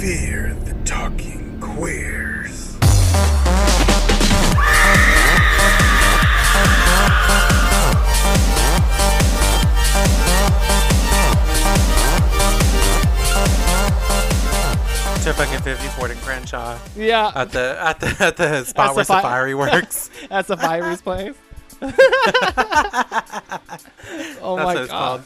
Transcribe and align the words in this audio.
Fear 0.00 0.54
the 0.64 0.74
talking 0.84 1.60
queers. 1.60 2.76
to 15.22 15.34
fucking 15.34 15.60
50 15.60 15.86
Ford 15.88 16.10
and 16.10 16.20
Crenshaw 16.22 16.78
Yeah, 16.96 17.30
at 17.34 17.52
the 17.52 17.76
at 17.78 18.00
the 18.00 18.16
at 18.20 18.36
the 18.38 18.64
spot 18.64 18.94
where 18.94 19.04
Safari- 19.04 19.22
Safari 19.22 19.54
works. 19.54 20.08
At 20.30 20.48
a 20.48 20.56
Fiery's 20.56 21.02
place. 21.02 21.34
oh 21.82 21.90
That's 21.90 24.40
my 24.40 24.64
what 24.64 24.76
it's 24.78 24.90
god. 24.90 25.22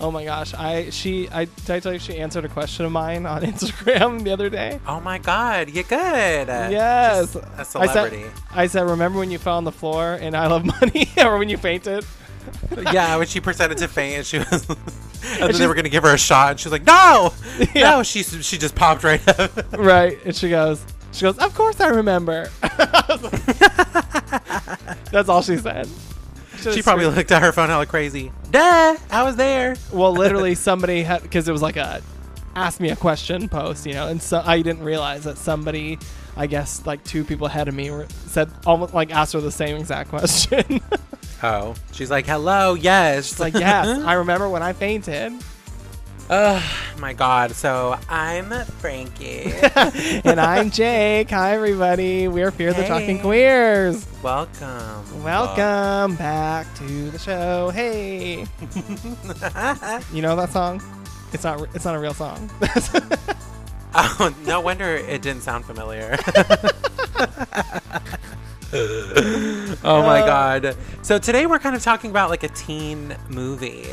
Oh 0.00 0.10
my 0.10 0.24
gosh. 0.24 0.52
I 0.54 0.90
she 0.90 1.28
I 1.30 1.44
did 1.44 1.70
I 1.70 1.80
tell 1.80 1.92
you 1.92 1.98
she 1.98 2.18
answered 2.18 2.44
a 2.44 2.48
question 2.48 2.84
of 2.84 2.92
mine 2.92 3.26
on 3.26 3.42
Instagram 3.52 4.22
the 4.24 4.32
other 4.32 4.50
day? 4.50 4.80
Oh 4.86 5.00
my 5.00 5.18
god, 5.18 5.70
you're 5.70 5.84
good. 5.84 6.48
Yes. 6.48 7.32
Just 7.34 7.44
a 7.46 7.48
I 7.58 7.62
celebrity. 7.62 8.22
said 8.22 8.32
I 8.52 8.66
said 8.66 8.82
remember 8.82 9.18
when 9.20 9.30
you 9.30 9.38
fell 9.38 9.56
on 9.56 9.64
the 9.64 9.72
floor 9.72 10.14
and 10.20 10.36
I 10.36 10.46
love 10.48 10.64
money 10.64 11.08
or 11.24 11.38
when 11.38 11.48
you 11.48 11.56
fainted? 11.56 12.04
yeah, 12.92 13.16
when 13.16 13.26
she 13.26 13.40
pretended 13.40 13.78
to 13.78 13.88
faint, 13.88 14.16
and 14.18 14.26
she 14.26 14.38
was, 14.38 14.68
and 14.68 14.78
then 15.50 15.52
they 15.58 15.66
were 15.66 15.74
gonna 15.74 15.88
give 15.88 16.02
her 16.02 16.12
a 16.12 16.18
shot, 16.18 16.50
and 16.50 16.60
she 16.60 16.68
was 16.68 16.72
like, 16.72 16.84
"No, 16.84 17.32
Yeah. 17.74 17.92
no!" 17.96 18.02
She 18.02 18.22
she 18.22 18.58
just 18.58 18.74
popped 18.74 19.02
right 19.02 19.26
up. 19.40 19.50
right. 19.78 20.18
And 20.26 20.36
she 20.36 20.50
goes 20.50 20.84
she 21.12 21.22
goes, 21.22 21.38
Of 21.38 21.54
course 21.54 21.80
I 21.80 21.88
remember. 21.88 22.50
That's 25.10 25.28
all 25.30 25.40
she 25.42 25.56
said. 25.56 25.88
She 26.72 26.82
probably 26.82 27.06
looked 27.06 27.30
at 27.32 27.42
her 27.42 27.52
phone 27.52 27.68
hella 27.68 27.86
crazy. 27.86 28.32
Duh, 28.50 28.96
I 29.10 29.22
was 29.22 29.36
there. 29.36 29.76
well 29.92 30.12
literally 30.12 30.54
somebody 30.54 31.02
had 31.02 31.22
because 31.22 31.48
it 31.48 31.52
was 31.52 31.62
like 31.62 31.76
a 31.76 32.02
ask 32.56 32.78
me 32.80 32.90
a 32.90 32.96
question 32.96 33.48
post 33.48 33.84
you 33.84 33.92
know 33.94 34.06
and 34.06 34.22
so 34.22 34.40
i 34.46 34.62
didn't 34.62 34.84
realize 34.84 35.24
that 35.24 35.36
somebody 35.36 35.98
i 36.36 36.46
guess 36.46 36.86
like 36.86 37.02
two 37.02 37.24
people 37.24 37.48
ahead 37.48 37.66
of 37.66 37.74
me 37.74 37.90
were, 37.90 38.06
said 38.26 38.48
almost 38.64 38.94
like 38.94 39.10
asked 39.12 39.32
her 39.32 39.40
the 39.40 39.50
same 39.50 39.76
exact 39.76 40.08
question 40.16 40.80
Oh, 41.42 41.74
she's 41.92 42.10
like, 42.10 42.24
"Hello, 42.26 42.72
yes." 42.74 43.32
it's 43.32 43.40
like 43.40 43.54
yes 43.54 43.86
i 44.04 44.14
remember 44.14 44.48
when 44.48 44.62
i 44.62 44.72
fainted 44.72 45.32
Oh 46.30 46.62
my 46.98 47.12
god. 47.12 47.52
So 47.52 47.98
I'm 48.08 48.50
Frankie. 48.78 49.52
and 50.24 50.40
i'm 50.40 50.70
jake 50.70 51.28
hi 51.30 51.52
everybody 51.54 52.28
we're 52.28 52.50
fear 52.50 52.72
the 52.72 52.84
talking 52.84 53.18
queers 53.20 54.06
Welcome. 54.22 55.22
welcome 55.22 56.16
back 56.16 56.66
to 56.76 57.10
the 57.10 57.18
show 57.18 57.70
hey 57.70 58.40
you 60.12 60.22
know 60.22 60.34
that 60.36 60.50
song 60.50 60.82
it's 61.32 61.44
not 61.44 61.60
it's 61.74 61.84
not 61.84 61.94
a 61.94 61.98
real 61.98 62.14
song 62.14 62.50
Oh, 63.96 64.34
no 64.46 64.60
wonder 64.60 64.96
it 64.96 65.22
didn't 65.22 65.42
sound 65.42 65.64
familiar. 65.64 66.16
oh 68.72 70.02
my 70.02 70.20
Uh. 70.22 70.26
god. 70.26 70.76
So 71.02 71.18
today 71.18 71.46
we're 71.46 71.60
kind 71.60 71.76
of 71.76 71.82
talking 71.84 72.10
about 72.10 72.28
like 72.28 72.42
a 72.42 72.48
teen 72.48 73.14
movie. 73.28 73.86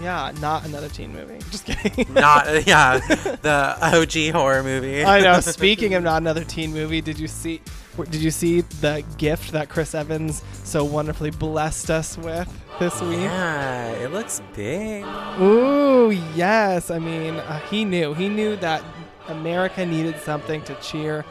Yeah 0.00 0.32
not 0.40 0.64
another 0.64 0.88
teen 0.88 1.12
movie 1.12 1.38
just 1.50 1.66
kidding 1.66 2.14
Not 2.14 2.66
yeah, 2.66 2.98
the 3.42 3.76
OG 3.80 4.32
horror 4.34 4.62
movie. 4.62 5.04
I 5.04 5.20
know. 5.20 5.40
Speaking 5.40 5.94
of 5.94 6.02
not 6.02 6.22
another 6.22 6.44
teen 6.44 6.72
movie, 6.72 7.00
did 7.00 7.18
you 7.18 7.28
see? 7.28 7.60
Did 7.96 8.22
you 8.22 8.30
see 8.30 8.62
the 8.62 9.04
gift 9.18 9.52
that 9.52 9.68
Chris 9.68 9.94
Evans 9.94 10.42
so 10.64 10.82
wonderfully 10.84 11.30
blessed 11.30 11.90
us 11.90 12.16
with 12.16 12.48
this 12.78 13.00
week? 13.02 13.20
Yeah, 13.20 13.90
it 13.92 14.12
looks 14.12 14.40
big. 14.54 15.04
Ooh, 15.40 16.10
yes. 16.34 16.90
I 16.90 16.98
mean, 16.98 17.34
uh, 17.34 17.58
he 17.60 17.84
knew. 17.84 18.14
He 18.14 18.28
knew 18.30 18.56
that 18.56 18.82
America 19.28 19.84
needed 19.84 20.18
something 20.20 20.62
to 20.62 20.74
cheer 20.76 21.24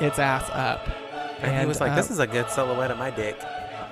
its 0.00 0.18
ass 0.18 0.48
up. 0.52 0.88
And, 1.40 1.60
he 1.60 1.66
was 1.66 1.80
like, 1.80 1.92
uh, 1.92 1.96
"This 1.96 2.10
is 2.10 2.18
a 2.18 2.26
good 2.26 2.48
silhouette 2.50 2.90
of 2.90 2.98
my 2.98 3.10
dick." 3.10 3.38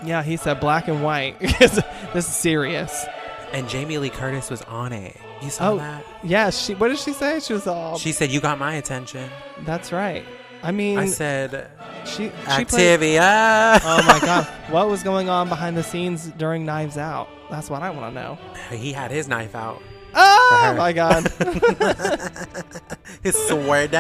Yeah, 0.05 0.23
he 0.23 0.37
said 0.37 0.61
black 0.61 0.89
and 0.89 1.03
white. 1.03 1.39
this 1.59 1.79
is 2.15 2.27
serious. 2.27 3.07
And 3.53 3.69
Jamie 3.69 3.99
Lee 3.99 4.11
Curtis 4.11 4.51
was 4.51 4.63
on 4.63 4.93
it. 4.93 5.17
You 5.41 5.51
saw 5.51 5.73
Oh, 5.73 5.77
that? 5.79 6.05
yeah. 6.25 6.51
She. 6.51 6.75
What 6.75 6.89
did 6.89 6.99
she 6.99 7.13
say? 7.13 7.41
She 7.41 7.53
was 7.53 7.67
all. 7.67 7.99
She 7.99 8.13
said, 8.13 8.31
"You 8.31 8.41
got 8.41 8.59
my 8.59 8.75
attention." 8.75 9.31
that's 9.65 9.93
right. 9.93 10.25
I 10.63 10.73
mean, 10.73 10.99
I 10.99 11.07
said, 11.07 11.71
she. 12.05 12.25
She 12.57 12.65
played, 12.65 13.01
"Activia." 13.01 13.79
oh 13.85 14.03
my 14.07 14.19
god, 14.21 14.45
what 14.71 14.89
was 14.89 15.03
going 15.03 15.29
on 15.29 15.49
behind 15.49 15.77
the 15.77 15.83
scenes 15.83 16.27
during 16.39 16.65
Knives 16.67 16.97
Out? 16.99 17.29
That's 17.51 17.71
what 17.71 17.83
I 17.83 17.91
want 17.91 18.15
to 18.15 18.21
know. 18.21 18.39
he 18.77 18.93
had 18.93 19.11
his 19.11 19.29
knife 19.29 19.55
out. 19.55 19.81
Oh 20.19 20.75
my 20.77 20.93
god. 20.93 21.25
His 23.23 23.35
sword. 23.49 23.91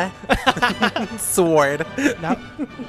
sword. 1.18 1.80
that, 1.80 2.38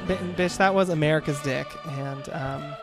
bi- 0.08 0.16
bitch, 0.36 0.58
that 0.58 0.74
was 0.74 0.90
America's 0.90 1.40
dick. 1.42 1.68
And, 1.90 2.30
um, 2.30 2.76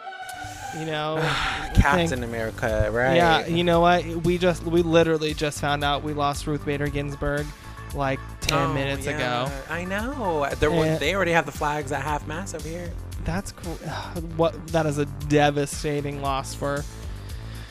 you 0.78 0.86
know, 0.86 1.18
Captain 1.74 2.08
think- 2.08 2.24
America, 2.24 2.88
right? 2.92 3.16
yeah, 3.16 3.46
you 3.46 3.64
know 3.64 3.80
what? 3.80 4.04
We 4.04 4.38
just, 4.38 4.62
we 4.64 4.82
literally 4.82 5.34
just 5.34 5.60
found 5.60 5.84
out 5.84 6.02
we 6.02 6.12
lost 6.12 6.46
Ruth 6.46 6.64
Bader 6.64 6.88
Ginsburg 6.88 7.46
like 7.94 8.20
10 8.42 8.58
Oh, 8.58 8.74
minutes 8.74 9.06
yeah. 9.06 9.44
ago. 9.46 9.52
I 9.70 9.84
know. 9.84 10.48
There 10.58 10.98
they 10.98 11.14
already 11.14 11.32
have 11.32 11.46
the 11.46 11.52
flags 11.52 11.92
at 11.92 12.02
half 12.02 12.26
mast 12.26 12.54
over 12.54 12.68
here. 12.68 12.92
That's 13.24 13.52
cool. 13.52 13.74
What, 14.36 14.66
that 14.68 14.86
is 14.86 14.98
a 14.98 15.06
devastating 15.28 16.20
loss 16.20 16.54
for, 16.54 16.84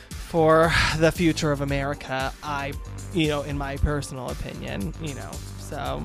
for 0.08 0.72
the 0.98 1.12
future 1.12 1.52
of 1.52 1.60
America. 1.60 2.32
I, 2.42 2.72
you 3.12 3.28
know, 3.28 3.42
in 3.42 3.58
my 3.58 3.76
personal 3.76 4.30
opinion, 4.30 4.94
you 5.02 5.14
know, 5.14 5.30
so 5.58 6.02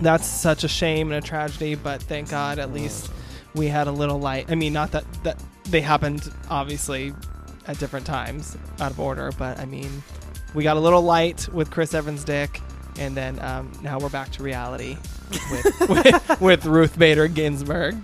that's 0.00 0.26
such 0.26 0.64
a 0.64 0.68
shame 0.68 1.10
and 1.12 1.24
a 1.24 1.26
tragedy, 1.26 1.74
but 1.74 2.02
thank 2.02 2.30
God 2.30 2.58
at 2.58 2.72
least 2.72 3.06
mm. 3.06 3.12
we 3.54 3.66
had 3.68 3.86
a 3.86 3.92
little 3.92 4.18
light. 4.18 4.50
I 4.50 4.54
mean, 4.54 4.72
not 4.72 4.92
that 4.92 5.04
that 5.24 5.40
they 5.70 5.80
happened 5.80 6.32
obviously 6.50 7.12
at 7.66 7.78
different 7.78 8.06
times 8.06 8.56
out 8.80 8.92
of 8.92 9.00
order, 9.00 9.32
but 9.38 9.58
I 9.58 9.64
mean, 9.64 10.02
we 10.54 10.62
got 10.62 10.76
a 10.76 10.80
little 10.80 11.02
light 11.02 11.48
with 11.52 11.70
Chris 11.70 11.94
Evans' 11.94 12.24
dick, 12.24 12.60
and 12.98 13.16
then 13.16 13.38
um, 13.40 13.70
now 13.82 13.98
we're 13.98 14.08
back 14.08 14.30
to 14.32 14.42
reality 14.42 14.96
with, 15.50 15.88
with, 15.88 16.40
with 16.40 16.64
Ruth 16.66 16.98
Bader 16.98 17.28
Ginsburg. 17.28 17.96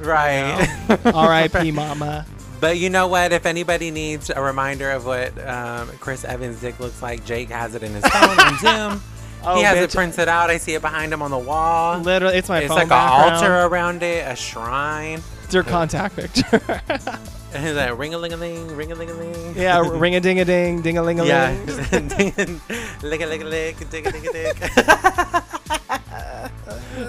Right. 0.00 0.66
R.I.P. 1.04 1.72
Mama. 1.72 2.26
But 2.60 2.78
you 2.78 2.90
know 2.90 3.08
what? 3.08 3.32
If 3.32 3.46
anybody 3.46 3.90
needs 3.90 4.30
a 4.30 4.40
reminder 4.40 4.90
of 4.90 5.06
what 5.06 5.36
um, 5.46 5.88
Chris 5.98 6.24
Evans' 6.24 6.60
dick 6.60 6.78
looks 6.78 7.00
like, 7.02 7.24
Jake 7.24 7.48
has 7.48 7.74
it 7.74 7.82
in 7.82 7.92
his 7.92 8.04
phone 8.06 8.38
on 8.38 8.58
Zoom. 8.58 9.02
Oh, 9.42 9.56
he 9.56 9.62
has 9.62 9.78
bitch. 9.78 9.84
it 9.84 9.92
printed 9.94 10.28
out. 10.28 10.50
I 10.50 10.58
see 10.58 10.74
it 10.74 10.82
behind 10.82 11.12
him 11.12 11.22
on 11.22 11.30
the 11.30 11.38
wall. 11.38 11.98
Literally, 11.98 12.36
it's 12.36 12.50
my 12.50 12.58
it's 12.60 12.68
phone 12.68 12.76
like 12.76 12.90
an 12.90 13.32
altar 13.32 13.66
around 13.66 14.02
it, 14.02 14.26
a 14.30 14.36
shrine. 14.36 15.22
Your 15.52 15.62
contact 15.64 16.16
picture. 16.16 16.80
And 17.52 17.66
he's 17.66 17.74
like 17.74 17.98
ring 17.98 18.14
a 18.14 18.18
ling 18.18 18.32
a 18.32 18.36
ling, 18.36 18.76
ring 18.76 18.92
a 18.92 18.94
ling 18.94 19.10
a 19.10 19.12
ling. 19.12 19.56
yeah, 19.56 19.78
ring 19.98 20.14
a 20.14 20.20
ding 20.20 20.38
a 20.38 20.44
ding, 20.44 20.82
ding 20.82 20.98
a 20.98 21.02
ling 21.02 21.18
a 21.18 21.24
ling. 21.24 21.30
Yeah. 21.30 21.50
ling. 21.90 22.60
lick 23.02 23.20
a 23.22 23.26
lick 23.26 23.40
a 23.40 23.44
lick, 23.44 23.90
dig 23.90 24.06
a 24.06 24.12
dig 24.12 24.24
a 24.24 24.32
dig. 24.32 24.56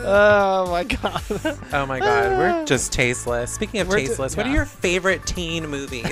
Oh 0.04 0.68
my 0.72 0.84
god. 0.84 1.22
Oh 1.74 1.86
my 1.86 2.00
god, 2.00 2.38
we're 2.38 2.66
just 2.66 2.92
tasteless. 2.92 3.52
Speaking 3.54 3.82
of 3.82 3.88
We're 3.88 3.98
t- 3.98 4.08
tasteless, 4.08 4.36
what 4.36 4.46
are 4.46 4.50
yeah. 4.50 4.56
your 4.56 4.66
favorite 4.66 5.26
teen 5.26 5.68
movies? 5.68 6.08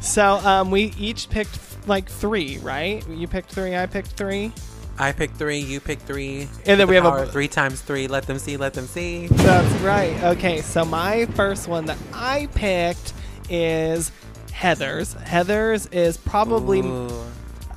So 0.00 0.34
um, 0.44 0.70
we 0.70 0.92
each 0.98 1.30
picked 1.30 1.58
like 1.88 2.08
three, 2.08 2.58
right? 2.58 3.06
You 3.08 3.26
picked 3.26 3.50
three, 3.50 3.74
I 3.74 3.86
picked 3.86 4.08
three. 4.08 4.52
I 4.98 5.12
pick 5.12 5.32
three, 5.32 5.58
you 5.58 5.80
pick 5.80 5.98
three. 6.00 6.42
And 6.66 6.78
then 6.78 6.78
The 6.78 6.86
we 6.86 6.94
have 6.96 7.04
a- 7.04 7.26
three 7.26 7.48
times 7.48 7.80
three. 7.80 8.06
Let 8.06 8.26
them 8.26 8.38
see, 8.38 8.56
let 8.56 8.74
them 8.74 8.86
see. 8.86 9.26
That's 9.28 9.80
right. 9.82 10.22
Okay, 10.22 10.60
so 10.60 10.84
my 10.84 11.26
first 11.34 11.66
one 11.68 11.86
that 11.86 11.98
I 12.12 12.48
picked 12.54 13.12
is 13.50 14.12
Heather's. 14.52 15.14
Heather's 15.14 15.86
is 15.86 16.16
probably 16.16 16.80
Ooh. 16.80 17.10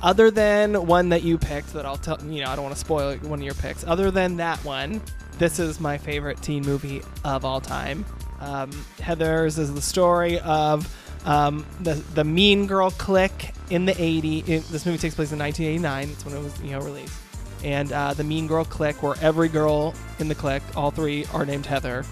other 0.00 0.30
than 0.30 0.86
one 0.86 1.08
that 1.08 1.22
you 1.24 1.38
picked 1.38 1.72
that 1.72 1.84
I'll 1.84 1.96
tell 1.96 2.18
you 2.24 2.44
know 2.44 2.50
I 2.50 2.54
don't 2.54 2.62
want 2.64 2.74
to 2.76 2.80
spoil 2.80 3.16
one 3.18 3.40
of 3.40 3.44
your 3.44 3.54
picks. 3.54 3.84
Other 3.84 4.10
than 4.12 4.36
that 4.36 4.64
one, 4.64 5.02
this 5.38 5.58
is 5.58 5.80
my 5.80 5.98
favorite 5.98 6.40
teen 6.40 6.62
movie 6.64 7.02
of 7.24 7.44
all 7.44 7.60
time. 7.60 8.04
Um, 8.40 8.70
Heather's 9.00 9.58
is 9.58 9.74
the 9.74 9.82
story 9.82 10.38
of 10.40 10.86
um, 11.28 11.66
the 11.82 11.94
the 12.14 12.24
Mean 12.24 12.66
Girl 12.66 12.90
clique 12.90 13.52
in 13.68 13.84
the 13.84 13.92
80s. 13.92 14.48
It, 14.48 14.64
this 14.68 14.86
movie 14.86 14.96
takes 14.96 15.14
place 15.14 15.30
in 15.30 15.38
1989. 15.38 16.08
It's 16.08 16.24
when 16.24 16.34
it 16.34 16.42
was 16.42 16.60
you 16.62 16.70
know 16.70 16.80
released. 16.80 17.14
And 17.62 17.92
uh, 17.92 18.14
the 18.14 18.24
Mean 18.24 18.46
Girl 18.46 18.64
clique, 18.64 19.02
where 19.02 19.14
every 19.20 19.48
girl 19.48 19.94
in 20.18 20.28
the 20.28 20.34
clique, 20.34 20.62
all 20.74 20.90
three, 20.90 21.26
are 21.34 21.44
named 21.44 21.66
Heather. 21.66 22.04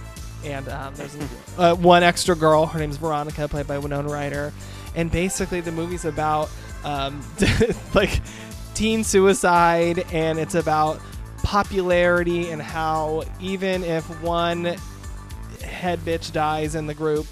And 0.44 0.68
um, 0.68 0.94
there's 0.96 1.16
uh, 1.58 1.74
one 1.76 2.02
extra 2.02 2.36
girl. 2.36 2.66
Her 2.66 2.78
name's 2.78 2.98
Veronica, 2.98 3.48
played 3.48 3.66
by 3.66 3.78
Winona 3.78 4.08
Ryder. 4.08 4.52
And 4.94 5.10
basically, 5.10 5.62
the 5.62 5.72
movie's 5.72 6.04
about 6.04 6.50
um, 6.84 7.24
like 7.94 8.20
teen 8.74 9.02
suicide, 9.02 10.04
and 10.12 10.38
it's 10.38 10.54
about 10.54 11.00
popularity 11.42 12.50
and 12.50 12.60
how 12.60 13.22
even 13.40 13.82
if 13.82 14.04
one 14.20 14.76
head 15.62 16.00
bitch 16.00 16.32
dies 16.32 16.74
in 16.74 16.86
the 16.86 16.94
group, 16.94 17.26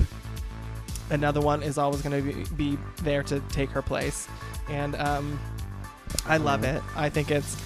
another 1.10 1.40
one 1.40 1.62
is 1.62 1.78
always 1.78 2.02
going 2.02 2.22
to 2.22 2.32
be, 2.32 2.74
be 2.74 2.78
there 3.02 3.22
to 3.24 3.40
take 3.50 3.70
her 3.70 3.82
place. 3.82 4.28
And 4.68 4.94
um, 4.96 5.38
I 6.26 6.38
love 6.38 6.64
it. 6.64 6.82
I 6.96 7.08
think 7.08 7.30
it's 7.30 7.56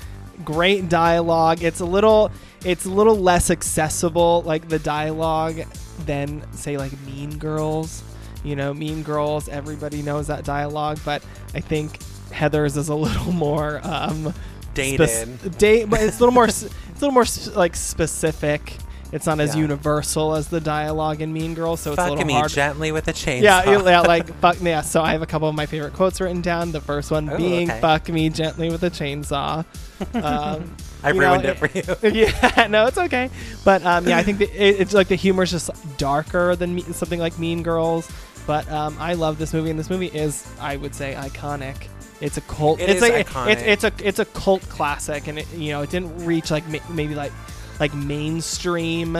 great 0.44 0.88
dialogue. 0.88 1.62
It's 1.62 1.80
a 1.80 1.84
little 1.84 2.30
it's 2.64 2.86
a 2.86 2.90
little 2.90 3.16
less 3.16 3.50
accessible, 3.50 4.42
like 4.42 4.68
the 4.68 4.78
dialogue, 4.80 5.60
than 6.06 6.44
say 6.52 6.76
like 6.76 6.92
Mean 7.02 7.38
Girls. 7.38 8.02
You 8.44 8.56
know, 8.56 8.72
Mean 8.74 9.02
Girls. 9.02 9.48
Everybody 9.48 10.02
knows 10.02 10.26
that 10.28 10.44
dialogue, 10.44 10.98
but 11.04 11.22
I 11.54 11.60
think 11.60 12.00
Heather's 12.32 12.76
is 12.76 12.88
a 12.88 12.94
little 12.94 13.32
more 13.32 13.80
um, 13.84 14.32
Dated. 14.74 15.08
spec- 15.08 15.58
date, 15.58 15.90
but 15.90 16.00
it's 16.00 16.16
a 16.16 16.20
little 16.20 16.34
more 16.34 16.46
it's 16.46 16.62
a 16.64 16.70
little 16.94 17.12
more 17.12 17.26
like 17.54 17.76
specific. 17.76 18.74
It's 19.10 19.24
not 19.26 19.40
as 19.40 19.54
Yeah. 19.54 19.62
universal 19.62 20.34
as 20.34 20.48
the 20.48 20.60
dialogue 20.60 21.22
in 21.22 21.32
Mean 21.32 21.54
Girls, 21.54 21.80
so 21.80 21.92
it's 21.92 21.98
a 21.98 22.02
Fuck 22.02 22.10
little 22.10 22.26
me 22.26 22.34
hard. 22.34 22.50
gently 22.50 22.92
with 22.92 23.08
a 23.08 23.12
chainsaw. 23.12 23.42
Yeah, 23.42 23.80
yeah, 23.82 24.00
like 24.00 24.32
fuck 24.40 24.58
yeah. 24.60 24.82
So 24.82 25.00
I 25.02 25.12
have 25.12 25.22
a 25.22 25.26
couple 25.26 25.48
of 25.48 25.54
my 25.54 25.64
favorite 25.66 25.94
quotes 25.94 26.20
written 26.20 26.42
down. 26.42 26.72
The 26.72 26.80
first 26.82 27.10
one 27.10 27.30
Oh, 27.30 27.36
being 27.36 27.70
okay. 27.70 27.80
"fuck 27.80 28.08
me 28.10 28.28
gently 28.28 28.70
with 28.70 28.82
a 28.82 28.90
chainsaw." 28.90 29.64
Um, 30.14 30.76
I 31.02 31.10
you 31.12 31.20
know, 31.20 31.34
it 31.34 31.58
for 31.58 31.66
you. 31.74 31.82
yeah, 32.12 32.66
no, 32.68 32.86
it's 32.86 32.98
okay. 32.98 33.30
But 33.64 33.84
um, 33.84 34.06
yeah, 34.06 34.16
I 34.18 34.22
think 34.22 34.38
the, 34.38 34.44
it, 34.44 34.80
it's 34.80 34.92
like 34.94 35.08
the 35.08 35.14
humor 35.16 35.42
is 35.44 35.50
just 35.50 35.70
darker 35.96 36.54
than 36.54 36.74
me, 36.74 36.82
something 36.82 37.18
like 37.20 37.38
Mean 37.38 37.62
Girls. 37.62 38.08
But 38.46 38.70
um, 38.70 38.96
I 39.00 39.14
love 39.14 39.38
this 39.38 39.52
movie, 39.52 39.70
and 39.70 39.78
this 39.78 39.90
movie 39.90 40.06
is, 40.06 40.46
I 40.60 40.76
would 40.76 40.94
say, 40.94 41.14
iconic. 41.14 41.88
It's 42.20 42.36
a 42.36 42.40
cult. 42.42 42.80
It 42.80 42.90
it's 42.90 43.00
like 43.00 43.26
iconic. 43.26 43.48
it's 43.52 43.62
it's 43.62 43.84
a 43.84 43.92
it's 44.08 44.18
a 44.18 44.24
cult 44.26 44.62
classic, 44.68 45.26
and 45.28 45.38
it, 45.38 45.52
you 45.54 45.70
know 45.72 45.82
it 45.82 45.90
didn't 45.90 46.24
reach 46.24 46.50
like 46.50 46.64
maybe 46.90 47.14
like 47.14 47.32
like 47.80 47.94
mainstream. 47.94 49.18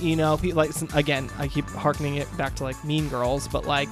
You 0.00 0.16
know, 0.16 0.38
like 0.42 0.70
again, 0.94 1.30
I 1.38 1.48
keep 1.48 1.66
harkening 1.70 2.16
it 2.16 2.36
back 2.36 2.54
to 2.56 2.64
like 2.64 2.82
Mean 2.84 3.08
Girls, 3.08 3.48
but 3.48 3.66
like 3.66 3.88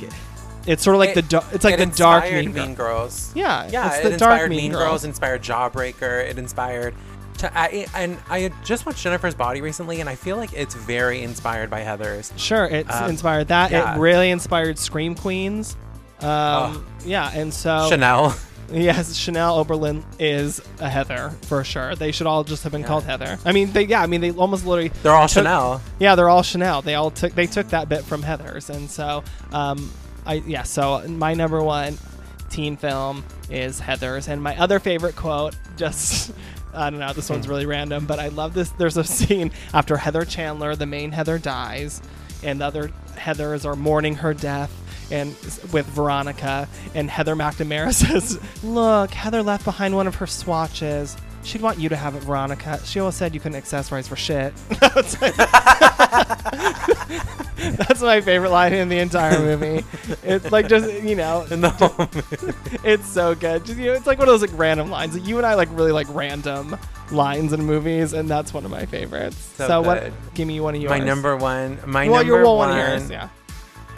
it's 0.67 0.83
sort 0.83 0.95
of 0.97 1.01
like 1.01 1.17
It- 1.17 1.29
the 1.31 1.45
it's 1.53 1.65
like 1.65 1.75
it 1.75 1.79
the 1.79 1.97
dark 1.97 2.25
inspired 2.25 2.45
Mean, 2.55 2.75
Girls. 2.75 2.77
Girls. 2.77 3.33
Yeah, 3.35 3.69
Yeah, 3.71 3.89
it's 3.89 3.99
it 3.99 4.03
the 4.05 4.11
inspired 4.13 4.39
dark 4.39 4.51
Mean 4.51 4.73
Girls. 4.73 5.05
inspired 5.05 5.43
Jawbreaker. 5.43 6.29
It 6.29 6.39
inspired. 6.39 6.95
To, 7.39 7.59
I, 7.59 7.87
and 7.97 8.17
I 8.31 8.51
just 8.65 8.87
watched 8.87 9.03
Jennifer's 9.03 9.35
Body 9.35 9.61
recently, 9.61 10.01
and 10.01 10.09
I 10.09 10.15
feel 10.15 10.37
like 10.37 10.53
it's 10.53 10.75
very 10.75 11.23
inspired 11.23 11.69
by 11.69 11.81
Heather's. 11.81 12.33
Sure, 12.37 12.65
it's 12.67 12.95
Um, 12.95 13.11
inspired 13.11 13.49
that. 13.49 13.73
yeah. 13.73 13.97
It 13.97 13.99
really 13.99 14.31
inspired 14.31 14.79
Scream 14.79 15.15
Queens. 15.17 15.77
Um, 16.21 16.87
Yeah, 17.05 17.31
and 17.35 17.53
so 17.53 17.89
Chanel. 17.89 18.37
Yes, 18.73 19.15
Chanel 19.17 19.57
Oberlin 19.59 20.05
is 20.19 20.61
a 20.81 20.89
Heather 20.89 21.31
for 21.43 21.65
sure. 21.65 21.95
They 21.95 22.13
should 22.13 22.27
all 22.27 22.45
just 22.45 22.63
have 22.65 22.73
been 22.73 22.83
Yeah. 22.83 22.87
called 22.89 23.05
Heather. 23.05 23.39
I 23.45 23.53
mean, 23.53 23.73
they 23.73 23.85
yeah, 23.85 24.03
I 24.03 24.07
mean 24.07 24.21
they 24.21 24.31
almost 24.33 24.67
literally 24.67 24.91
They're 25.03 25.13
all 25.15 25.29
took- 25.29 25.43
Chanel. 25.45 25.83
Yeah, 25.99 26.15
they're 26.15 26.29
all 26.29 26.43
Chanel. 26.43 26.83
They 26.83 26.95
all 26.95 27.11
took 27.11 27.35
they 27.35 27.47
took 27.47 27.69
that 27.69 27.89
bit 27.89 28.05
from 28.05 28.23
Heather's, 28.23 28.71
and 28.71 28.91
so 28.91 29.23
um, 29.53 29.91
I 30.27 30.35
yeah. 30.47 30.63
So 30.63 31.07
my 31.09 31.35
number 31.35 31.63
one 31.63 31.99
teen 32.51 32.77
film 32.77 33.25
is 33.51 33.81
Heather's, 33.81 34.29
and 34.29 34.43
my 34.43 34.57
other 34.59 34.79
favorite 34.79 35.17
quote 35.17 35.55
just. 35.77 36.33
I 36.77 36.91
don't 36.91 36.99
know. 36.99 37.13
This 37.13 37.31
one's 37.31 37.47
really 37.47 37.67
random, 37.67 38.05
but 38.05 38.19
I 38.19 38.29
love 38.29 38.53
this. 38.53 38.69
There's 38.71 38.97
a 38.97 39.05
scene 39.05 39.53
after 39.73 39.97
Heather 39.97 40.25
Chandler, 40.25 40.75
the 40.75 40.87
main 40.87 41.13
Heather, 41.13 41.39
dies, 41.39 42.03
and 42.43 42.61
the 42.61 42.65
other 42.65 42.91
Heathers 43.17 43.65
are 43.65 43.77
mourning 43.77 44.17
her 44.17 44.35
death, 44.35 44.73
and 45.15 45.31
with 45.73 45.87
Veronica, 45.87 46.69
and 46.95 47.09
Heather 47.09 47.37
McNamara 47.37 47.95
says, 47.95 48.39
"Look, 48.65 49.13
Heather 49.13 49.43
left 49.43 49.65
behind 49.65 49.95
one 49.95 50.07
of 50.09 50.17
her 50.17 50.27
swatches. 50.27 51.17
She'd 51.45 51.61
want 51.61 51.79
you 51.79 51.89
to 51.91 51.97
have 51.97 52.17
it, 52.17 52.23
Veronica. 52.25 52.81
She 52.85 52.99
always 53.01 53.15
said 53.15 53.35
you 53.35 53.41
couldn't 53.41 53.63
accessorize 53.63 54.09
for 54.09 54.17
shit." 54.17 54.53
That's 54.81 55.15
That's 57.77 58.03
my 58.03 58.21
favorite 58.21 58.51
line 58.51 58.73
in 58.73 58.89
the 58.89 58.99
entire 58.99 59.39
movie. 59.39 59.85
It's 60.25 60.51
like 60.51 60.69
just 60.69 60.93
you 61.03 61.15
know, 61.15 61.47
In 61.51 61.61
the 61.61 61.71
whole 61.71 61.95
movie. 61.99 62.53
it's 62.83 63.09
so 63.09 63.35
good. 63.35 63.65
Just, 63.65 63.79
you 63.79 63.87
know, 63.87 63.93
it's 63.93 64.07
like 64.07 64.19
one 64.19 64.29
of 64.29 64.33
those 64.33 64.43
like 64.43 64.59
random 64.59 64.91
lines. 64.91 65.17
You 65.17 65.39
and 65.39 65.47
I 65.47 65.55
like 65.55 65.69
really 65.73 65.93
like 65.93 66.09
random 66.11 66.77
lines 67.13 67.53
in 67.53 67.65
movies, 67.65 68.13
and 68.13 68.29
that's 68.29 68.53
one 68.53 68.65
of 68.65 68.71
my 68.71 68.87
favorites. 68.87 69.37
So, 69.57 69.69
So 69.69 69.83
what? 69.83 70.13
Give 70.35 70.49
me 70.49 70.61
one 70.61 70.75
of 70.75 70.83
yours. 70.83 70.91
My 70.91 70.99
number 70.99 71.37
one. 71.37 71.79
My 71.87 72.09
well, 72.09 72.17
number 72.17 72.35
your 72.35 72.45
one. 72.45 72.71
one 72.71 72.79
of 72.79 72.89
yours. 72.89 73.11
Yeah. 73.11 73.29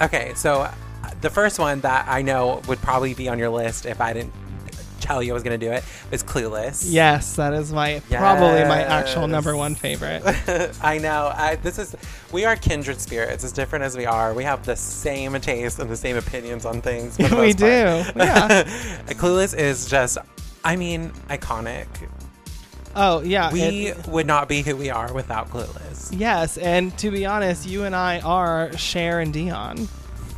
Okay, 0.01 0.33
so 0.35 0.69
the 1.21 1.31
first 1.31 1.59
one 1.59 1.81
that 1.81 2.07
I 2.09 2.23
know 2.23 2.63
would 2.69 2.79
probably 2.81 3.15
be 3.15 3.29
on 3.29 3.39
your 3.39 3.49
list 3.51 3.87
if 3.87 4.01
I 4.01 4.13
didn't 4.13 4.33
tell 5.01 5.23
you 5.23 5.33
I 5.33 5.35
was 5.35 5.43
going 5.43 5.59
to 5.59 5.67
do 5.67 5.71
it 5.73 5.85
is 6.11 6.23
Clueless. 6.25 6.85
Yes, 6.89 7.37
that 7.37 7.53
is 7.53 7.73
my 7.73 8.01
probably 8.11 8.65
my 8.65 8.83
actual 8.83 9.29
number 9.29 9.57
one 9.57 9.75
favorite. 9.75 10.23
I 10.83 10.99
know. 10.99 11.33
I, 11.35 11.57
this 11.57 11.79
is 11.79 11.95
we 12.33 12.45
are 12.45 12.57
kindred 12.57 13.01
spirits. 13.01 13.45
As 13.45 13.53
different 13.53 13.85
as 13.85 13.97
we 13.97 14.05
are, 14.07 14.35
we 14.35 14.43
have 14.45 14.65
the 14.67 14.75
same 14.77 15.39
taste 15.41 15.79
and 15.79 15.89
the 15.89 15.97
same 15.97 16.17
opinions 16.17 16.65
on 16.65 16.81
things. 16.81 17.19
we 17.19 17.53
do. 17.53 17.67
Yeah. 18.17 18.65
Clueless 19.11 19.57
is 19.57 19.87
just, 19.87 20.19
I 20.65 20.77
mean, 20.77 21.11
iconic. 21.29 21.87
Oh 22.97 23.21
yeah. 23.21 23.53
We 23.53 23.61
it- 23.89 24.07
would 24.09 24.27
not 24.27 24.49
be 24.49 24.63
who 24.63 24.75
we 24.77 24.91
are 24.91 25.13
without 25.13 25.51
Clueless. 25.51 26.09
yes, 26.19 26.57
and 26.59 26.97
to 26.99 27.11
be 27.11 27.27
honest, 27.27 27.67
you 27.67 27.85
and 27.85 27.95
I 27.95 28.21
are 28.21 28.77
Cher 28.77 29.21
and 29.21 29.33
Dionne, 29.35 29.87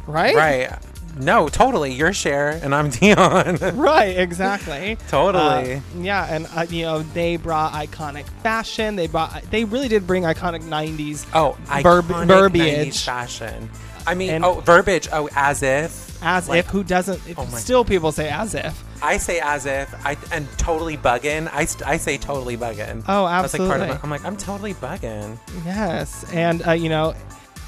right? 0.09 0.35
Right? 0.35 0.79
No, 1.19 1.49
totally. 1.49 1.93
You're 1.95 2.13
Cher 2.13 2.51
and 2.63 2.73
I'm 2.75 2.91
Dionne. 2.93 3.77
Right, 3.77 4.17
exactly. 4.19 4.97
Totally. 5.09 5.75
Uh, 5.77 5.81
yeah, 5.99 6.27
and 6.33 6.47
uh, 6.55 6.67
you 6.69 6.83
know 6.83 7.03
they 7.03 7.37
brought 7.37 7.73
iconic 7.73 8.25
fashion. 8.43 8.95
They 8.97 9.07
brought. 9.09 9.43
They 9.51 9.65
really 9.65 9.89
did 9.89 10.07
bring 10.07 10.23
iconic 10.23 10.63
'90s. 10.63 11.27
oh, 11.35 11.57
verb- 11.83 12.05
iconic 12.07 12.27
verbiage. 12.27 12.89
90s 12.95 13.05
fashion. 13.05 13.71
I 14.07 14.15
mean, 14.15 14.31
And- 14.31 14.45
oh, 14.45 14.61
verbiage. 14.61 15.09
Oh, 15.13 15.29
as 15.35 15.63
if. 15.63 16.07
As 16.23 16.49
Like, 16.49 16.61
if 16.61 16.67
who 16.67 16.83
doesn't? 16.83 17.21
If 17.29 17.39
oh 17.39 17.45
still, 17.47 17.85
people 17.85 18.11
say 18.11 18.29
as 18.29 18.55
if. 18.55 18.85
I 19.03 19.19
say 19.19 19.39
as 19.41 19.67
if. 19.67 19.93
I 20.07 20.17
and 20.33 20.49
totally 20.59 20.97
bugging. 20.97 21.47
I, 21.53 21.67
I 21.89 21.97
say 21.97 22.17
totally 22.19 22.57
bugging. 22.57 23.05
Oh, 23.09 23.27
That's 23.27 23.53
like 23.55 23.69
part 23.69 23.81
of 23.81 23.89
absolutely. 23.89 23.89
my, 23.89 24.01
I'm 24.03 24.11
like 24.11 24.25
I'm 24.25 24.37
totally 24.37 24.75
bugging. 24.75 25.39
Yes, 25.65 26.25
and 26.33 26.67
uh, 26.67 26.73
you 26.73 26.89
know, 26.89 27.15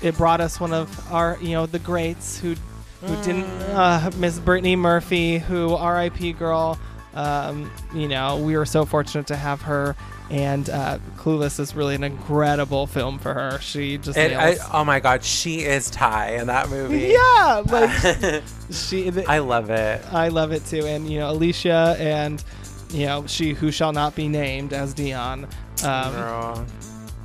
it 0.03 0.17
brought 0.17 0.41
us 0.41 0.59
one 0.61 0.73
of 0.73 1.13
our 1.13 1.39
you 1.41 1.51
know 1.51 1.67
the 1.67 1.79
greats 1.79 2.39
who 2.39 2.55
who 3.03 3.17
didn't 3.23 3.45
uh, 3.45 4.11
Miss 4.17 4.39
Brittany 4.39 4.77
Murphy, 4.77 5.39
who 5.39 5.75
R.I.P. 5.75 6.35
girl. 6.35 6.79
Um, 7.15 7.71
you 7.93 8.07
know, 8.07 8.39
we 8.39 8.57
were 8.57 8.67
so 8.67 8.85
fortunate 8.85 9.27
to 9.29 9.37
have 9.37 9.63
her, 9.63 9.97
and 10.31 10.69
uh, 10.71 10.99
Clueless 11.17 11.59
is 11.59 11.75
really 11.75 11.97
an 11.97 12.05
incredible 12.05 12.87
film 12.87 13.19
for 13.19 13.35
her. 13.35 13.59
She 13.61 13.99
just 13.99 14.17
It, 14.17 14.33
I, 14.33 14.57
oh 14.73 14.85
my 14.85 15.01
god, 15.01 15.25
she 15.25 15.61
is 15.61 15.91
Tai 15.91 16.35
in 16.37 16.47
that 16.47 16.69
movie. 16.69 17.09
yeah, 17.13 17.63
like 17.67 18.43
she. 18.71 19.11
I 19.27 19.39
love 19.39 19.71
it. 19.71 20.05
I 20.13 20.29
love 20.29 20.53
it 20.53 20.65
too, 20.67 20.87
and 20.87 21.11
you 21.11 21.19
know 21.19 21.31
Alicia 21.31 21.97
and 21.99 22.45
you 22.91 23.07
know 23.07 23.27
she 23.27 23.55
who 23.55 23.73
shall 23.73 23.93
not 23.93 24.15
be 24.15 24.29
named 24.29 24.73
as 24.73 24.95
Dionne. 24.95 25.51
Um, 25.83 26.13
Girl. 26.13 26.67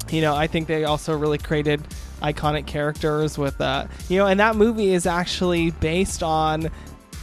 you 0.09 0.21
know 0.21 0.35
I 0.35 0.47
think 0.47 0.67
they 0.67 0.85
also 0.85 1.15
really 1.15 1.37
created 1.37 1.81
iconic 2.21 2.65
characters 2.65 3.37
with 3.37 3.59
uh 3.61 3.87
you 4.09 4.17
know 4.17 4.25
and 4.25 4.39
that 4.39 4.55
movie 4.55 4.93
is 4.93 5.05
actually 5.05 5.71
based 5.71 6.23
on 6.23 6.69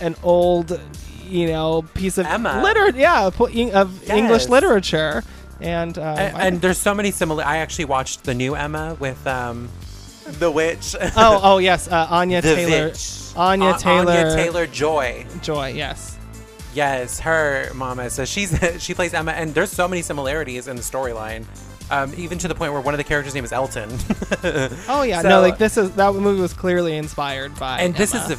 an 0.01 0.15
old 0.23 0.79
you 1.27 1.47
know 1.47 1.83
piece 1.95 2.19
of 2.19 2.27
Emma. 2.27 2.63
liter 2.63 2.91
yeah 2.99 3.27
of 3.27 4.11
English 4.11 4.49
literature 4.49 5.23
and 5.61 5.97
um, 5.99 6.19
and, 6.19 6.37
and 6.37 6.61
there's 6.61 6.79
so 6.79 6.93
many 6.93 7.13
similar. 7.13 7.45
I 7.45 7.59
actually 7.59 7.85
watched 7.85 8.25
the 8.25 8.35
new 8.35 8.57
Emma 8.57 8.97
with 8.99 9.25
um, 9.29 9.69
the 10.25 10.51
witch. 10.51 10.97
oh 11.17 11.41
oh 11.43 11.59
yes 11.59 11.87
uh, 11.89 12.09
Anya 12.11 12.43
the 12.43 12.55
Taylor 12.55 12.87
witch. 12.89 13.37
Anya 13.37 13.71
A- 13.71 13.79
Taylor 13.79 14.13
Anya 14.13 14.35
Taylor 14.35 14.67
Joy. 14.67 15.25
Joy 15.41 15.69
yes 15.69 16.19
Yes, 16.75 17.21
her 17.21 17.71
mama. 17.75 18.09
So 18.11 18.25
she's 18.25 18.59
she 18.83 18.95
plays 18.95 19.13
Emma, 19.15 19.33
and 19.33 19.55
there's 19.55 19.71
so 19.71 19.87
many 19.87 20.03
similarities 20.03 20.69
in 20.69 20.77
the 20.77 20.83
storyline. 20.83 21.45
Um, 21.93 22.13
even 22.17 22.39
to 22.39 22.49
the 22.49 22.55
point 22.55 22.73
where 22.73 22.81
one 22.81 22.95
of 22.95 22.99
the 22.99 23.05
characters' 23.05 23.35
name 23.35 23.45
is 23.45 23.53
Elton. 23.53 23.91
oh 24.89 25.03
yeah 25.03 25.21
So- 25.21 25.29
no 25.29 25.41
like 25.43 25.59
this 25.59 25.77
is 25.77 25.91
that 25.93 26.15
movie 26.15 26.41
was 26.41 26.55
clearly 26.55 26.97
inspired 26.97 27.55
by 27.57 27.81
and 27.81 27.95
this 27.95 28.15
is 28.15 28.31
a 28.31 28.37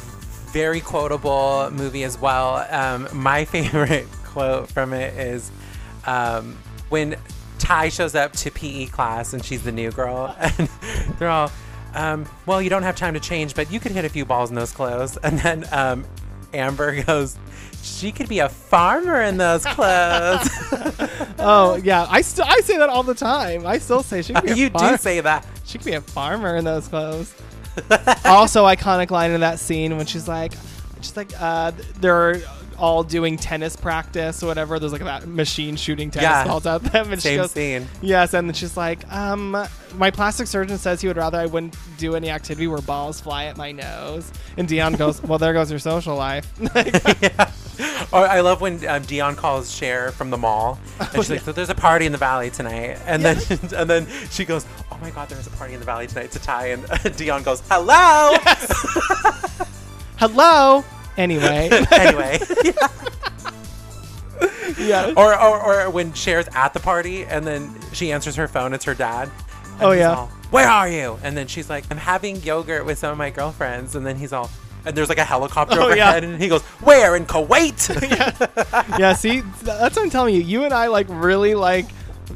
very 0.52 0.80
quotable 0.80 1.70
movie 1.72 2.04
as 2.04 2.18
well. 2.18 2.66
Um, 2.70 3.08
my 3.12 3.44
favorite 3.54 4.08
quote 4.24 4.68
from 4.70 4.92
it 4.92 5.14
is 5.14 5.50
um, 6.06 6.56
when 6.88 7.16
Tai 7.58 7.88
shows 7.88 8.14
up 8.14 8.32
to 8.32 8.50
PE 8.50 8.86
class 8.86 9.32
and 9.32 9.44
she's 9.44 9.62
the 9.62 9.72
new 9.72 9.90
girl, 9.90 10.34
and 10.58 10.68
they're 11.18 11.28
all, 11.30 11.50
um, 11.94 12.26
"Well, 12.46 12.60
you 12.60 12.70
don't 12.70 12.82
have 12.82 12.96
time 12.96 13.14
to 13.14 13.20
change, 13.20 13.54
but 13.54 13.70
you 13.72 13.80
could 13.80 13.92
hit 13.92 14.04
a 14.04 14.08
few 14.08 14.24
balls 14.24 14.50
in 14.50 14.56
those 14.56 14.72
clothes." 14.72 15.16
And 15.18 15.38
then 15.38 15.64
um, 15.72 16.04
Amber 16.54 17.02
goes, 17.02 17.36
"She 17.82 18.12
could 18.12 18.28
be 18.28 18.38
a 18.38 18.48
farmer 18.48 19.20
in 19.22 19.36
those 19.36 19.64
clothes." 19.66 20.48
Oh 21.46 21.74
yeah, 21.76 22.06
I 22.08 22.22
still 22.22 22.46
I 22.48 22.60
say 22.60 22.78
that 22.78 22.88
all 22.88 23.02
the 23.02 23.14
time. 23.14 23.66
I 23.66 23.76
still 23.78 24.02
say 24.02 24.22
she 24.22 24.32
could 24.32 24.44
be 24.44 24.52
a 24.52 24.54
you 24.54 24.70
far- 24.70 24.92
do 24.92 24.96
say 24.96 25.20
that. 25.20 25.44
she 25.64 25.76
could 25.78 25.84
be 25.84 25.92
a 25.92 26.00
farmer 26.00 26.56
in 26.56 26.64
those 26.64 26.88
clothes. 26.88 27.34
also, 28.24 28.64
iconic 28.64 29.10
line 29.10 29.32
in 29.32 29.40
that 29.40 29.58
scene 29.58 29.96
when 29.98 30.06
she's 30.06 30.26
like, 30.28 30.52
she's 31.02 31.16
like, 31.16 31.32
uh, 31.38 31.72
they're 32.00 32.40
all 32.78 33.02
doing 33.02 33.36
tennis 33.36 33.76
practice 33.76 34.42
or 34.42 34.46
whatever. 34.46 34.78
There's 34.78 34.92
like 34.92 35.02
that 35.02 35.26
machine 35.26 35.76
shooting 35.76 36.10
tennis 36.10 36.24
Yeah. 36.28 36.46
balls 36.46 36.66
at 36.66 36.82
them, 36.84 37.12
and 37.12 37.20
she 37.22 37.28
Same 37.28 37.38
goes, 37.40 37.50
scene. 37.52 37.88
yes, 38.02 38.34
and 38.34 38.48
then 38.48 38.54
she's 38.54 38.76
like, 38.76 39.10
um, 39.12 39.56
my 39.96 40.10
plastic 40.10 40.46
surgeon 40.46 40.78
says 40.78 41.00
he 41.00 41.08
would 41.08 41.16
rather 41.16 41.38
I 41.38 41.46
wouldn't 41.46 41.76
do 41.98 42.14
any 42.16 42.30
activity 42.30 42.66
where 42.66 42.80
balls 42.80 43.20
fly 43.20 43.44
at 43.44 43.56
my 43.56 43.72
nose. 43.72 44.30
And 44.56 44.68
Dionne 44.68 44.98
goes, 44.98 45.22
well, 45.22 45.38
there 45.38 45.52
goes 45.52 45.70
your 45.70 45.78
social 45.78 46.16
life. 46.16 46.50
yeah. 47.22 47.50
Or 48.12 48.24
I 48.26 48.40
love 48.40 48.60
when 48.60 48.74
um, 48.86 49.02
Dionne 49.02 49.36
calls 49.36 49.74
Cher 49.74 50.12
from 50.12 50.30
the 50.30 50.36
mall, 50.38 50.78
and 51.00 51.08
she's 51.14 51.28
like, 51.30 51.40
"So 51.40 51.50
there's 51.50 51.70
a 51.70 51.74
party 51.74 52.06
in 52.06 52.12
the 52.12 52.18
valley 52.18 52.48
tonight," 52.48 52.98
and 53.04 53.24
then 53.24 53.36
and 53.74 53.90
then 53.90 54.06
she 54.30 54.44
goes, 54.44 54.64
"Oh 54.92 54.98
my 55.02 55.10
God, 55.10 55.28
there's 55.28 55.48
a 55.48 55.50
party 55.50 55.74
in 55.74 55.80
the 55.80 55.86
valley 55.86 56.06
tonight." 56.06 56.30
To 56.32 56.38
Tai, 56.38 56.66
and 56.66 56.84
Dionne 56.84 57.42
goes, 57.44 57.62
"Hello." 57.68 58.36
Hello. 60.18 60.84
Anyway, 61.16 61.68
anyway, 61.92 62.40
yeah. 64.78 65.12
or, 65.16 65.38
or 65.38 65.82
or 65.84 65.90
when 65.90 66.12
Cher's 66.12 66.46
at 66.54 66.74
the 66.74 66.80
party, 66.80 67.24
and 67.24 67.46
then 67.46 67.74
she 67.92 68.12
answers 68.12 68.36
her 68.36 68.48
phone, 68.48 68.72
it's 68.74 68.84
her 68.84 68.94
dad. 68.94 69.30
Oh, 69.80 69.92
yeah. 69.92 70.14
all, 70.14 70.26
Where 70.50 70.68
are 70.68 70.88
you? 70.88 71.18
And 71.22 71.36
then 71.36 71.46
she's 71.46 71.68
like, 71.68 71.84
"I'm 71.90 71.96
having 71.96 72.36
yogurt 72.42 72.86
with 72.86 72.98
some 72.98 73.10
of 73.12 73.18
my 73.18 73.30
girlfriends," 73.30 73.94
and 73.96 74.06
then 74.06 74.16
he's 74.16 74.32
all. 74.32 74.50
And 74.86 74.94
there's 74.94 75.08
like 75.08 75.18
a 75.18 75.24
helicopter 75.24 75.76
Oh, 75.80 75.88
yeah. 75.88 76.08
overhead, 76.10 76.24
and 76.24 76.40
he 76.40 76.48
goes, 76.48 76.62
"Where 76.82 77.16
in 77.16 77.26
Kuwait?" 77.26 78.02
yeah, 78.10 78.98
yeah, 78.98 79.12
see, 79.14 79.40
that's 79.62 79.96
what 79.96 80.04
I'm 80.04 80.10
telling 80.10 80.34
you. 80.34 80.42
You 80.42 80.64
and 80.64 80.74
I 80.74 80.88
like 80.88 81.06
really 81.08 81.54
like 81.54 81.86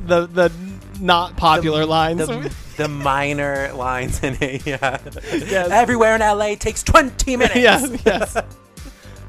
the 0.07 0.27
the 0.27 0.51
not 1.01 1.37
popular 1.37 1.85
lines. 1.85 2.27
the, 2.27 2.53
the 2.77 2.89
minor 2.89 3.73
lines 3.75 4.23
in 4.23 4.37
it. 4.41 4.67
Yeah. 4.67 4.99
Yes. 5.33 5.71
Everywhere 5.71 6.15
in 6.17 6.21
LA 6.21 6.55
takes 6.57 6.83
20 6.83 7.37
minutes. 7.37 7.57
yes, 7.57 8.03
yes. 8.05 8.37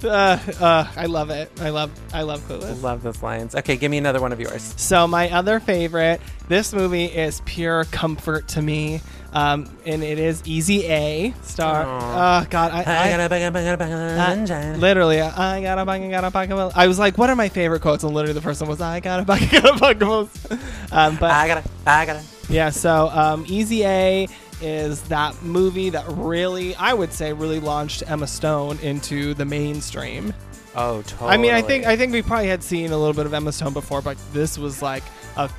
Uh, 0.03 0.37
uh, 0.59 0.87
I 0.95 1.05
love 1.07 1.29
it. 1.29 1.51
I 1.61 1.69
love 1.69 1.91
I 2.13 2.21
love 2.21 2.41
Clueless. 2.47 2.81
Love 2.81 3.03
those 3.03 3.21
lines. 3.21 3.55
Okay, 3.55 3.75
give 3.75 3.91
me 3.91 3.97
another 3.97 4.21
one 4.21 4.31
of 4.31 4.39
yours. 4.39 4.73
So 4.77 5.07
my 5.07 5.29
other 5.31 5.59
favorite, 5.59 6.21
this 6.47 6.73
movie 6.73 7.05
is 7.05 7.41
pure 7.45 7.83
comfort 7.85 8.47
to 8.49 8.61
me, 8.61 9.01
um, 9.33 9.69
and 9.85 10.03
it 10.03 10.17
is 10.19 10.41
Easy 10.45 10.85
A 10.87 11.33
star. 11.41 11.83
Oh 11.85 12.47
God, 12.49 12.71
I, 12.71 12.83
I 12.83 13.07
I, 13.07 13.09
got 13.09 13.19
a 13.19 13.29
bag, 13.29 13.81
I- 13.81 14.35
sunshine. 14.35 14.79
literally, 14.79 15.21
I 15.21 15.61
got 15.61 15.77
a 15.77 15.85
bug, 15.85 16.01
I 16.01 16.09
got 16.09 16.23
a 16.23 16.71
I 16.75 16.87
was 16.87 16.97
like, 16.99 17.17
what 17.17 17.29
are 17.29 17.35
my 17.35 17.49
favorite 17.49 17.81
quotes? 17.81 18.03
And 18.03 18.13
literally, 18.13 18.33
the 18.33 18.41
first 18.41 18.61
one 18.61 18.69
was, 18.69 18.81
I 18.81 18.99
got 19.01 19.19
a 19.19 19.23
bug, 19.25 19.41
I 19.41 19.59
got 19.59 20.01
a 20.01 20.05
of- 20.05 20.47
Um, 20.91 21.17
but 21.17 21.31
I 21.31 21.47
got 21.47 21.63
I 21.85 22.05
got 22.05 22.21
to 22.21 22.53
Yeah, 22.53 22.69
so 22.69 23.09
um, 23.09 23.45
Easy 23.47 23.83
A 23.85 24.27
is 24.61 25.01
that 25.03 25.41
movie 25.43 25.89
that 25.89 26.05
really, 26.07 26.75
I 26.75 26.93
would 26.93 27.13
say, 27.13 27.33
really 27.33 27.59
launched 27.59 28.03
Emma 28.07 28.27
Stone 28.27 28.79
into 28.79 29.33
the 29.33 29.45
mainstream. 29.45 30.33
Oh, 30.75 31.01
totally. 31.01 31.31
I 31.31 31.37
mean, 31.37 31.53
I 31.53 31.61
think 31.61 31.85
I 31.85 31.95
think 31.95 32.13
we 32.13 32.21
probably 32.21 32.47
had 32.47 32.63
seen 32.63 32.91
a 32.91 32.97
little 32.97 33.13
bit 33.13 33.25
of 33.25 33.33
Emma 33.33 33.51
Stone 33.51 33.73
before, 33.73 34.01
but 34.01 34.17
this 34.33 34.57
was 34.57 34.81
like 34.81 35.03
a 35.35 35.49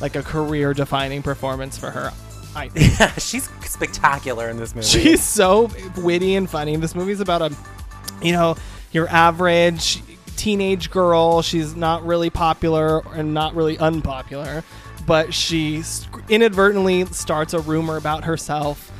like 0.00 0.16
a 0.16 0.22
career-defining 0.22 1.22
performance 1.22 1.78
for 1.78 1.90
her. 1.90 2.12
I 2.56 2.70
yeah, 2.74 3.12
she's 3.14 3.48
spectacular 3.64 4.48
in 4.48 4.56
this 4.56 4.74
movie. 4.74 4.86
She's 4.86 5.22
so 5.22 5.70
witty 5.96 6.34
and 6.36 6.48
funny. 6.48 6.76
This 6.76 6.94
movie's 6.94 7.20
about 7.20 7.42
a, 7.42 7.56
you 8.22 8.32
know, 8.32 8.56
your 8.92 9.08
average 9.08 10.02
teenage 10.36 10.90
girl. 10.90 11.42
She's 11.42 11.74
not 11.74 12.04
really 12.06 12.30
popular 12.30 13.02
and 13.12 13.34
not 13.34 13.54
really 13.54 13.78
unpopular, 13.78 14.64
but 15.06 15.34
she 15.34 15.82
inadvertently 16.28 17.04
starts 17.06 17.54
a 17.54 17.60
rumor 17.60 17.96
about 17.96 18.24
herself 18.24 18.90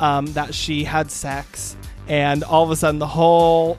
um, 0.00 0.26
that 0.34 0.54
she 0.54 0.84
had 0.84 1.10
sex, 1.10 1.76
and 2.08 2.42
all 2.44 2.64
of 2.64 2.70
a 2.70 2.76
sudden 2.76 2.98
the 2.98 3.06
whole 3.06 3.78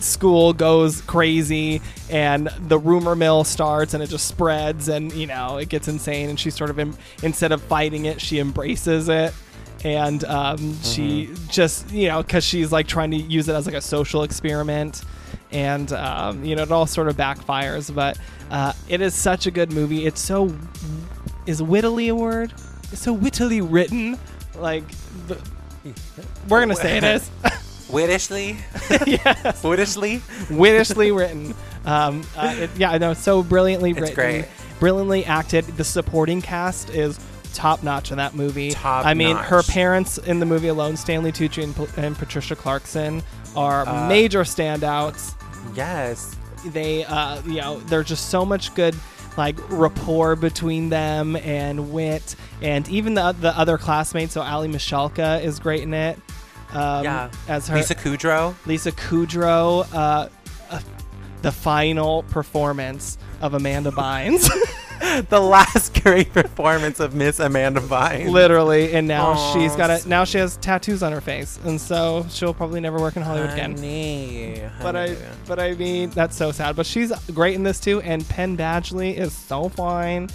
school 0.00 0.52
goes 0.52 1.00
crazy 1.02 1.82
and 2.08 2.48
the 2.68 2.78
rumor 2.78 3.16
mill 3.16 3.42
starts 3.42 3.94
and 3.94 4.02
it 4.02 4.08
just 4.08 4.28
spreads 4.28 4.88
and 4.88 5.12
you 5.12 5.26
know 5.26 5.56
it 5.56 5.68
gets 5.68 5.88
insane 5.88 6.30
and 6.30 6.38
she 6.38 6.50
sort 6.50 6.70
of 6.70 6.78
em- 6.78 6.96
instead 7.24 7.50
of 7.50 7.60
fighting 7.62 8.04
it 8.04 8.20
she 8.20 8.38
embraces 8.38 9.08
it 9.08 9.34
and 9.84 10.22
um, 10.24 10.80
she 10.82 11.28
just 11.48 11.90
you 11.90 12.06
know 12.08 12.22
because 12.22 12.44
she's 12.44 12.70
like 12.70 12.86
trying 12.86 13.10
to 13.10 13.16
use 13.16 13.48
it 13.48 13.54
as 13.54 13.66
like 13.66 13.74
a 13.74 13.80
social 13.80 14.22
experiment 14.22 15.02
and 15.50 15.92
um, 15.92 16.44
you 16.44 16.54
know 16.56 16.62
it 16.62 16.70
all 16.70 16.86
sort 16.86 17.08
of 17.08 17.16
backfires 17.16 17.94
but 17.94 18.18
uh, 18.50 18.72
it 18.88 19.00
is 19.00 19.14
such 19.14 19.46
a 19.46 19.50
good 19.50 19.72
movie 19.72 20.06
it's 20.06 20.20
so 20.20 20.54
is 21.46 21.62
wittily 21.62 22.08
a 22.08 22.14
word 22.14 22.52
it's 22.92 23.00
so 23.02 23.12
wittily 23.12 23.60
written 23.60 24.18
like 24.56 24.84
the, 25.26 25.40
we're 26.48 26.60
gonna 26.60 26.74
say 26.76 26.96
it 26.98 27.04
is 27.04 27.30
Wittishly. 27.88 28.56
yes 29.06 29.62
Wittishly. 29.62 30.20
wittishly 30.50 31.10
written. 31.10 31.54
Um, 31.86 32.22
uh, 32.36 32.54
it, 32.58 32.70
yeah, 32.76 32.90
I 32.90 32.98
know, 32.98 33.14
so 33.14 33.42
brilliantly 33.42 33.92
It's 33.92 34.00
written, 34.00 34.14
great. 34.14 34.44
brilliantly 34.78 35.24
acted. 35.24 35.64
The 35.64 35.84
supporting 35.84 36.42
cast 36.42 36.90
is 36.90 37.18
top 37.54 37.82
notch 37.82 38.10
in 38.10 38.18
that 38.18 38.34
movie. 38.34 38.72
Top 38.72 39.06
I 39.06 39.14
mean, 39.14 39.38
her 39.38 39.62
parents 39.62 40.18
in 40.18 40.38
the 40.38 40.44
movie 40.44 40.68
alone, 40.68 40.98
Stanley 40.98 41.32
Tucci 41.32 41.62
and, 41.64 41.98
and 41.98 42.14
Patricia 42.14 42.54
Clarkson, 42.54 43.22
are 43.56 43.88
Uh, 43.88 44.06
major 44.06 44.42
standouts. 44.42 45.34
Yes. 45.78 46.36
They, 46.66 47.04
uh, 47.04 47.40
you 47.42 47.60
know, 47.60 47.78
there's 47.78 48.08
just 48.08 48.30
so 48.30 48.44
much 48.44 48.74
good 48.74 48.96
like 49.36 49.56
rapport 49.70 50.34
between 50.34 50.88
them 50.88 51.36
and 51.36 51.92
wit, 51.92 52.34
and 52.60 52.88
even 52.88 53.14
the 53.14 53.30
the 53.40 53.56
other 53.56 53.78
classmates. 53.78 54.34
So 54.34 54.42
Ali 54.42 54.68
Michalka 54.68 55.40
is 55.42 55.60
great 55.60 55.82
in 55.82 55.94
it. 55.94 56.18
Um, 56.72 57.04
yeah. 57.04 57.30
as 57.46 57.68
her 57.68 57.76
Lisa 57.76 57.94
Kudrow. 57.94 58.54
Lisa 58.66 58.90
Kudrow, 58.92 59.86
uh, 59.94 60.28
uh, 60.68 60.80
the 61.42 61.52
final 61.52 62.24
performance 62.24 63.16
of 63.40 63.54
Amanda 63.54 63.90
Bynes, 63.90 64.50
the 65.28 65.40
last 65.40 66.02
great 66.02 66.32
performance 66.32 67.00
of 67.00 67.14
Miss 67.14 67.40
Amanda 67.40 67.80
Bynes. 67.80 68.30
literally, 68.30 68.92
and 68.94 69.06
now 69.08 69.28
Aw, 69.32 69.52
she's 69.54 69.74
got 69.76 69.90
a 69.90 70.08
now 70.08 70.24
she 70.24 70.38
has 70.38 70.56
tattoos 70.58 71.02
on 71.02 71.12
her 71.12 71.20
face, 71.20 71.58
and 71.64 71.80
so 71.80 72.26
she'll 72.30 72.54
probably 72.54 72.80
never 72.80 72.98
work 72.98 73.16
in 73.16 73.22
Hollywood 73.22 73.50
again. 73.50 73.74
Honey, 73.76 74.62
But 74.82 74.96
I, 74.96 75.16
but 75.46 75.58
I 75.58 75.74
mean, 75.74 76.10
that's 76.10 76.36
so 76.36 76.52
sad. 76.52 76.76
But 76.76 76.86
she's 76.86 77.12
great 77.32 77.54
in 77.54 77.62
this 77.62 77.80
too, 77.80 78.00
and 78.00 78.28
Penn 78.28 78.56
Badgley 78.56 79.16
is 79.16 79.32
so 79.32 79.68
fine. 79.68 80.28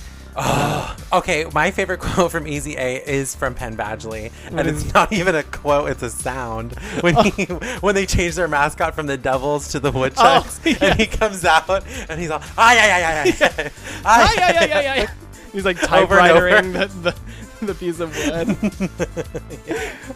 Okay, 1.13 1.45
my 1.53 1.69
favorite 1.71 1.99
quote 1.99 2.31
from 2.31 2.47
Easy 2.47 2.75
A 2.75 2.95
is 2.97 3.35
from 3.35 3.53
Penn 3.53 3.77
Badgley, 3.77 4.31
and 4.47 4.67
it's 4.67 4.91
not 4.93 5.11
even 5.13 5.35
a 5.35 5.43
quote; 5.43 5.89
it's 5.91 6.01
a 6.01 6.09
sound. 6.09 6.73
When 7.01 7.15
he 7.25 7.43
when 7.81 7.93
they 7.95 8.05
change 8.05 8.35
their 8.35 8.47
mascot 8.47 8.95
from 8.95 9.07
the 9.07 9.17
Devils 9.17 9.67
to 9.69 9.79
the 9.79 9.91
Woodchucks, 9.91 10.59
Oh, 10.65 10.73
and 10.81 10.93
he 10.99 11.05
comes 11.05 11.45
out 11.45 11.69
and 12.09 12.19
he's 12.19 12.31
all 12.31 12.41
ay 12.57 12.77
ay 12.79 12.91
ay 12.91 13.03
ay 13.03 13.33
ay, 13.41 13.71
Ay, 14.05 14.35
ay, 14.37 14.57
ay, 14.57 14.71
ay, 14.73 14.87
ay. 15.03 15.07
He's 15.51 15.65
like 15.65 15.77
Over 15.91 16.19
and 16.19 16.31
over. 16.31 16.49
typewritering 16.49 16.73
the, 17.03 17.11
the, 17.11 17.15
the 17.67 17.75
piece 17.75 17.99
of 17.99 18.09
wood. 18.17 18.57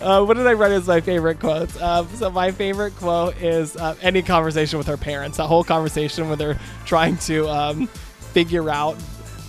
uh, 0.01 0.25
what 0.25 0.35
did 0.35 0.47
I 0.47 0.53
write 0.53 0.71
as 0.71 0.87
my 0.87 0.99
favorite 0.99 1.39
quotes? 1.39 1.79
Um, 1.79 2.07
so 2.15 2.31
my 2.31 2.49
favorite 2.51 2.95
quote 2.95 3.37
is 3.39 3.77
uh, 3.77 3.93
any 4.01 4.23
conversation 4.23 4.79
with 4.79 4.87
her 4.87 4.97
parents. 4.97 5.37
That 5.37 5.45
whole 5.45 5.63
conversation 5.63 6.27
where 6.27 6.37
they're 6.37 6.57
trying 6.85 7.17
to 7.17 7.47
um, 7.49 7.85
figure 8.33 8.67
out 8.71 8.97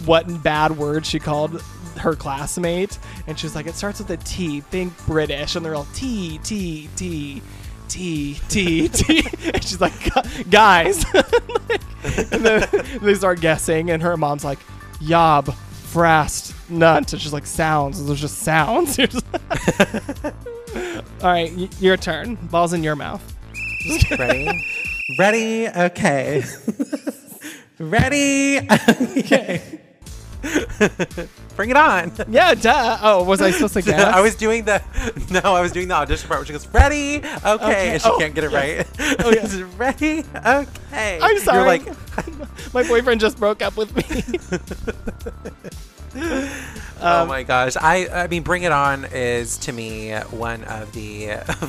what 0.07 0.43
bad 0.43 0.76
word 0.76 1.05
she 1.07 1.19
called 1.19 1.62
her 1.99 2.14
classmate, 2.14 2.99
and 3.26 3.38
she's 3.38 3.55
like, 3.55 3.67
"It 3.67 3.75
starts 3.75 3.99
with 3.99 4.11
a 4.11 4.17
T. 4.19 4.61
Think 4.61 4.93
British," 5.07 5.57
and 5.57 5.64
they're 5.64 5.75
all 5.75 5.87
T 5.95 6.38
T 6.43 6.88
T. 6.97 7.43
T 7.88 8.38
T 8.50 8.88
T, 8.88 9.19
and 9.55 9.64
she's 9.64 9.81
like, 9.81 9.95
guys, 10.50 11.02
and 12.05 12.45
then 12.45 12.69
they 13.00 13.14
start 13.14 13.40
guessing, 13.40 13.90
and 13.90 14.02
her 14.02 14.14
mom's 14.19 14.45
like, 14.45 14.59
yob, 15.00 15.47
frast, 15.90 16.55
nut. 16.69 17.11
It's 17.14 17.23
just 17.23 17.33
like 17.33 17.47
sounds. 17.47 18.05
There's 18.07 18.21
just 18.21 18.40
sounds. 18.40 18.95
Just- 18.99 19.25
All 21.23 21.31
right, 21.33 21.50
y- 21.57 21.71
your 21.81 21.97
turn. 21.97 22.35
Ball's 22.50 22.75
in 22.75 22.83
your 22.83 22.95
mouth. 22.95 23.23
Ready? 24.19 24.50
Ready? 25.19 25.69
Okay. 25.69 26.45
Ready? 27.78 28.59
Okay. 29.19 29.81
Bring 31.57 31.71
it 31.71 31.76
on. 31.76 32.12
Yeah, 32.28 32.54
duh. 32.54 32.99
Oh, 33.02 33.25
was 33.25 33.40
I 33.42 33.50
supposed 33.50 33.75
to 33.75 33.83
guess? 33.90 34.00
I 34.00 34.21
was 34.21 34.37
doing 34.37 34.64
the 34.64 34.83
no, 35.30 35.40
I 35.54 35.61
was 35.61 35.73
doing 35.73 35.88
the 35.88 35.95
audition 35.95 36.28
part 36.28 36.40
where 36.40 36.47
she 36.47 36.52
goes, 36.52 36.66
"Ready? 36.68 37.16
Okay,", 37.18 37.47
Okay. 37.47 37.88
and 37.92 38.02
she 38.02 38.09
Oh, 38.09 38.18
can't 38.18 38.35
get 38.35 38.45
it 38.45 38.50
right. 38.50 38.87
Oh, 39.21 39.30
yeah. 39.30 39.66
Ready? 39.76 40.25
Okay. 40.35 41.18
I'm 41.21 41.38
sorry. 41.38 41.59
You're 41.59 41.66
like, 41.66 42.73
My 42.75 42.83
boyfriend 42.87 43.21
just 43.21 43.38
broke 43.38 43.62
up 43.62 43.76
with 43.76 43.95
me. 43.97 44.38
oh 47.00 47.23
Um, 47.23 47.28
my 47.28 47.42
gosh. 47.42 47.76
I 47.76 48.09
I 48.09 48.26
mean, 48.28 48.42
Bring 48.42 48.62
It 48.62 48.73
On 48.73 49.04
is 49.07 49.57
to 49.59 49.73
me 49.73 50.12
one 50.30 50.64
of 50.64 50.92
the 50.92 51.28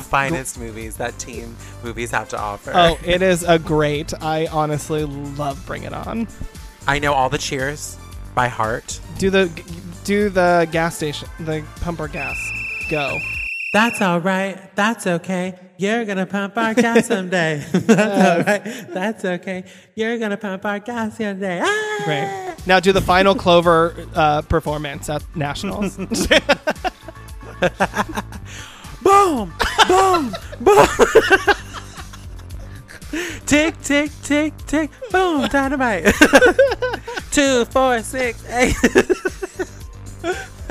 finest 0.10 0.60
movies 0.60 0.98
that 0.98 1.18
teen 1.20 1.56
movies 1.84 2.12
have 2.12 2.30
to 2.30 2.38
offer. 2.40 2.72
oh, 2.74 2.98
it 3.06 3.22
is 3.22 3.44
a 3.44 3.60
great. 3.60 4.14
I 4.22 4.48
honestly 4.48 5.06
love 5.06 5.64
Bring 5.66 5.84
It 5.84 5.94
On. 5.94 6.28
I 6.88 7.00
know 7.00 7.14
all 7.14 7.30
the 7.30 7.38
cheers 7.38 7.98
by 8.36 8.48
heart. 8.48 9.00
Do 9.18 9.30
the 9.30 9.50
do 10.04 10.30
the 10.30 10.68
gas 10.72 10.96
station, 10.98 11.28
the 11.40 11.64
pumper 11.82 12.08
gas. 12.08 12.38
Go. 12.90 13.20
That's 13.72 14.02
all 14.02 14.20
right. 14.20 14.76
That's 14.76 15.06
okay. 15.06 15.54
You're 15.78 16.04
gonna 16.06 16.26
pump 16.26 16.58
our 16.58 16.74
gas 16.74 17.06
someday. 17.12 17.64
That's 17.72 18.30
all 18.30 18.44
right. 18.44 18.64
That's 18.94 19.24
okay. 19.26 19.64
You're 19.96 20.18
gonna 20.18 20.38
pump 20.38 20.66
our 20.66 20.80
gas 20.80 21.18
someday. 21.18 21.62
Ah! 21.64 22.02
Great. 22.06 22.56
Now 22.66 22.80
do 22.80 22.92
the 22.92 23.02
final 23.02 23.36
Clover 23.36 23.96
uh, 24.16 24.42
performance 24.42 25.10
at 25.10 25.24
Nationals. 25.36 25.98
Boom! 29.02 29.54
Boom! 29.88 30.34
boom! 30.60 30.88
tick, 33.46 33.82
tick, 33.82 34.12
tick, 34.22 34.54
tick, 34.68 34.92
boom, 35.12 35.48
dynamite. 35.48 36.14
Two, 37.32 37.66
four, 37.66 38.02
six, 38.02 38.44
eight. 38.50 38.76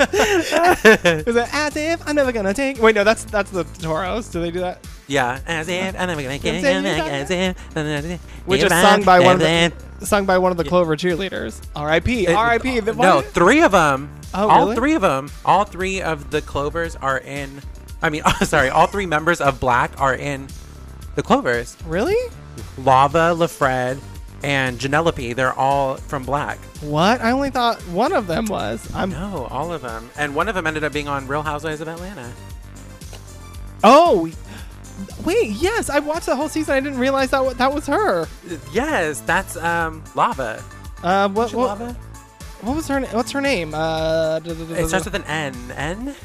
Is 0.01 1.35
it 1.35 1.53
as 1.53 1.75
if 1.75 2.07
I'm 2.07 2.15
never 2.15 2.31
gonna 2.31 2.53
take? 2.53 2.81
Wait, 2.81 2.95
no, 2.95 3.03
that's 3.03 3.23
that's 3.25 3.51
the 3.51 3.63
Toros. 3.63 4.29
Do 4.29 4.39
they 4.41 4.51
do 4.51 4.59
that? 4.61 4.85
yeah, 5.07 5.39
as 5.47 5.67
if 5.67 5.99
I'm 5.99 6.07
never 6.07 6.21
gonna 6.21 6.37
get 6.39 6.55
As 6.63 7.29
if- 7.31 7.75
as 7.75 8.05
if. 8.05 8.21
Which 8.45 8.63
is 8.63 8.69
sung 8.69 9.03
by 9.03 9.19
one 9.19 9.35
of 9.35 9.39
the 9.41 9.73
sung 10.05 10.25
by 10.25 10.37
one 10.37 10.51
of 10.51 10.57
the 10.57 10.63
Clover 10.63 10.95
cheerleaders. 10.95 11.61
R.I.P. 11.75 12.27
It- 12.27 12.33
R.I.P. 12.33 12.77
Uh, 12.79 12.81
the- 12.81 12.93
No, 12.93 13.21
three 13.21 13.61
of 13.61 13.71
them. 13.73 14.09
Oh, 14.33 14.47
all 14.49 14.59
really? 14.65 14.75
three 14.75 14.93
of 14.93 15.01
them. 15.01 15.29
All 15.43 15.65
three 15.65 16.01
of 16.01 16.29
the 16.31 16.41
Clovers 16.41 16.95
are 16.95 17.17
in. 17.17 17.61
I 18.01 18.09
mean, 18.09 18.23
sorry, 18.43 18.69
all 18.69 18.87
three 18.87 19.05
members 19.05 19.41
of 19.41 19.59
Blaque 19.59 19.99
are 19.99 20.15
in 20.15 20.47
the 21.15 21.23
Clovers. 21.23 21.75
Really? 21.85 22.15
Lava, 22.77 23.33
LaFred, 23.35 23.99
and 24.43 24.79
Janelope. 24.79 25.35
They're 25.35 25.53
all 25.53 25.95
from 25.97 26.25
Blaque. 26.25 26.57
What? 26.83 27.21
I 27.21 27.31
only 27.31 27.49
thought 27.49 27.79
one 27.89 28.13
of 28.13 28.27
them 28.27 28.45
was. 28.45 28.89
I'm. 28.95 29.09
No, 29.11 29.47
all 29.51 29.71
of 29.73 29.81
them. 29.81 30.09
And 30.17 30.35
one 30.35 30.47
of 30.47 30.55
them 30.55 30.65
ended 30.67 30.83
up 30.83 30.93
being 30.93 31.07
on 31.07 31.27
Real 31.27 31.41
Housewives 31.43 31.81
of 31.81 31.87
Atlanta. 31.87 32.31
Oh, 33.83 34.29
wait. 35.23 35.49
Yes, 35.51 35.89
I 35.89 35.99
watched 35.99 36.25
the 36.25 36.35
whole 36.35 36.49
season. 36.49 36.73
I 36.75 36.79
didn't 36.79 36.99
realize 36.99 37.29
that 37.31 37.43
wa- 37.43 37.53
that 37.53 37.73
was 37.73 37.87
her. 37.87 38.27
Yes, 38.73 39.21
that's 39.21 39.55
um 39.57 40.03
Lava. 40.15 40.63
Uh, 41.03 41.29
what? 41.29 41.45
Is 41.45 41.51
she 41.51 41.55
What, 41.57 41.67
Lava? 41.79 41.93
what 42.61 42.75
was 42.75 42.87
her? 42.87 42.99
na- 42.99 43.07
What's 43.07 43.31
her 43.31 43.41
name? 43.41 43.73
Uh, 43.73 44.39
It 44.43 44.87
starts 44.87 45.05
with 45.05 45.15
an 45.15 45.23
N. 45.25 45.55
N? 45.75 46.15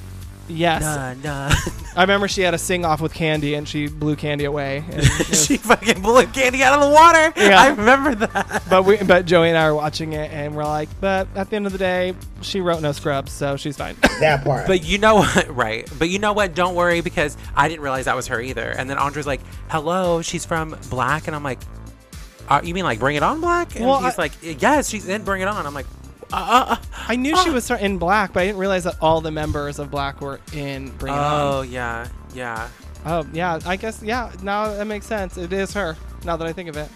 Yes. 0.49 0.83
Nah, 0.83 1.15
nah. 1.49 1.55
I 1.97 2.03
remember 2.03 2.27
she 2.27 2.43
had 2.43 2.55
a 2.55 2.59
sing 2.59 2.85
off 2.85 3.01
with 3.01 3.15
Kandi, 3.15 3.57
and 3.57 3.69
she 3.69 3.87
blew 3.87 4.17
Kandi 4.17 4.47
away. 4.47 4.79
and 4.91 4.97
was- 4.97 5.47
she 5.47 5.57
fucking 5.57 6.03
blew 6.03 6.25
Kandi 6.25 6.61
out 6.61 6.75
of 6.81 6.89
the 6.89 6.95
water. 6.95 7.33
Yeah. 7.37 7.61
I 7.61 7.69
remember 7.69 8.15
that. 8.17 8.63
but 8.69 8.85
we, 8.85 8.97
but 8.99 9.27
Joey 9.27 9.49
and 9.51 9.57
I 9.57 9.71
were 9.71 9.77
watching 9.77 10.13
it, 10.13 10.31
and 10.33 10.55
we're 10.57 10.65
like, 10.65 10.89
but 11.01 11.29
at 11.37 11.51
the 11.51 11.57
end 11.57 11.67
of 11.67 11.73
the 11.73 11.79
day, 11.79 12.15
she 12.43 12.61
wrote 12.61 12.83
no 12.83 12.93
scrubs, 12.93 13.31
so 13.33 13.57
she's 13.57 13.77
fine. 13.77 13.97
That 14.21 14.45
part. 14.45 14.67
But 14.69 14.85
you 14.85 14.99
know 14.99 15.17
what? 15.17 15.55
Right. 15.55 15.89
But 15.99 16.09
you 16.09 16.19
know 16.21 16.33
what? 16.33 16.55
Don't 16.55 16.75
worry 16.77 17.01
because 17.01 17.37
I 17.57 17.69
didn't 17.69 17.83
realize 17.83 18.05
that 18.05 18.15
was 18.15 18.29
her 18.29 18.41
either. 18.41 18.71
And 18.71 18.89
then 18.89 18.97
Andre's 18.97 19.27
like, 19.27 19.41
hello, 19.69 20.23
she's 20.23 20.45
from 20.45 20.73
Blaque. 20.89 21.27
And 21.27 21.35
I'm 21.35 21.43
like, 21.43 21.59
uh, 22.49 22.61
you 22.63 22.75
mean 22.75 22.85
like 22.85 23.01
Bring 23.01 23.17
It 23.17 23.23
On 23.25 23.41
Blaque? 23.41 23.75
And 23.77 23.87
Well, 23.87 24.01
he's 24.03 24.17
I- 24.19 24.23
like, 24.23 24.33
yes, 24.61 24.89
she's 24.89 25.09
in 25.09 25.25
Bring 25.25 25.43
It 25.43 25.49
On. 25.49 25.67
I'm 25.67 25.75
like, 25.75 25.87
uh, 26.33 26.37
uh, 26.37 26.65
uh. 26.71 26.77
I 27.09 27.17
knew 27.17 27.37
she 27.39 27.51
was 27.51 27.71
in 27.71 27.99
Blaque, 27.99 28.33
but 28.33 28.41
I 28.41 28.47
didn't 28.47 28.59
realize 28.59 28.85
that 28.85 28.97
all 29.01 29.21
the 29.21 29.31
members 29.31 29.79
of 29.79 29.91
Blaque 29.91 30.21
were 30.21 30.41
in 30.53 30.89
Bring 30.97 31.13
It 31.15 31.19
Oh, 31.19 31.61
On. 31.61 31.71
yeah. 31.71 32.09
Yeah. 32.35 32.69
Oh, 33.07 33.27
yeah. 33.33 33.59
I 33.67 33.77
guess, 33.77 34.03
yeah. 34.03 34.33
Now 34.43 34.69
that 34.75 34.87
makes 34.87 35.07
sense. 35.07 35.37
It 35.37 35.53
is 35.53 35.73
her. 35.75 35.97
Now 36.25 36.37
that 36.37 36.47
I 36.47 36.53
think 36.53 36.69
of 36.69 36.77
it. 36.77 36.89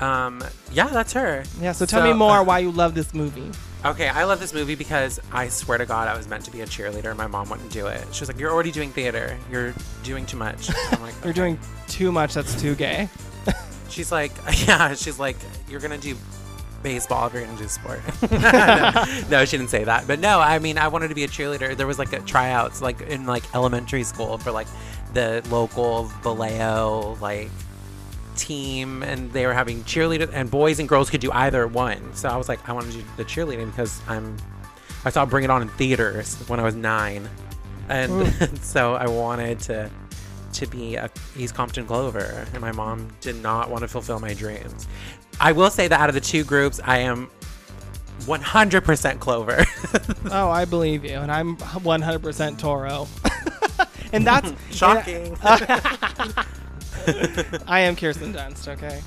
Um, 0.00 0.42
yeah, 0.72 0.88
that's 0.88 1.12
her. 1.12 1.44
Yeah. 1.60 1.72
So 1.72 1.86
tell 1.86 2.02
me 2.02 2.12
more 2.12 2.42
why 2.42 2.58
you 2.60 2.70
love 2.72 2.94
this 2.94 3.14
movie. 3.14 3.50
Okay, 3.84 4.08
I 4.08 4.24
love 4.24 4.38
this 4.40 4.54
movie 4.54 4.74
because 4.76 5.20
I 5.32 5.48
swear 5.48 5.78
to 5.78 5.86
God, 5.86 6.06
I 6.08 6.16
was 6.16 6.28
meant 6.28 6.44
to 6.44 6.50
be 6.52 6.60
a 6.60 6.66
cheerleader, 6.66 7.06
and 7.10 7.18
my 7.18 7.26
mom 7.26 7.48
wouldn't 7.50 7.70
do 7.72 7.88
it. 7.88 8.02
She 8.12 8.20
was 8.20 8.28
like, 8.28 8.38
"You're 8.38 8.52
already 8.52 8.70
doing 8.70 8.90
theater. 8.92 9.36
You're 9.50 9.74
doing 10.04 10.24
too 10.24 10.36
much." 10.36 10.70
I'm 10.92 11.02
like, 11.02 11.14
You're 11.22 11.30
"Okay." 11.30 11.32
doing 11.32 11.58
too 11.88 12.12
much. 12.12 12.34
That's 12.34 12.60
too 12.60 12.74
gay. 12.76 13.08
She's 13.88 14.12
like, 14.12 14.32
"Yeah." 14.66 14.94
She's 14.94 15.18
like, 15.18 15.36
"You're 15.68 15.80
gonna 15.80 15.98
do 15.98 16.16
baseball 16.82 17.26
if 17.26 17.34
you're 17.34 17.44
gonna 17.44 17.58
do 17.58 17.68
sport." 17.68 18.00
no, 19.30 19.44
she 19.44 19.56
didn't 19.56 19.70
say 19.70 19.84
that. 19.84 20.04
But 20.06 20.18
no, 20.18 20.40
I 20.40 20.58
mean, 20.58 20.78
I 20.78 20.88
wanted 20.88 21.08
to 21.08 21.14
be 21.14 21.24
a 21.24 21.28
cheerleader. 21.28 21.76
There 21.76 21.86
was 21.86 21.98
like 21.98 22.12
a 22.12 22.20
tryouts, 22.20 22.82
like 22.82 23.00
in 23.02 23.26
like 23.26 23.42
elementary 23.54 24.04
school 24.04 24.38
for 24.38 24.50
like 24.50 24.68
the 25.14 25.42
local 25.50 26.04
Vallejo 26.22 27.16
like 27.20 27.50
team 28.36 29.02
and 29.02 29.30
they 29.32 29.46
were 29.46 29.52
having 29.52 29.82
cheerleaders 29.84 30.30
and 30.32 30.50
boys 30.50 30.78
and 30.78 30.88
girls 30.88 31.10
could 31.10 31.20
do 31.20 31.30
either 31.32 31.66
one 31.66 32.14
so 32.14 32.28
i 32.28 32.36
was 32.36 32.48
like 32.48 32.66
i 32.68 32.72
want 32.72 32.86
to 32.86 32.92
do 32.92 33.04
the 33.16 33.24
cheerleading 33.24 33.66
because 33.66 34.00
i'm 34.08 34.36
i 35.04 35.10
saw 35.10 35.26
bring 35.26 35.44
it 35.44 35.50
on 35.50 35.62
in 35.62 35.68
theaters 35.70 36.36
when 36.48 36.58
i 36.58 36.62
was 36.62 36.74
nine 36.74 37.28
and 37.88 38.10
mm. 38.10 38.58
so 38.62 38.94
i 38.94 39.06
wanted 39.06 39.60
to 39.60 39.90
to 40.52 40.66
be 40.66 40.96
a 40.96 41.10
east 41.36 41.54
compton 41.54 41.86
clover 41.86 42.46
and 42.52 42.60
my 42.60 42.72
mom 42.72 43.08
did 43.20 43.36
not 43.42 43.70
want 43.70 43.82
to 43.82 43.88
fulfill 43.88 44.18
my 44.18 44.34
dreams 44.34 44.86
i 45.40 45.52
will 45.52 45.70
say 45.70 45.88
that 45.88 46.00
out 46.00 46.08
of 46.08 46.14
the 46.14 46.20
two 46.20 46.44
groups 46.44 46.80
i 46.84 46.98
am 46.98 47.30
100% 48.20 49.18
clover 49.18 49.64
Oh, 50.30 50.48
I 50.48 50.64
believe 50.64 51.04
you, 51.04 51.16
and 51.16 51.30
I'm 51.32 51.56
100% 51.56 52.58
Toro. 52.58 53.08
and 54.12 54.24
that's 54.24 54.52
shocking 54.70 55.36
I 57.66 57.80
am 57.80 57.96
Kirsten 57.96 58.32
Dunst. 58.32 58.68
Okay. 58.68 59.00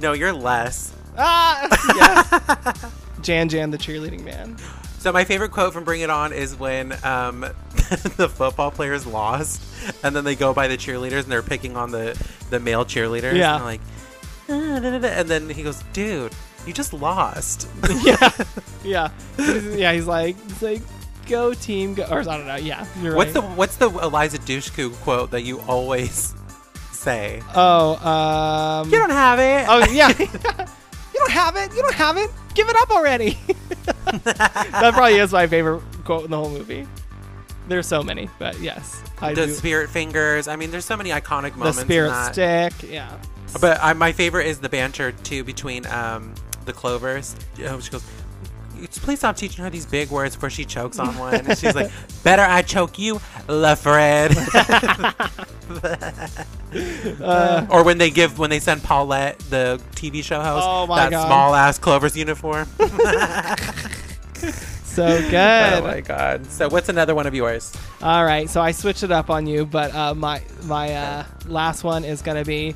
no 0.00 0.12
you're 0.12 0.32
less 0.32 0.94
Ah, 1.16 1.66
yes. 1.96 2.92
Jan 3.22 3.48
Jan, 3.48 3.70
the 3.70 3.78
cheerleading 3.78 4.22
man. 4.24 4.56
So 4.98 5.12
my 5.12 5.24
favorite 5.24 5.50
quote 5.50 5.72
from 5.72 5.84
Bring 5.84 6.02
It 6.02 6.10
On 6.10 6.32
is 6.32 6.54
when 6.56 6.92
um, 7.04 7.40
the 8.16 8.28
football 8.28 8.70
players 8.70 9.06
lost, 9.06 9.62
and 10.04 10.14
then 10.14 10.24
they 10.24 10.36
go 10.36 10.54
by 10.54 10.68
the 10.68 10.76
cheerleaders 10.76 11.22
and 11.24 11.32
they're 11.32 11.42
picking 11.42 11.76
on 11.76 11.90
the 11.90 12.16
the 12.50 12.60
male 12.60 12.84
cheerleaders. 12.84 13.34
Yeah. 13.36 13.56
And 13.56 13.64
like, 13.64 13.80
and 15.04 15.28
then 15.28 15.48
he 15.48 15.62
goes, 15.62 15.82
"Dude, 15.92 16.32
you 16.66 16.72
just 16.72 16.92
lost." 16.92 17.68
yeah, 18.02 18.30
yeah, 18.84 19.10
He's- 19.36 19.64
yeah. 19.76 19.92
He's 19.92 20.06
like, 20.06 20.36
he's 20.48 20.62
like, 20.62 20.82
go 21.28 21.54
team, 21.54 21.94
go. 21.94 22.04
Or 22.10 22.20
I 22.20 22.24
don't 22.24 22.46
know. 22.46 22.56
Yeah, 22.56 22.86
you're 23.02 23.14
What's 23.14 23.32
the. 23.32 23.42
What's 23.42 23.76
the 23.76 23.88
Eliza 23.88 24.38
Dushku 24.38 24.92
quote 25.02 25.30
that 25.30 25.42
you 25.42 25.60
always 25.62 26.34
say? 26.92 27.42
Oh, 27.54 27.94
um. 28.06 28.90
You 28.90 28.98
don't 28.98 29.10
have 29.10 29.38
it. 29.38 29.66
Oh 29.68 29.84
yeah. 29.92 30.08
you 30.18 31.20
don't 31.20 31.30
have 31.30 31.56
it. 31.56 31.74
You 31.74 31.82
don't 31.82 31.94
have 31.94 32.16
it. 32.16 32.30
Give 32.54 32.68
it 32.68 32.76
up 32.82 32.90
already. 32.90 33.38
that 34.24 34.90
probably 34.94 35.14
is 35.18 35.32
my 35.32 35.46
favorite 35.46 35.82
quote 36.04 36.24
in 36.24 36.30
the 36.30 36.36
whole 36.36 36.50
movie. 36.50 36.86
There's 37.68 37.86
so 37.86 38.02
many, 38.02 38.28
but 38.40 38.58
yes, 38.60 39.00
I 39.20 39.32
the 39.32 39.46
do. 39.46 39.52
spirit 39.52 39.90
fingers. 39.90 40.48
I 40.48 40.56
mean, 40.56 40.72
there's 40.72 40.84
so 40.84 40.96
many 40.96 41.10
iconic 41.10 41.52
the 41.52 41.58
moments. 41.58 41.78
in 41.78 41.84
spirit 41.84 42.32
stick. 42.32 42.72
Yeah. 42.90 43.16
But 43.60 43.78
I, 43.82 43.92
my 43.94 44.12
favorite 44.12 44.46
is 44.46 44.58
the 44.58 44.68
banter 44.68 45.12
too 45.12 45.44
between 45.44 45.86
um, 45.86 46.34
the 46.66 46.72
Clovers. 46.72 47.34
Uh, 47.64 47.80
She 47.80 47.90
goes, 47.90 48.04
"Please 49.02 49.18
stop 49.18 49.36
teaching 49.36 49.64
her 49.64 49.70
these 49.70 49.86
big 49.86 50.10
words 50.10 50.34
before 50.36 50.50
she 50.50 50.64
chokes 50.64 50.98
on 50.98 51.16
one." 51.18 51.34
And 51.34 51.58
she's 51.58 51.74
like, 51.74 51.90
"Better 52.22 52.42
I 52.42 52.62
choke 52.62 52.98
you, 52.98 53.16
LaFred." 53.48 54.34
Uh, 57.20 57.66
or 57.68 57.82
when 57.84 57.98
they 57.98 58.10
give 58.10 58.38
when 58.38 58.48
they 58.50 58.60
send 58.60 58.80
Paulette, 58.84 59.38
the 59.50 59.80
TV 59.96 60.22
show 60.22 60.40
host, 60.40 60.64
Oh 60.68 60.86
that 60.94 61.10
God. 61.10 61.26
small 61.26 61.54
ass 61.54 61.78
Clover's 61.80 62.16
uniform. 62.16 62.68
so 64.84 65.20
good. 65.30 65.34
oh 65.34 65.82
my 65.82 66.00
god! 66.00 66.46
So 66.46 66.68
what's 66.68 66.88
another 66.88 67.14
one 67.14 67.26
of 67.26 67.34
yours? 67.34 67.72
All 68.02 68.24
right, 68.24 68.48
so 68.48 68.60
I 68.60 68.70
switched 68.70 69.02
it 69.02 69.10
up 69.10 69.30
on 69.30 69.46
you, 69.46 69.66
but 69.66 69.92
uh, 69.94 70.14
my 70.14 70.42
my 70.64 70.92
uh, 70.94 71.24
last 71.46 71.82
one 71.82 72.04
is 72.04 72.22
gonna 72.22 72.44
be 72.44 72.74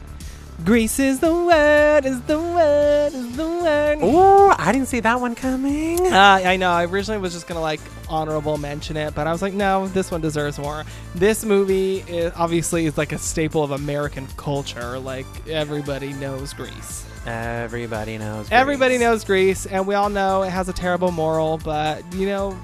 Grease 0.62 0.99
is 1.01 1.19
the 1.21 1.35
word, 1.35 2.05
is 2.07 2.21
the 2.23 2.38
word, 2.38 3.12
is 3.12 3.37
the 3.37 3.45
word. 3.47 3.99
Ooh, 4.03 4.51
I 4.57 4.71
didn't 4.73 4.87
see 4.88 5.01
that 5.01 5.21
one 5.21 5.35
coming. 5.35 6.01
Uh, 6.01 6.40
I 6.45 6.57
know. 6.57 6.71
I 6.71 6.85
originally 6.85 7.21
was 7.21 7.33
just 7.33 7.47
gonna 7.49 7.61
like 7.61 7.81
honorable 8.09 8.57
mention 8.57 8.97
it, 8.97 9.14
but 9.14 9.27
I 9.27 9.33
was 9.33 9.43
like, 9.43 9.53
no, 9.53 9.88
this 9.88 10.11
one 10.11 10.21
deserves 10.21 10.59
more. 10.59 10.85
This 11.17 11.45
movie 11.45 11.99
is, 12.07 12.33
obviously 12.37 12.87
is 12.87 12.97
like 12.97 13.12
a 13.12 13.19
staple 13.19 13.62
of 13.64 13.73
American 13.73 14.27
culture. 14.37 14.99
Like 14.99 15.27
everybody 15.49 16.12
knows 16.14 16.53
Grease. 16.55 17.05
Everybody 17.27 18.17
knows. 18.17 18.49
Everybody 18.51 18.97
knows 18.99 19.25
Grease, 19.25 19.67
and 19.67 19.87
we 19.87 19.95
all 19.97 20.09
know 20.09 20.45
it 20.45 20.51
has 20.51 20.69
a 20.69 20.73
terrible 20.73 21.11
moral. 21.11 21.59
But 21.59 22.05
you 22.14 22.27
know, 22.27 22.57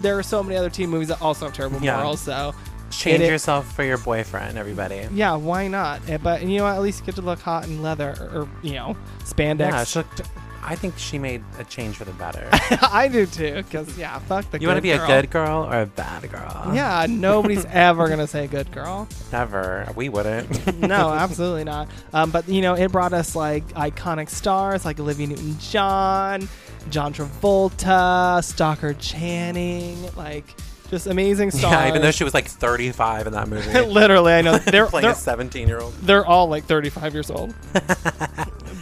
there 0.00 0.16
are 0.16 0.22
so 0.22 0.42
many 0.42 0.56
other 0.56 0.70
teen 0.70 0.90
movies 0.90 1.08
that 1.08 1.20
also 1.20 1.46
have 1.46 1.54
terrible 1.54 1.80
Yeah. 1.82 1.96
morals. 1.96 2.20
So 2.20 2.54
Change 2.92 3.22
It- 3.22 3.28
yourself 3.30 3.72
for 3.74 3.82
your 3.84 3.98
boyfriend, 3.98 4.58
everybody. 4.58 5.08
yeah, 5.12 5.34
why 5.34 5.66
not? 5.68 6.00
Eh, 6.08 6.18
But 6.18 6.42
you 6.42 6.58
know, 6.58 6.64
what? 6.64 6.74
at 6.76 6.82
least 6.82 7.04
get 7.06 7.14
to 7.16 7.22
look 7.22 7.40
hot 7.40 7.64
in 7.64 7.82
leather 7.82 8.14
or, 8.20 8.42
or, 8.42 8.48
you 8.62 8.74
know 8.74 8.96
spandex. 9.24 9.58
Yeah, 9.70 9.84
she 9.84 9.98
looked, 10.00 10.20
I 10.64 10.76
think 10.76 10.96
she 10.96 11.18
made 11.18 11.42
a 11.58 11.64
change 11.64 11.96
for 11.96 12.04
the 12.04 12.12
better. 12.12 12.48
I 12.82 13.08
do 13.08 13.26
too, 13.26 13.54
because 13.64 13.98
yeah, 13.98 14.18
fuck 14.20 14.48
the. 14.52 14.60
you 14.60 14.68
want 14.68 14.76
to 14.78 14.82
be 14.82 14.90
girl. 14.90 15.02
a 15.04 15.06
good 15.06 15.30
girl 15.30 15.64
or 15.64 15.80
a 15.80 15.86
bad 15.86 16.30
girl? 16.30 16.70
Yeah, 16.74 17.06
nobody's 17.08 17.64
ever 17.72 18.08
gonna 18.08 18.28
say 18.28 18.46
good 18.46 18.70
girl. 18.70 19.08
Never. 19.32 19.88
We 19.96 20.08
wouldn't. 20.08 20.50
No, 20.78 21.10
absolutely 21.10 21.64
not. 21.64 21.88
Um, 22.12 22.30
but 22.30 22.48
you 22.48 22.60
know, 22.60 22.74
it 22.74 22.92
brought 22.92 23.12
us 23.12 23.34
like 23.34 23.66
iconic 23.74 24.28
stars 24.28 24.84
like 24.84 25.00
Olivia 25.00 25.26
Newton-John, 25.28 26.48
John 26.90 27.12
Travolta, 27.12 28.42
Stockard 28.44 28.98
Channing, 28.98 29.96
like 30.16 30.44
just 30.92 31.06
amazing 31.06 31.50
stars. 31.50 31.72
yeah, 31.72 31.88
even 31.88 32.02
though 32.02 32.10
she 32.10 32.22
was 32.22 32.34
like 32.34 32.46
35 32.46 33.26
in 33.26 33.32
that 33.32 33.48
movie. 33.48 33.80
literally, 33.80 34.34
I 34.34 34.42
know 34.42 34.58
they're 34.58 34.86
playing 34.88 35.04
they're, 35.04 35.12
a 35.12 35.16
17 35.16 35.66
year 35.66 35.80
old. 35.80 35.94
they're 35.94 36.24
all 36.24 36.48
like 36.48 36.64
35 36.64 37.14
years 37.14 37.30
old. 37.30 37.54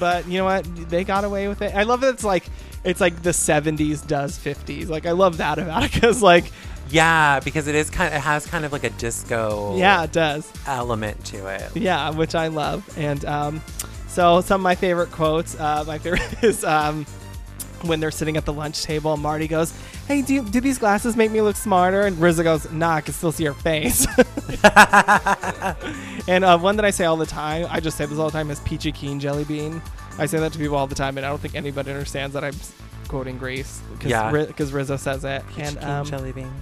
but 0.01 0.27
you 0.27 0.39
know 0.39 0.45
what? 0.45 0.67
They 0.91 1.05
got 1.05 1.25
away 1.25 1.47
with 1.47 1.63
it. 1.63 1.73
I 1.75 1.85
love 1.85 2.01
that 2.03 2.15
it's 2.15 2.25
like 2.25 2.45
it's 2.83 3.01
like 3.01 3.23
the 3.23 3.31
70s 3.31 4.05
does 4.07 4.37
50s. 4.37 4.89
Like 4.89 5.07
I 5.07 5.13
love 5.13 5.37
that 5.37 5.59
about 5.59 5.85
it 5.85 5.93
because 5.93 6.21
like 6.21 6.51
Yeah, 6.91 7.39
because 7.39 7.69
it 7.69 7.77
is 7.77 7.89
kind. 7.91 8.13
Of, 8.13 8.19
it 8.19 8.23
has 8.23 8.45
kind 8.45 8.65
of 8.65 8.73
like 8.73 8.85
a 8.85 8.91
disco. 8.91 9.77
Yeah, 9.77 10.03
it 10.03 10.13
does. 10.13 10.53
Element 10.67 11.25
to 11.27 11.47
it. 11.47 11.77
Yeah, 11.77 12.11
which 12.11 12.35
I 12.35 12.49
love. 12.49 12.83
And 12.99 13.25
um, 13.25 13.63
so 14.09 14.41
some 14.41 14.61
of 14.61 14.65
my 14.65 14.75
favorite 14.75 15.13
quotes. 15.13 15.55
Uh, 15.55 15.85
my 15.87 15.99
favorite 15.99 16.43
is 16.43 16.65
um, 16.65 17.07
when 17.85 18.01
they're 18.01 18.11
sitting 18.11 18.37
at 18.37 18.45
the 18.45 18.53
lunch 18.53 18.83
table. 18.83 19.17
Marty 19.17 19.47
goes, 19.49 19.73
"Hey, 20.07 20.23
do, 20.23 20.35
you, 20.35 20.43
do 20.43 20.61
these 20.61 20.79
glasses 20.79 21.17
make 21.17 21.31
me 21.31 21.41
look 21.41 21.57
smarter?" 21.57 22.03
And 22.03 22.19
Rizzo 22.21 22.43
goes, 22.43 22.71
"Nah, 22.71 22.95
I 22.97 23.01
can 23.01 23.15
still 23.15 23.33
see 23.33 23.45
your 23.45 23.55
face." 23.55 24.07
and 26.29 26.45
uh, 26.45 26.59
one 26.59 26.77
that 26.77 26.85
I 26.85 26.91
say 26.91 27.05
all 27.05 27.17
the 27.17 27.27
time, 27.27 27.67
I 27.71 27.81
just 27.81 27.97
say 27.97 28.07
this 28.07 28.19
all 28.19 28.27
the 28.27 28.33
time, 28.33 28.51
is 28.51 28.61
Peachy 28.61 28.93
Keen 28.93 29.21
Jelly 29.21 29.45
Bean. 29.45 29.81
I 30.19 30.27
say 30.27 30.39
that 30.39 30.53
to 30.53 30.59
people 30.59 30.77
all 30.77 30.87
the 30.87 30.95
time, 30.95 31.17
and 31.17 31.27
I 31.27 31.31
don't 31.31 31.41
think 31.41 31.55
anybody 31.55 31.91
understands 31.91 32.35
that 32.35 32.45
I'm 32.45 32.55
quoting 33.09 33.39
Grease 33.39 33.81
because 33.93 34.11
Yeah. 34.11 34.31
because 34.47 34.73
Rizzo 34.73 34.97
says 34.97 35.25
it. 35.25 35.43
and 35.59 35.83
um, 35.83 36.05
jelly 36.07 36.33
bean. 36.33 36.53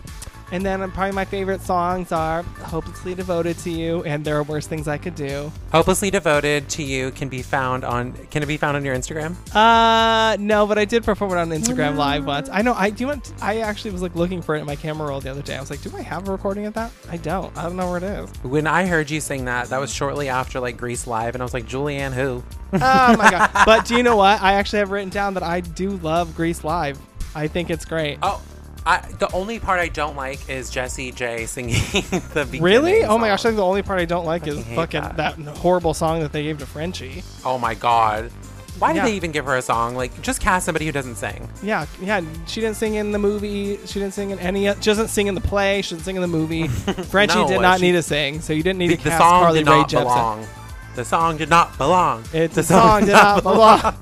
And 0.53 0.65
then 0.65 0.83
uh, 0.83 0.89
probably 0.89 1.13
my 1.13 1.25
favorite 1.25 1.61
songs 1.61 2.13
are 2.13 2.43
"Hopelessly 2.43 3.15
Devoted 3.15 3.59
to 3.59 3.71
You" 3.71 4.03
and 4.05 4.25
"There 4.25 4.37
Are 4.37 4.43
Worse 4.43 4.67
Things 4.67 4.89
I 4.89 4.99
Could 4.99 5.15
Do." 5.15 5.53
Hopelessly 5.73 6.11
devoted 6.11 6.69
to 6.71 6.83
you 6.83 7.11
can 7.11 7.29
be 7.29 7.43
found 7.43 7.85
on. 7.85 8.13
Can 8.31 8.43
it 8.43 8.47
be 8.47 8.57
found 8.57 8.77
on 8.77 8.85
your 8.85 8.95
Instagram? 8.95 9.35
Uh, 9.55 10.37
no, 10.39 10.67
but 10.67 10.79
I 10.79 10.85
did 10.85 11.05
perform 11.05 11.33
it 11.33 11.37
on 11.39 11.51
Instagram 11.51 11.97
Live 11.97 12.25
once. 12.25 12.49
I 12.51 12.63
know. 12.63 12.75
I 12.75 12.91
do. 12.91 13.07
Want, 13.07 13.33
I 13.43 13.59
actually 13.59 13.91
was 13.91 14.03
like 14.03 14.15
looking 14.15 14.43
for 14.43 14.57
it 14.57 14.61
in 14.61 14.67
my 14.67 14.77
camera 14.77 15.09
roll 15.09 15.21
the 15.21 15.31
other 15.31 15.43
day. 15.43 15.57
I 15.57 15.61
was 15.61 15.71
like, 15.71 15.83
do 15.83 15.95
I 15.97 16.03
have 16.03 16.29
a 16.29 16.33
recording 16.33 16.67
of 16.67 16.75
that? 16.75 16.93
I 17.11 17.17
don't. 17.17 17.57
I 17.57 17.63
don't 17.65 17.77
know 17.77 17.89
where 17.91 17.99
it 17.99 18.03
is. 18.05 18.31
When 18.43 18.67
I 18.67 18.87
heard 18.87 19.11
you 19.11 19.21
sing 19.21 19.45
that, 19.47 19.69
that 19.69 19.79
was 19.79 19.93
shortly 19.93 20.29
after 20.29 20.61
like 20.61 20.77
Grease 20.77 21.07
Live, 21.07 21.35
and 21.35 21.43
I 21.43 21.45
was 21.45 21.55
like, 21.55 21.67
Julianne, 21.67 22.13
who? 22.13 22.43
oh 22.73 23.17
my 23.17 23.31
god! 23.31 23.51
But 23.67 23.85
do 23.87 23.97
you 23.97 24.03
know 24.03 24.17
what? 24.17 24.41
I 24.41 24.55
actually 24.55 24.81
have 24.81 24.91
written 24.91 25.11
down 25.11 25.35
that 25.35 25.43
I 25.43 25.61
do 25.61 25.91
love 25.99 26.35
Grease 26.35 26.65
Live. 26.65 26.99
I 27.35 27.47
think 27.47 27.71
it's 27.71 27.85
great. 27.85 28.19
Oh, 28.23 28.43
I, 28.87 29.01
the 29.19 29.31
only 29.33 29.59
part 29.59 29.81
I 29.81 29.89
don't 29.89 30.17
like 30.17 30.49
is 30.49 30.71
Jessie 30.71 31.13
J 31.13 31.47
singing 31.47 31.75
the 32.33 32.47
beginning 32.51 32.63
really? 32.63 33.05
Oh 33.05 33.19
my 33.19 33.29
gosh! 33.29 33.41
I 33.41 33.43
song. 33.43 33.49
think 33.51 33.57
the 33.57 33.65
only 33.67 33.83
part 33.83 34.01
I 34.01 34.05
don't 34.07 34.25
like 34.25 34.47
is 34.47 34.63
hate 34.65 34.77
fucking 34.77 35.01
that. 35.03 35.17
that. 35.17 35.35
horrible 35.59 35.93
song 35.95 36.21
that 36.21 36.33
they 36.33 36.45
gave 36.45 36.59
to 36.59 36.67
Frenchie. 36.67 37.23
Oh 37.45 37.59
my 37.59 37.75
god. 37.75 38.31
Why 38.79 38.93
did 38.93 38.99
Yeah. 39.01 39.07
they 39.07 39.15
even 39.17 39.33
give 39.33 39.45
her 39.47 39.57
a 39.57 39.63
song? 39.63 39.97
Like, 39.97 40.23
just 40.23 40.41
cast 40.41 40.65
somebody 40.67 40.87
who 40.87 40.93
doesn't 40.93 41.17
sing. 41.17 41.51
Yeah, 41.65 41.87
yeah. 42.01 42.21
She 42.47 42.61
didn't 42.61 42.77
sing 42.77 42.95
in 42.95 43.11
the 43.11 43.19
movie. 43.19 43.77
She 43.87 43.99
didn't 43.99 44.15
sing 44.15 44.31
in 44.31 44.39
any. 44.39 44.67
She 44.69 44.73
doesn't 44.83 45.09
sing 45.09 45.27
in 45.27 45.35
the 45.35 45.41
play. 45.41 45.83
She 45.83 45.97
didn't 45.97 46.05
sing 46.05 46.15
in 46.15 46.23
the 46.23 46.29
movie. 46.29 46.69
Frenchie 47.09 47.35
No, 47.35 47.49
did 47.49 47.59
uh, 47.59 47.63
not 47.63 47.81
she- 47.81 47.87
need 47.87 47.93
to 47.93 48.03
sing, 48.05 48.41
so 48.41 48.53
you 48.53 48.63
didn't 48.63 48.79
need 48.79 48.91
The, 48.91 48.97
to 48.99 49.03
the 49.05 49.11
cast 49.11 49.21
song 49.21 49.43
Carly 49.43 49.59
did 49.65 49.69
Rae 49.69 49.79
not 49.79 49.91
Jepsen. 49.91 50.03
belong. 50.05 50.47
The 50.95 51.05
song 51.05 51.37
did 51.39 51.51
not 51.51 51.77
belong. 51.77 52.23
It's 52.33 52.55
the 52.55 52.61
a 52.61 52.65
song 52.65 53.01
did 53.07 53.13
not 53.13 53.43
belong. 53.43 53.95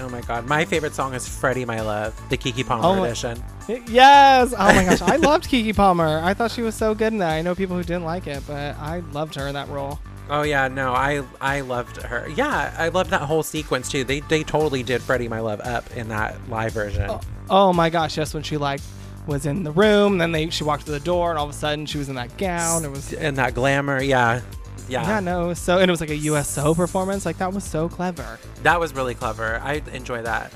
Oh 0.00 0.08
my 0.08 0.20
god. 0.22 0.46
My 0.46 0.64
favorite 0.64 0.94
song 0.94 1.14
is 1.14 1.28
Freddie 1.28 1.64
My 1.64 1.80
Love, 1.80 2.14
the 2.28 2.36
Keke 2.36 2.66
Palmer 2.66 2.86
Oh 2.86 2.96
my- 2.96 3.06
edition. 3.08 3.42
Yes. 3.86 4.52
Oh 4.52 4.64
my 4.74 4.84
gosh, 4.84 5.02
I 5.02 5.16
loved 5.30 5.44
Keke 5.48 5.74
Palmer. 5.74 6.20
I 6.22 6.34
thought 6.34 6.50
she 6.50 6.62
was 6.62 6.74
so 6.74 6.94
good 6.94 7.12
in 7.12 7.18
that. 7.20 7.32
I 7.32 7.42
know 7.42 7.54
people 7.54 7.76
who 7.76 7.82
didn't 7.82 8.04
like 8.04 8.26
it, 8.26 8.42
but 8.46 8.76
I 8.76 8.98
loved 9.12 9.34
her 9.36 9.46
in 9.48 9.54
that 9.54 9.68
role. 9.68 9.98
Oh 10.30 10.42
yeah, 10.42 10.68
no, 10.68 10.92
I 10.94 11.22
I 11.40 11.60
loved 11.60 11.98
her. 12.02 12.28
Yeah, 12.34 12.74
I 12.78 12.88
loved 12.88 13.10
that 13.10 13.22
whole 13.22 13.42
sequence 13.42 13.90
too. 13.90 14.04
They 14.04 14.20
they 14.20 14.42
totally 14.42 14.82
did 14.82 15.02
Freddie 15.02 15.28
My 15.28 15.40
Love 15.40 15.60
up 15.60 15.94
in 15.96 16.08
that 16.08 16.36
live 16.48 16.72
version. 16.72 17.08
Oh, 17.10 17.20
oh 17.50 17.72
my 17.72 17.90
gosh, 17.90 18.16
yes. 18.16 18.32
When 18.34 18.42
she 18.42 18.56
like 18.56 18.80
was 19.26 19.46
in 19.46 19.64
the 19.64 19.70
room, 19.72 20.18
then 20.18 20.32
they 20.32 20.48
she 20.50 20.64
walked 20.64 20.86
to 20.86 20.92
the 20.92 21.00
door, 21.00 21.30
and 21.30 21.38
all 21.38 21.44
of 21.44 21.50
a 21.50 21.54
sudden 21.54 21.84
she 21.86 21.98
was 21.98 22.08
in 22.08 22.14
that 22.16 22.36
gown. 22.38 22.84
It 22.84 22.90
was 22.90 23.12
And 23.12 23.36
that 23.36 23.54
glamour, 23.54 24.02
yeah. 24.02 24.40
Yeah. 24.88 25.02
yeah, 25.02 25.20
no. 25.20 25.54
So 25.54 25.78
and 25.78 25.88
it 25.88 25.92
was 25.92 26.00
like 26.00 26.10
a 26.10 26.16
USO 26.16 26.74
performance. 26.74 27.24
Like 27.24 27.38
that 27.38 27.52
was 27.52 27.64
so 27.64 27.88
clever. 27.88 28.38
That 28.62 28.78
was 28.80 28.94
really 28.94 29.14
clever. 29.14 29.60
I 29.62 29.82
enjoy 29.92 30.22
that. 30.22 30.52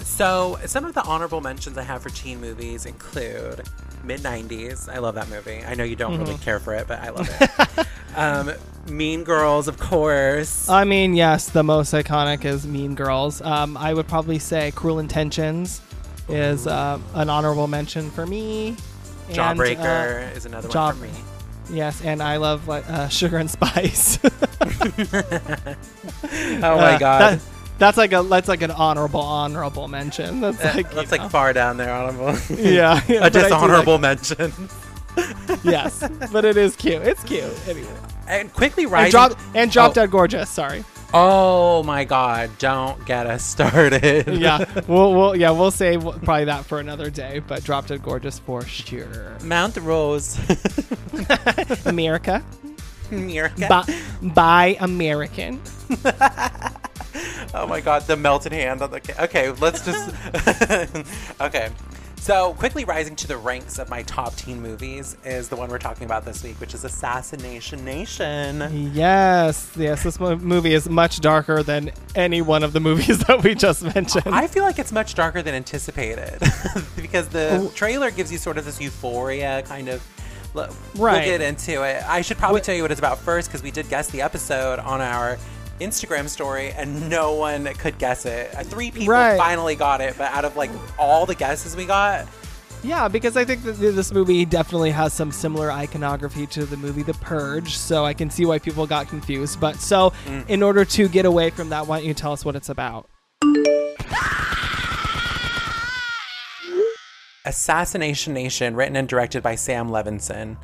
So, 0.00 0.58
some 0.66 0.84
of 0.84 0.94
the 0.94 1.02
honorable 1.02 1.40
mentions 1.40 1.76
I 1.76 1.82
have 1.82 2.02
for 2.02 2.10
teen 2.10 2.40
movies 2.40 2.86
include 2.86 3.62
mid 4.04 4.20
90s. 4.20 4.88
I 4.88 4.98
love 4.98 5.16
that 5.16 5.28
movie. 5.28 5.64
I 5.64 5.74
know 5.74 5.82
you 5.82 5.96
don't 5.96 6.18
really 6.20 6.36
care 6.38 6.60
for 6.60 6.74
it, 6.74 6.86
but 6.86 7.00
I 7.00 7.10
love 7.10 7.28
it. 7.40 7.86
um, 8.16 8.52
mean 8.86 9.24
Girls, 9.24 9.66
of 9.66 9.78
course. 9.78 10.68
I 10.68 10.84
mean, 10.84 11.14
yes, 11.14 11.48
the 11.48 11.64
most 11.64 11.92
iconic 11.94 12.44
is 12.44 12.66
Mean 12.66 12.94
Girls. 12.94 13.42
Um, 13.42 13.76
I 13.76 13.92
would 13.92 14.06
probably 14.06 14.38
say 14.38 14.70
Cruel 14.72 15.00
Intentions 15.00 15.80
is 16.28 16.66
uh, 16.66 16.98
an 17.14 17.28
honorable 17.28 17.66
mention 17.66 18.10
for 18.10 18.26
me. 18.26 18.76
And, 19.30 19.38
uh, 19.38 19.54
Jawbreaker 19.54 20.36
is 20.36 20.46
another 20.46 20.68
one 20.68 20.94
for 20.94 21.02
me. 21.02 21.10
Yes, 21.70 22.02
and 22.02 22.22
I 22.22 22.36
love 22.36 22.68
uh, 22.68 23.08
Sugar 23.18 23.38
and 23.38 23.50
Spice. 23.50 24.18
Oh 26.62 26.76
my 26.76 26.94
Uh, 26.94 26.98
god. 26.98 27.20
that- 27.20 27.40
that's 27.76 27.98
like 27.98 28.12
a 28.12 28.22
that's 28.22 28.46
like 28.48 28.62
an 28.62 28.70
honorable 28.70 29.20
honorable 29.20 29.88
mention. 29.88 30.40
That's 30.40 30.62
like 30.64 30.90
That's 30.92 31.10
like 31.10 31.22
know. 31.22 31.28
far 31.28 31.52
down 31.52 31.76
there, 31.76 31.92
honorable. 31.92 32.38
yeah, 32.56 33.00
yeah, 33.08 33.26
a 33.26 33.30
do 33.30 33.40
like- 33.40 33.48
dishonorable 33.48 33.98
mention. 33.98 34.52
yes, 35.64 36.08
but 36.32 36.44
it 36.44 36.56
is 36.56 36.76
cute. 36.76 37.02
It's 37.02 37.22
cute 37.24 37.52
anyway. 37.68 37.88
And 38.28 38.52
quickly 38.52 38.86
And 39.02 39.10
drop 39.10 39.38
and 39.56 39.70
drop 39.72 39.90
Oh. 39.90 39.94
dead 39.94 40.10
gorgeous. 40.12 40.48
Sorry. 40.50 40.84
Oh 41.16 41.84
my 41.84 42.02
god! 42.04 42.50
Don't 42.58 43.04
get 43.06 43.26
us 43.26 43.44
started. 43.46 44.26
Yeah, 44.26 44.64
we'll, 44.88 45.14
we'll 45.14 45.36
yeah 45.36 45.52
we'll 45.52 45.70
save 45.70 46.02
probably 46.02 46.46
that 46.46 46.64
for 46.64 46.80
another 46.80 47.08
day. 47.08 47.38
But 47.38 47.62
drop 47.62 47.86
dead 47.86 48.02
gorgeous 48.02 48.40
for 48.40 48.62
sure. 48.62 49.36
Mount 49.44 49.76
Rose. 49.76 50.38
America. 51.86 52.44
America. 53.12 53.66
by, 53.68 53.84
buy 54.22 54.76
American. 54.80 55.60
Oh 57.56 57.68
my 57.68 57.80
god, 57.80 58.02
the 58.08 58.16
melted 58.16 58.50
hand 58.50 58.82
on 58.82 58.90
the 58.90 58.98
ca- 59.00 59.24
Okay, 59.26 59.52
let's 59.52 59.84
just 59.84 60.12
Okay. 61.40 61.70
So, 62.24 62.54
quickly 62.54 62.86
rising 62.86 63.16
to 63.16 63.26
the 63.28 63.36
ranks 63.36 63.78
of 63.78 63.90
my 63.90 64.02
top 64.04 64.34
teen 64.34 64.62
movies 64.62 65.14
is 65.26 65.50
the 65.50 65.56
one 65.56 65.68
we're 65.68 65.76
talking 65.78 66.06
about 66.06 66.24
this 66.24 66.42
week, 66.42 66.58
which 66.58 66.72
is 66.72 66.82
Assassination 66.82 67.84
Nation. 67.84 68.90
Yes, 68.94 69.70
yes. 69.76 70.02
This 70.04 70.18
mo- 70.18 70.36
movie 70.36 70.72
is 70.72 70.88
much 70.88 71.20
darker 71.20 71.62
than 71.62 71.90
any 72.14 72.40
one 72.40 72.62
of 72.62 72.72
the 72.72 72.80
movies 72.80 73.18
that 73.26 73.42
we 73.42 73.54
just 73.54 73.82
mentioned. 73.94 74.34
I 74.34 74.46
feel 74.46 74.64
like 74.64 74.78
it's 74.78 74.90
much 74.90 75.12
darker 75.14 75.42
than 75.42 75.54
anticipated 75.54 76.38
because 76.96 77.28
the 77.28 77.58
Oh. 77.60 77.68
trailer 77.74 78.10
gives 78.10 78.32
you 78.32 78.38
sort 78.38 78.56
of 78.56 78.64
this 78.64 78.80
euphoria 78.80 79.60
kind 79.66 79.88
of. 79.90 80.02
We'll 80.54 80.68
Right. 80.96 81.24
get 81.26 81.40
into 81.42 81.82
it. 81.82 82.02
I 82.08 82.22
should 82.22 82.38
probably 82.38 82.60
Wh- 82.60 82.64
tell 82.64 82.74
you 82.76 82.82
what 82.82 82.90
it's 82.92 83.00
about 83.00 83.18
first 83.18 83.48
because 83.50 83.62
we 83.62 83.70
did 83.70 83.90
guess 83.90 84.08
the 84.08 84.22
episode 84.22 84.78
on 84.78 85.02
our 85.02 85.36
Instagram 85.80 86.28
story 86.28 86.70
and 86.72 87.08
no 87.10 87.34
one 87.34 87.64
could 87.74 87.98
guess 87.98 88.26
it. 88.26 88.54
Uh, 88.54 88.62
Three 88.64 88.90
people 88.90 89.08
Right. 89.12 89.36
finally 89.38 89.74
got 89.76 90.00
it, 90.00 90.14
but 90.18 90.30
out 90.32 90.44
of 90.44 90.56
like 90.56 90.70
all 90.98 91.26
the 91.26 91.34
guesses 91.34 91.74
we 91.76 91.84
got, 91.86 92.26
yeah, 92.82 93.08
because 93.08 93.34
I 93.34 93.46
think 93.46 93.62
that 93.62 93.72
this 93.80 94.12
movie 94.12 94.44
definitely 94.44 94.90
has 94.90 95.14
some 95.14 95.32
similar 95.32 95.72
iconography 95.72 96.46
to 96.48 96.66
the 96.66 96.76
movie 96.76 97.02
The 97.02 97.14
Purge, 97.14 97.74
so 97.78 98.04
I 98.04 98.12
can 98.12 98.28
see 98.28 98.44
why 98.44 98.58
people 98.58 98.86
got 98.86 99.08
confused. 99.08 99.58
But 99.58 99.76
so, 99.76 100.12
Mm. 100.26 100.48
in 100.50 100.62
order 100.62 100.84
to 100.84 101.08
get 101.08 101.24
away 101.24 101.48
from 101.48 101.70
that, 101.70 101.86
why 101.86 101.98
don't 102.00 102.06
you 102.06 102.12
tell 102.12 102.32
us 102.34 102.44
what 102.44 102.56
it's 102.56 102.68
about? 102.68 103.08
Assassination 107.46 108.32
Nation, 108.32 108.74
written 108.74 108.96
and 108.96 109.06
directed 109.08 109.42
by 109.42 109.54
Sam 109.54 109.88
Levinson. 109.88 110.56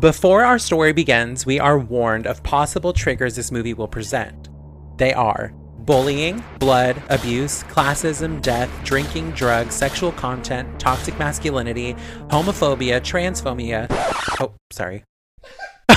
Before 0.00 0.44
our 0.44 0.58
story 0.58 0.92
begins, 0.92 1.46
we 1.46 1.60
are 1.60 1.78
warned 1.78 2.26
of 2.26 2.42
possible 2.42 2.92
triggers 2.92 3.36
this 3.36 3.52
movie 3.52 3.74
will 3.74 3.86
present. 3.86 4.48
They 4.96 5.14
are 5.14 5.52
bullying, 5.78 6.42
blood, 6.58 7.00
abuse, 7.10 7.62
classism, 7.64 8.42
death, 8.42 8.70
drinking, 8.82 9.30
drugs, 9.32 9.74
sexual 9.74 10.10
content, 10.12 10.80
toxic 10.80 11.16
masculinity, 11.18 11.94
homophobia, 12.28 13.00
transphobia. 13.00 13.86
Oh, 14.40 14.54
sorry. 14.72 15.04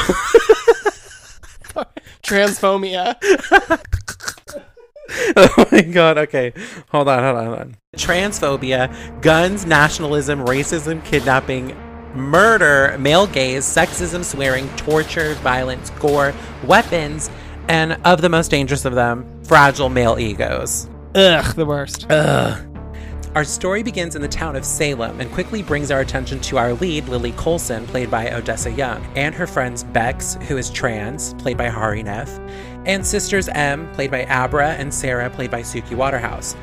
Transphobia. 2.21 3.15
oh 5.37 5.65
my 5.71 5.81
god, 5.81 6.17
okay. 6.19 6.53
Hold 6.89 7.07
on, 7.07 7.23
hold 7.23 7.37
on, 7.37 7.45
hold 7.45 7.59
on. 7.59 7.77
Transphobia, 7.95 9.21
guns, 9.21 9.65
nationalism, 9.65 10.41
racism, 10.41 11.03
kidnapping, 11.03 11.75
murder, 12.17 12.97
male 12.97 13.27
gaze, 13.27 13.63
sexism, 13.63 14.23
swearing, 14.23 14.67
torture, 14.75 15.35
violence, 15.35 15.89
gore, 15.91 16.33
weapons, 16.65 17.29
and 17.69 17.93
of 18.05 18.21
the 18.21 18.29
most 18.29 18.51
dangerous 18.51 18.85
of 18.85 18.95
them, 18.95 19.25
fragile 19.43 19.89
male 19.89 20.17
egos. 20.19 20.89
Ugh, 21.15 21.55
the 21.55 21.65
worst. 21.65 22.09
Ugh. 22.09 22.63
Our 23.35 23.43
story 23.43 23.83
begins 23.83 24.15
in 24.15 24.23
the 24.23 24.27
town 24.27 24.55
of 24.55 24.65
Salem 24.65 25.19
and 25.19 25.31
quickly 25.31 25.61
brings 25.61 25.91
our 25.91 25.99
attention 25.99 26.39
to 26.39 26.57
our 26.57 26.73
lead, 26.73 27.07
Lily 27.07 27.33
Colson, 27.33 27.85
played 27.85 28.09
by 28.09 28.31
Odessa 28.31 28.71
Young, 28.71 29.05
and 29.15 29.35
her 29.35 29.45
friends 29.45 29.83
Bex, 29.83 30.39
who 30.47 30.57
is 30.57 30.71
trans, 30.71 31.35
played 31.35 31.55
by 31.55 31.67
Hari 31.67 32.01
Nef, 32.01 32.39
and 32.85 33.05
sisters 33.05 33.47
Em, 33.49 33.91
played 33.93 34.09
by 34.09 34.25
Abra, 34.25 34.69
and 34.69 34.91
Sarah, 34.91 35.29
played 35.29 35.51
by 35.51 35.61
Suki 35.61 35.95
Waterhouse. 35.95 36.55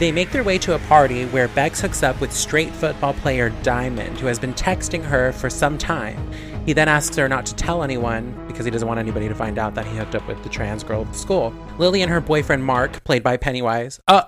They 0.00 0.10
make 0.10 0.30
their 0.30 0.42
way 0.42 0.56
to 0.60 0.74
a 0.74 0.78
party 0.78 1.26
where 1.26 1.46
Bex 1.48 1.78
hooks 1.78 2.02
up 2.02 2.18
with 2.22 2.32
straight 2.32 2.72
football 2.72 3.12
player 3.12 3.50
Diamond, 3.62 4.18
who 4.18 4.28
has 4.28 4.38
been 4.38 4.54
texting 4.54 5.04
her 5.04 5.30
for 5.32 5.50
some 5.50 5.76
time. 5.76 6.32
He 6.64 6.72
then 6.72 6.88
asks 6.88 7.14
her 7.16 7.28
not 7.28 7.44
to 7.44 7.54
tell 7.54 7.82
anyone 7.82 8.32
because 8.48 8.64
he 8.64 8.70
doesn't 8.70 8.88
want 8.88 8.98
anybody 8.98 9.28
to 9.28 9.34
find 9.34 9.58
out 9.58 9.74
that 9.74 9.86
he 9.86 9.94
hooked 9.98 10.14
up 10.14 10.26
with 10.26 10.42
the 10.42 10.48
trans 10.48 10.82
girl 10.82 11.02
at 11.02 11.12
the 11.12 11.18
school. 11.18 11.52
Lily 11.76 12.00
and 12.00 12.10
her 12.10 12.22
boyfriend 12.22 12.64
Mark, 12.64 13.04
played 13.04 13.22
by 13.22 13.36
Pennywise. 13.36 14.00
Uh, 14.08 14.22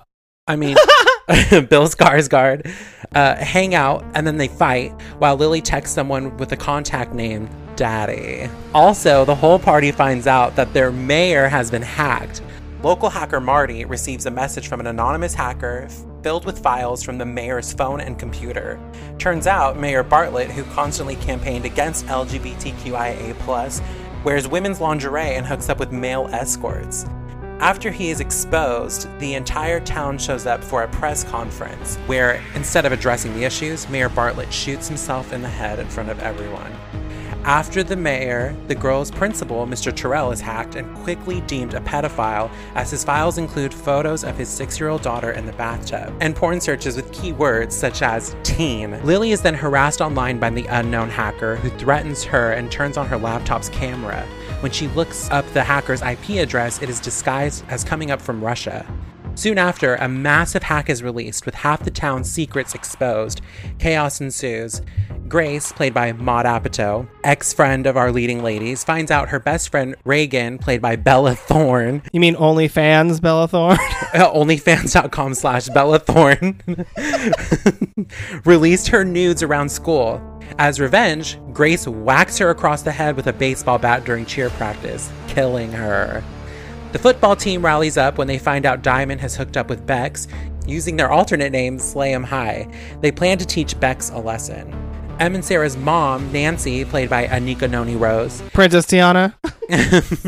I 0.47 0.57
mean, 0.57 0.77
Bill 1.49 1.87
Skarsgård 1.87 2.71
uh, 3.15 3.35
hang 3.37 3.73
out 3.73 4.05
and 4.13 4.27
then 4.27 4.37
they 4.37 4.49
fight 4.49 4.91
while 5.17 5.37
Lily 5.37 5.61
texts 5.61 5.95
someone 5.95 6.37
with 6.37 6.51
a 6.51 6.57
contact 6.57 7.15
name 7.15 7.49
Daddy. 7.75 8.47
Also, 8.75 9.25
the 9.25 9.33
whole 9.33 9.57
party 9.57 9.91
finds 9.91 10.27
out 10.27 10.55
that 10.55 10.73
their 10.73 10.91
mayor 10.91 11.47
has 11.47 11.71
been 11.71 11.81
hacked. 11.81 12.41
Local 12.83 13.09
hacker 13.09 13.39
Marty 13.39 13.85
receives 13.85 14.25
a 14.25 14.31
message 14.31 14.67
from 14.67 14.81
an 14.81 14.87
anonymous 14.87 15.33
hacker 15.33 15.87
filled 16.21 16.43
with 16.43 16.59
files 16.59 17.01
from 17.01 17.17
the 17.17 17.25
mayor's 17.25 17.71
phone 17.71 18.01
and 18.01 18.19
computer. 18.19 18.77
Turns 19.17 19.47
out 19.47 19.79
Mayor 19.79 20.03
Bartlett, 20.03 20.51
who 20.51 20.65
constantly 20.65 21.15
campaigned 21.15 21.63
against 21.63 22.05
LGBTQIA, 22.07 23.81
wears 24.25 24.49
women's 24.49 24.81
lingerie 24.81 25.35
and 25.35 25.45
hooks 25.45 25.69
up 25.69 25.79
with 25.79 25.93
male 25.93 26.27
escorts. 26.33 27.05
After 27.59 27.89
he 27.89 28.09
is 28.09 28.19
exposed, 28.19 29.07
the 29.19 29.35
entire 29.35 29.79
town 29.79 30.17
shows 30.17 30.45
up 30.45 30.61
for 30.61 30.83
a 30.83 30.89
press 30.89 31.23
conference 31.23 31.95
where, 32.07 32.43
instead 32.53 32.85
of 32.85 32.91
addressing 32.91 33.33
the 33.33 33.45
issues, 33.45 33.87
Mayor 33.87 34.09
Bartlett 34.09 34.51
shoots 34.51 34.89
himself 34.89 35.31
in 35.31 35.41
the 35.41 35.47
head 35.47 35.79
in 35.79 35.87
front 35.87 36.09
of 36.09 36.19
everyone. 36.19 36.73
After 37.45 37.83
the 37.83 37.97
mayor, 37.97 38.55
the 38.67 38.75
girl's 38.75 39.11
principal, 39.11 39.67
Mr. 39.67 39.93
Terrell, 39.93 40.31
is 40.31 40.39
hacked 40.39 40.75
and 40.75 40.95
quickly 40.99 41.41
deemed 41.41 41.73
a 41.73 41.81
pedophile, 41.81 42.49
as 42.73 42.89
his 42.89 43.03
files 43.03 43.37
include 43.37 43.73
photos 43.73 44.23
of 44.23 44.37
his 44.37 44.47
six 44.47 44.79
year 44.79 44.87
old 44.87 45.01
daughter 45.01 45.31
in 45.31 45.45
the 45.45 45.51
bathtub 45.51 46.15
and 46.21 46.37
porn 46.37 46.61
searches 46.61 46.95
with 46.95 47.11
keywords 47.11 47.73
such 47.73 48.01
as 48.01 48.33
teen. 48.43 48.91
Lily 49.03 49.31
is 49.31 49.41
then 49.41 49.55
harassed 49.55 49.99
online 49.99 50.39
by 50.39 50.51
the 50.51 50.65
unknown 50.67 51.09
hacker 51.09 51.57
who 51.57 51.69
threatens 51.71 52.23
her 52.23 52.53
and 52.53 52.71
turns 52.71 52.95
on 52.95 53.07
her 53.07 53.17
laptop's 53.17 53.67
camera. 53.67 54.25
When 54.61 54.71
she 54.71 54.87
looks 54.89 55.29
up 55.29 55.45
the 55.47 55.65
hacker's 55.65 56.01
IP 56.01 56.41
address, 56.41 56.81
it 56.81 56.89
is 56.89 57.01
disguised 57.01 57.65
as 57.67 57.83
coming 57.83 58.09
up 58.09 58.21
from 58.21 58.41
Russia. 58.41 58.85
Soon 59.35 59.57
after, 59.57 59.95
a 59.95 60.07
massive 60.07 60.63
hack 60.63 60.89
is 60.89 61.01
released 61.01 61.45
with 61.45 61.55
half 61.55 61.83
the 61.83 61.91
town's 61.91 62.31
secrets 62.31 62.75
exposed. 62.75 63.41
Chaos 63.79 64.21
ensues. 64.21 64.81
Grace, 65.27 65.71
played 65.71 65.93
by 65.93 66.11
Maud 66.11 66.45
Apatow, 66.45 67.07
ex 67.23 67.53
friend 67.53 67.87
of 67.87 67.97
our 67.97 68.11
leading 68.11 68.43
ladies, 68.43 68.83
finds 68.83 69.09
out 69.09 69.29
her 69.29 69.39
best 69.39 69.69
friend 69.69 69.95
Reagan, 70.05 70.59
played 70.59 70.81
by 70.81 70.95
Bella 70.95 71.33
Thorne, 71.33 72.03
You 72.11 72.19
mean 72.19 72.35
OnlyFans, 72.35 73.19
Bella 73.19 73.47
Thorne? 73.47 73.79
uh, 74.13 74.31
onlyfans.com 74.31 75.33
slash 75.33 75.69
Bella 75.69 75.97
Thorne, 75.97 76.59
released 78.45 78.89
her 78.89 79.03
nudes 79.03 79.41
around 79.41 79.69
school. 79.69 80.21
As 80.59 80.79
revenge, 80.79 81.39
Grace 81.51 81.87
whacks 81.87 82.37
her 82.37 82.51
across 82.51 82.83
the 82.83 82.91
head 82.91 83.15
with 83.15 83.25
a 83.25 83.33
baseball 83.33 83.79
bat 83.79 84.05
during 84.05 84.27
cheer 84.27 84.51
practice, 84.51 85.09
killing 85.27 85.71
her. 85.71 86.23
The 86.93 86.99
football 86.99 87.35
team 87.35 87.65
rallies 87.65 87.97
up 87.97 88.19
when 88.19 88.27
they 88.27 88.37
find 88.37 88.67
out 88.67 88.83
Diamond 88.83 89.19
has 89.21 89.35
hooked 89.35 89.57
up 89.57 89.67
with 89.67 89.83
Bex, 89.83 90.27
using 90.67 90.95
their 90.95 91.11
alternate 91.11 91.51
name, 91.51 91.79
Slayham 91.79 92.23
High. 92.23 92.71
They 93.01 93.11
plan 93.11 93.39
to 93.39 93.47
teach 93.47 93.79
Bex 93.79 94.11
a 94.11 94.19
lesson. 94.19 94.71
Em 95.19 95.33
and 95.33 95.43
Sarah's 95.43 95.75
mom, 95.75 96.31
Nancy, 96.31 96.85
played 96.85 97.09
by 97.09 97.25
Anika 97.25 97.67
Noni 97.67 97.95
Rose, 97.95 98.43
Princess 98.53 98.85
Tiana? 98.85 99.33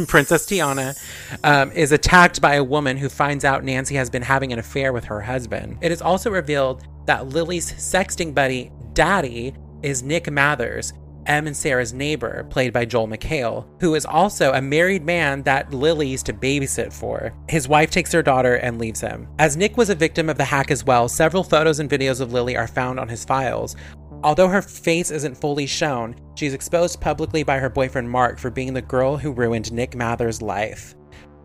Princess 0.08 0.48
Tiana, 0.48 0.98
um, 1.44 1.72
is 1.72 1.92
attacked 1.92 2.42
by 2.42 2.56
a 2.56 2.64
woman 2.64 2.98
who 2.98 3.10
finds 3.10 3.46
out 3.46 3.64
Nancy 3.64 3.94
has 3.94 4.10
been 4.10 4.24
having 4.24 4.52
an 4.52 4.58
affair 4.58 4.92
with 4.92 5.06
her 5.06 5.22
husband. 5.22 5.78
It 5.82 5.92
is 5.92 6.02
also 6.02 6.32
revealed 6.32 6.84
that 7.06 7.28
Lily's 7.28 7.72
sexting 7.74 8.34
buddy, 8.34 8.72
Daddy, 8.94 9.54
is 9.84 10.02
Nick 10.02 10.32
Mathers, 10.32 10.94
Em 11.26 11.48
and 11.48 11.56
Sarah's 11.56 11.94
neighbor, 11.94 12.46
played 12.50 12.74
by 12.74 12.86
Joel 12.86 13.08
McHale, 13.08 13.66
who 13.80 13.96
is 13.96 14.06
also 14.06 14.52
a 14.54 14.62
married 14.62 15.04
man 15.04 15.44
that 15.44 15.74
Lily 15.74 16.08
used 16.08 16.26
to 16.28 16.34
babysit 16.34 16.94
for. 16.94 17.34
His 17.50 17.68
wife 17.68 17.92
takes 17.92 18.12
her 18.12 18.24
daughter 18.24 18.56
and 18.56 18.80
leaves 18.80 19.02
him. 19.02 19.28
As 19.40 19.58
Nick 19.58 19.78
was 19.78 19.90
a 19.90 19.96
victim 19.96 20.30
of 20.30 20.38
the 20.38 20.44
hack 20.44 20.72
as 20.72 20.84
well, 20.84 21.08
several 21.08 21.44
photos 21.44 21.80
and 21.80 21.90
videos 21.90 22.22
of 22.22 22.34
Lily 22.34 22.56
are 22.56 22.68
found 22.68 23.00
on 23.00 23.10
his 23.10 23.26
files. 23.26 23.76
Although 24.24 24.48
her 24.48 24.62
face 24.62 25.12
isn't 25.12 25.38
fully 25.38 25.68
shown, 25.68 26.16
she's 26.36 26.54
exposed 26.54 27.02
publicly 27.02 27.44
by 27.44 27.60
her 27.60 27.70
boyfriend 27.70 28.10
Mark 28.10 28.40
for 28.40 28.50
being 28.50 28.74
the 28.74 28.82
girl 28.82 29.18
who 29.18 29.32
ruined 29.32 29.72
Nick 29.72 29.96
Mather's 29.96 30.42
life. 30.42 30.96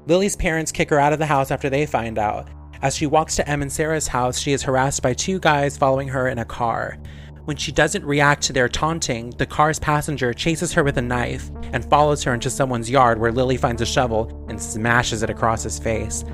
Lily's 0.06 0.36
parents 0.36 0.72
kick 0.72 0.90
her 0.90 0.98
out 0.98 1.12
of 1.12 1.18
the 1.18 1.26
house 1.26 1.50
after 1.50 1.68
they 1.68 1.84
find 1.86 2.18
out. 2.18 2.48
As 2.82 2.96
she 2.96 3.06
walks 3.06 3.36
to 3.36 3.46
Em 3.48 3.60
and 3.60 3.70
Sarah's 3.70 4.06
house, 4.06 4.38
she 4.38 4.52
is 4.52 4.62
harassed 4.62 5.02
by 5.02 5.12
two 5.12 5.38
guys 5.38 5.76
following 5.76 6.08
her 6.08 6.28
in 6.28 6.38
a 6.38 6.44
car. 6.44 6.98
When 7.50 7.56
she 7.56 7.72
doesn't 7.72 8.04
react 8.04 8.44
to 8.44 8.52
their 8.52 8.68
taunting, 8.68 9.30
the 9.30 9.44
car's 9.44 9.80
passenger 9.80 10.32
chases 10.32 10.72
her 10.74 10.84
with 10.84 10.96
a 10.98 11.02
knife 11.02 11.50
and 11.72 11.84
follows 11.84 12.22
her 12.22 12.32
into 12.32 12.48
someone's 12.48 12.88
yard 12.88 13.18
where 13.18 13.32
Lily 13.32 13.56
finds 13.56 13.82
a 13.82 13.86
shovel 13.86 14.46
and 14.48 14.62
smashes 14.62 15.24
it 15.24 15.30
across 15.30 15.64
his 15.64 15.76
face. 15.76 16.24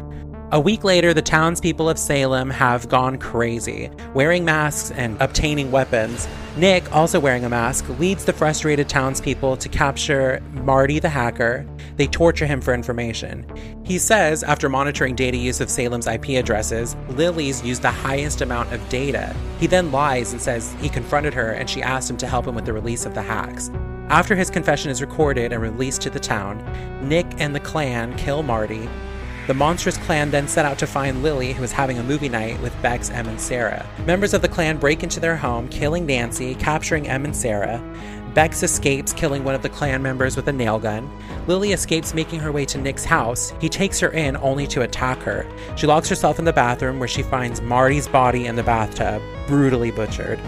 A 0.53 0.61
week 0.61 0.85
later, 0.85 1.13
the 1.13 1.23
townspeople 1.23 1.89
of 1.89 1.99
Salem 1.99 2.51
have 2.51 2.89
gone 2.89 3.19
crazy, 3.19 3.91
wearing 4.15 4.45
masks 4.45 4.93
and 4.93 5.21
obtaining 5.21 5.73
weapons. 5.73 6.29
Nick, 6.57 6.95
also 6.95 7.19
wearing 7.19 7.45
a 7.45 7.49
mask, 7.49 7.85
leads 7.99 8.25
the 8.25 8.33
frustrated 8.33 8.89
townspeople 8.89 9.57
to 9.57 9.69
capture 9.69 10.41
Marty 10.53 11.01
the 11.01 11.09
hacker. 11.09 11.67
They 11.97 12.07
torture 12.07 12.47
him 12.47 12.61
for 12.61 12.73
information. 12.75 13.45
He 13.85 13.99
says, 13.99 14.45
after 14.45 14.69
monitoring 14.69 15.17
data 15.17 15.37
use 15.37 15.61
of 15.61 15.69
Salem's 15.69 16.07
IP 16.07 16.29
addresses, 16.29 16.95
Lily's 17.09 17.65
used 17.65 17.83
the 17.83 17.91
highest 17.91 18.41
amount 18.41 18.73
of 18.73 18.89
data. 18.89 19.35
He 19.59 19.67
then 19.67 19.91
lies 19.91 20.31
and 20.31 20.41
says 20.41 20.73
he 20.81 20.89
confronted 20.89 21.35
her 21.35 21.55
and 21.55 21.69
she 21.69 21.83
asked 21.83 22.09
him 22.09 22.19
to 22.19 22.29
help 22.29 22.47
him 22.47 22.55
with 22.55 22.67
the 22.67 22.73
release 22.73 23.05
of 23.05 23.15
the 23.15 23.23
hacks. 23.23 23.69
After 24.11 24.37
his 24.37 24.51
confession 24.51 24.93
is 24.93 25.01
recorded 25.01 25.53
and 25.53 25.61
released 25.61 26.03
to 26.03 26.11
the 26.11 26.21
town, 26.21 26.63
Nick 27.03 27.27
and 27.39 27.53
the 27.53 27.59
clan 27.59 28.17
kill 28.17 28.45
Marty, 28.45 28.89
the 29.47 29.55
monstrous 29.55 29.97
clan 29.99 30.31
then 30.31 30.49
set 30.49 30.65
out 30.67 30.79
to 30.79 30.87
find 30.87 31.23
Lily, 31.23 31.53
who 31.53 31.63
was 31.63 31.71
having 31.71 31.99
a 31.99 32.03
movie 32.03 32.29
night 32.29 32.61
with 32.61 32.81
Bex, 32.83 33.11
Em, 33.11 33.29
and 33.29 33.41
Sarah. 33.41 33.87
Members 34.05 34.35
of 34.35 34.43
the 34.43 34.49
clan 34.49 34.77
break 34.77 35.03
into 35.05 35.21
their 35.21 35.37
home, 35.37 35.69
killing 35.69 36.05
Nancy, 36.05 36.55
capturing 36.57 37.07
Em 37.07 37.25
and 37.25 37.37
Sarah. 37.37 37.81
Bex 38.35 38.63
escapes, 38.63 39.13
killing 39.13 39.45
one 39.45 39.55
of 39.55 39.63
the 39.63 39.69
clan 39.69 40.03
members 40.03 40.37
with 40.37 40.49
a 40.49 40.53
nail 40.53 40.79
gun. 40.79 41.09
Lily 41.47 41.73
escapes, 41.73 42.13
making 42.13 42.41
her 42.41 42.51
way 42.51 42.65
to 42.67 42.77
Nick's 42.77 43.05
house. 43.05 43.55
He 43.61 43.69
takes 43.69 44.01
her 44.01 44.11
in, 44.11 44.37
only 44.39 44.67
to 44.67 44.83
attack 44.83 45.21
her. 45.21 45.47
She 45.77 45.87
locks 45.87 46.09
herself 46.09 46.39
in 46.39 46.45
the 46.45 46.53
bathroom, 46.53 46.99
where 46.99 47.09
she 47.09 47.23
finds 47.23 47.63
Marty's 47.63 48.09
body 48.09 48.47
in 48.47 48.57
the 48.57 48.63
bathtub, 48.63 49.23
brutally 49.47 49.93
butchered. 49.93 50.41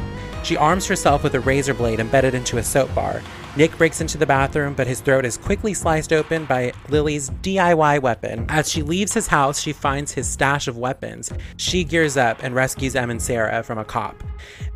She 0.43 0.57
arms 0.57 0.87
herself 0.87 1.23
with 1.23 1.35
a 1.35 1.41
razor 1.41 1.73
blade 1.73 2.01
embedded 2.01 2.35
into 2.35 2.59
a 2.59 2.63
soap 2.63 2.95
bar. 2.95 3.23
Nick 3.57 3.77
breaks 3.77 4.01
into 4.01 4.19
the 4.19 4.27
bathroom, 4.27 4.75
but 4.75 4.87
his 4.87 5.01
throat 5.01 5.25
is 5.25 5.37
quickly 5.37 5.75
sliced 5.75 6.13
open 6.13 6.45
by 6.45 6.73
Lily's 6.89 7.31
DIY 7.31 8.01
weapon. 8.03 8.47
As 8.49 8.71
she 8.71 8.83
leaves 8.83 9.15
his 9.15 9.27
house, 9.27 9.61
she 9.61 9.73
finds 9.73 10.13
his 10.13 10.29
stash 10.29 10.69
of 10.69 10.77
weapons. 10.77 11.33
She 11.57 11.83
gears 11.83 12.17
up 12.17 12.43
and 12.43 12.55
rescues 12.55 12.95
Em 12.95 13.11
and 13.11 13.21
Sarah 13.21 13.63
from 13.63 13.79
a 13.79 13.85
cop. 13.85 14.23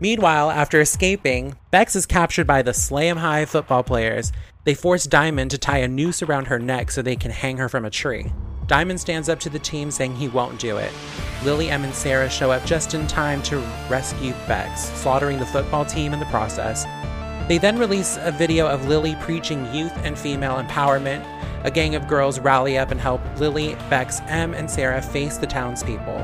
Meanwhile, 0.00 0.50
after 0.50 0.80
escaping, 0.80 1.54
Bex 1.70 1.94
is 1.94 2.06
captured 2.06 2.46
by 2.46 2.62
the 2.62 2.74
Slam 2.74 3.18
High 3.18 3.44
football 3.44 3.82
players. 3.82 4.32
They 4.64 4.74
force 4.74 5.04
Diamond 5.04 5.50
to 5.52 5.58
tie 5.58 5.78
a 5.78 5.88
noose 5.88 6.22
around 6.22 6.46
her 6.46 6.58
neck 6.58 6.90
so 6.90 7.02
they 7.02 7.16
can 7.16 7.30
hang 7.30 7.58
her 7.58 7.68
from 7.68 7.84
a 7.84 7.90
tree. 7.90 8.32
Diamond 8.66 9.00
stands 9.00 9.28
up 9.28 9.38
to 9.40 9.50
the 9.50 9.58
team 9.58 9.90
saying 9.90 10.16
he 10.16 10.28
won't 10.28 10.58
do 10.58 10.78
it. 10.78 10.92
Lily, 11.44 11.70
Em, 11.70 11.84
and 11.84 11.94
Sarah 11.94 12.30
show 12.30 12.50
up 12.50 12.64
just 12.64 12.94
in 12.94 13.06
time 13.06 13.42
to 13.42 13.58
rescue 13.88 14.32
Bex, 14.48 14.84
slaughtering 15.00 15.38
the 15.38 15.46
football 15.46 15.84
team 15.84 16.12
in 16.12 16.20
the 16.20 16.26
process. 16.26 16.84
They 17.48 17.58
then 17.58 17.78
release 17.78 18.18
a 18.20 18.30
video 18.30 18.66
of 18.66 18.86
Lily 18.88 19.16
preaching 19.16 19.72
youth 19.74 19.92
and 20.04 20.18
female 20.18 20.62
empowerment. 20.62 21.26
A 21.64 21.70
gang 21.70 21.94
of 21.94 22.08
girls 22.08 22.38
rally 22.38 22.78
up 22.78 22.90
and 22.90 23.00
help 23.00 23.20
Lily, 23.38 23.74
Bex, 23.90 24.20
Em, 24.22 24.54
and 24.54 24.70
Sarah 24.70 25.02
face 25.02 25.38
the 25.38 25.46
townspeople. 25.46 26.18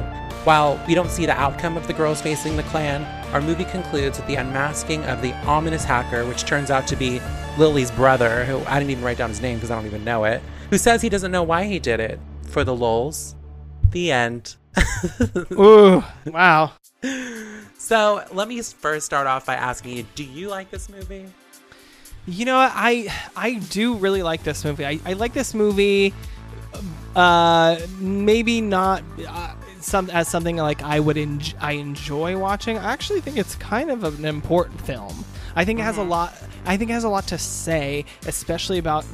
While 0.45 0.83
we 0.87 0.95
don't 0.95 1.11
see 1.11 1.27
the 1.27 1.39
outcome 1.39 1.77
of 1.77 1.87
the 1.87 1.93
girls 1.93 2.23
facing 2.23 2.57
the 2.57 2.63
clan, 2.65 3.05
our 3.35 3.41
movie 3.41 3.65
concludes 3.65 4.19
with 4.19 4.27
the 4.27 4.37
unmasking 4.37 5.05
of 5.05 5.21
the 5.21 5.35
ominous 5.47 5.85
hacker, 5.85 6.25
which 6.25 6.45
turns 6.45 6.71
out 6.71 6.87
to 6.87 6.97
be 6.97 7.21
Lily's 7.59 7.91
brother, 7.91 8.45
who 8.45 8.59
I 8.61 8.79
didn't 8.79 8.93
even 8.93 9.05
write 9.05 9.19
down 9.19 9.29
his 9.29 9.43
name 9.43 9.59
because 9.59 9.71
I 9.71 9.75
don't 9.75 9.87
even 9.87 10.05
know 10.05 10.25
it, 10.25 10.41
who 10.71 10.79
says 10.79 11.03
he 11.03 11.09
doesn't 11.09 11.33
know 11.33 11.43
why 11.43 11.65
he 11.65 11.79
did 11.79 12.01
it. 12.01 12.19
For 12.45 12.65
the 12.65 12.75
lols. 12.75 13.35
The 13.91 14.11
end. 14.11 14.57
Ooh, 15.53 16.03
wow. 16.27 16.73
So 17.89 18.23
let 18.33 18.49
me 18.49 18.61
first 18.61 19.07
start 19.07 19.27
off 19.27 19.47
by 19.47 19.55
asking 19.55 19.97
you: 19.97 20.05
Do 20.15 20.23
you 20.23 20.51
like 20.51 20.71
this 20.71 20.91
movie? 20.91 21.25
You 22.27 22.45
know. 22.45 22.59
I 22.59 23.09
I 23.35 23.55
do 23.55 23.95
really 23.95 24.23
like 24.23 24.43
this 24.43 24.63
movie. 24.63 24.85
I, 24.85 25.01
I 25.07 25.15
like 25.15 25.33
this 25.33 25.55
movie. 25.55 26.13
Uh, 27.17 27.79
maybe 27.99 28.61
not 28.61 29.03
uh, 29.27 29.55
some 29.81 30.11
as 30.11 30.29
something 30.29 30.59
like 30.59 30.83
I 30.83 31.01
would 31.01 31.17
enj- 31.17 31.55
I 31.63 31.73
enjoy 31.73 32.37
watching. 32.37 32.77
I 32.77 32.93
actually 32.93 33.23
think 33.23 33.39
it's 33.39 33.55
kind 33.55 33.91
of 33.91 34.05
an 34.05 34.27
important 34.27 34.83
film. 34.83 35.25
I 35.57 35.65
think 35.65 35.81
it 35.81 35.85
has 35.85 35.97
a 35.97 36.03
lot. 36.03 36.35
I 36.67 36.77
think 36.77 36.91
it 36.91 36.93
has 36.93 37.05
a 37.05 37.09
lot 37.09 37.27
to 37.29 37.39
say, 37.39 38.05
especially 38.27 38.77
about 38.77 39.07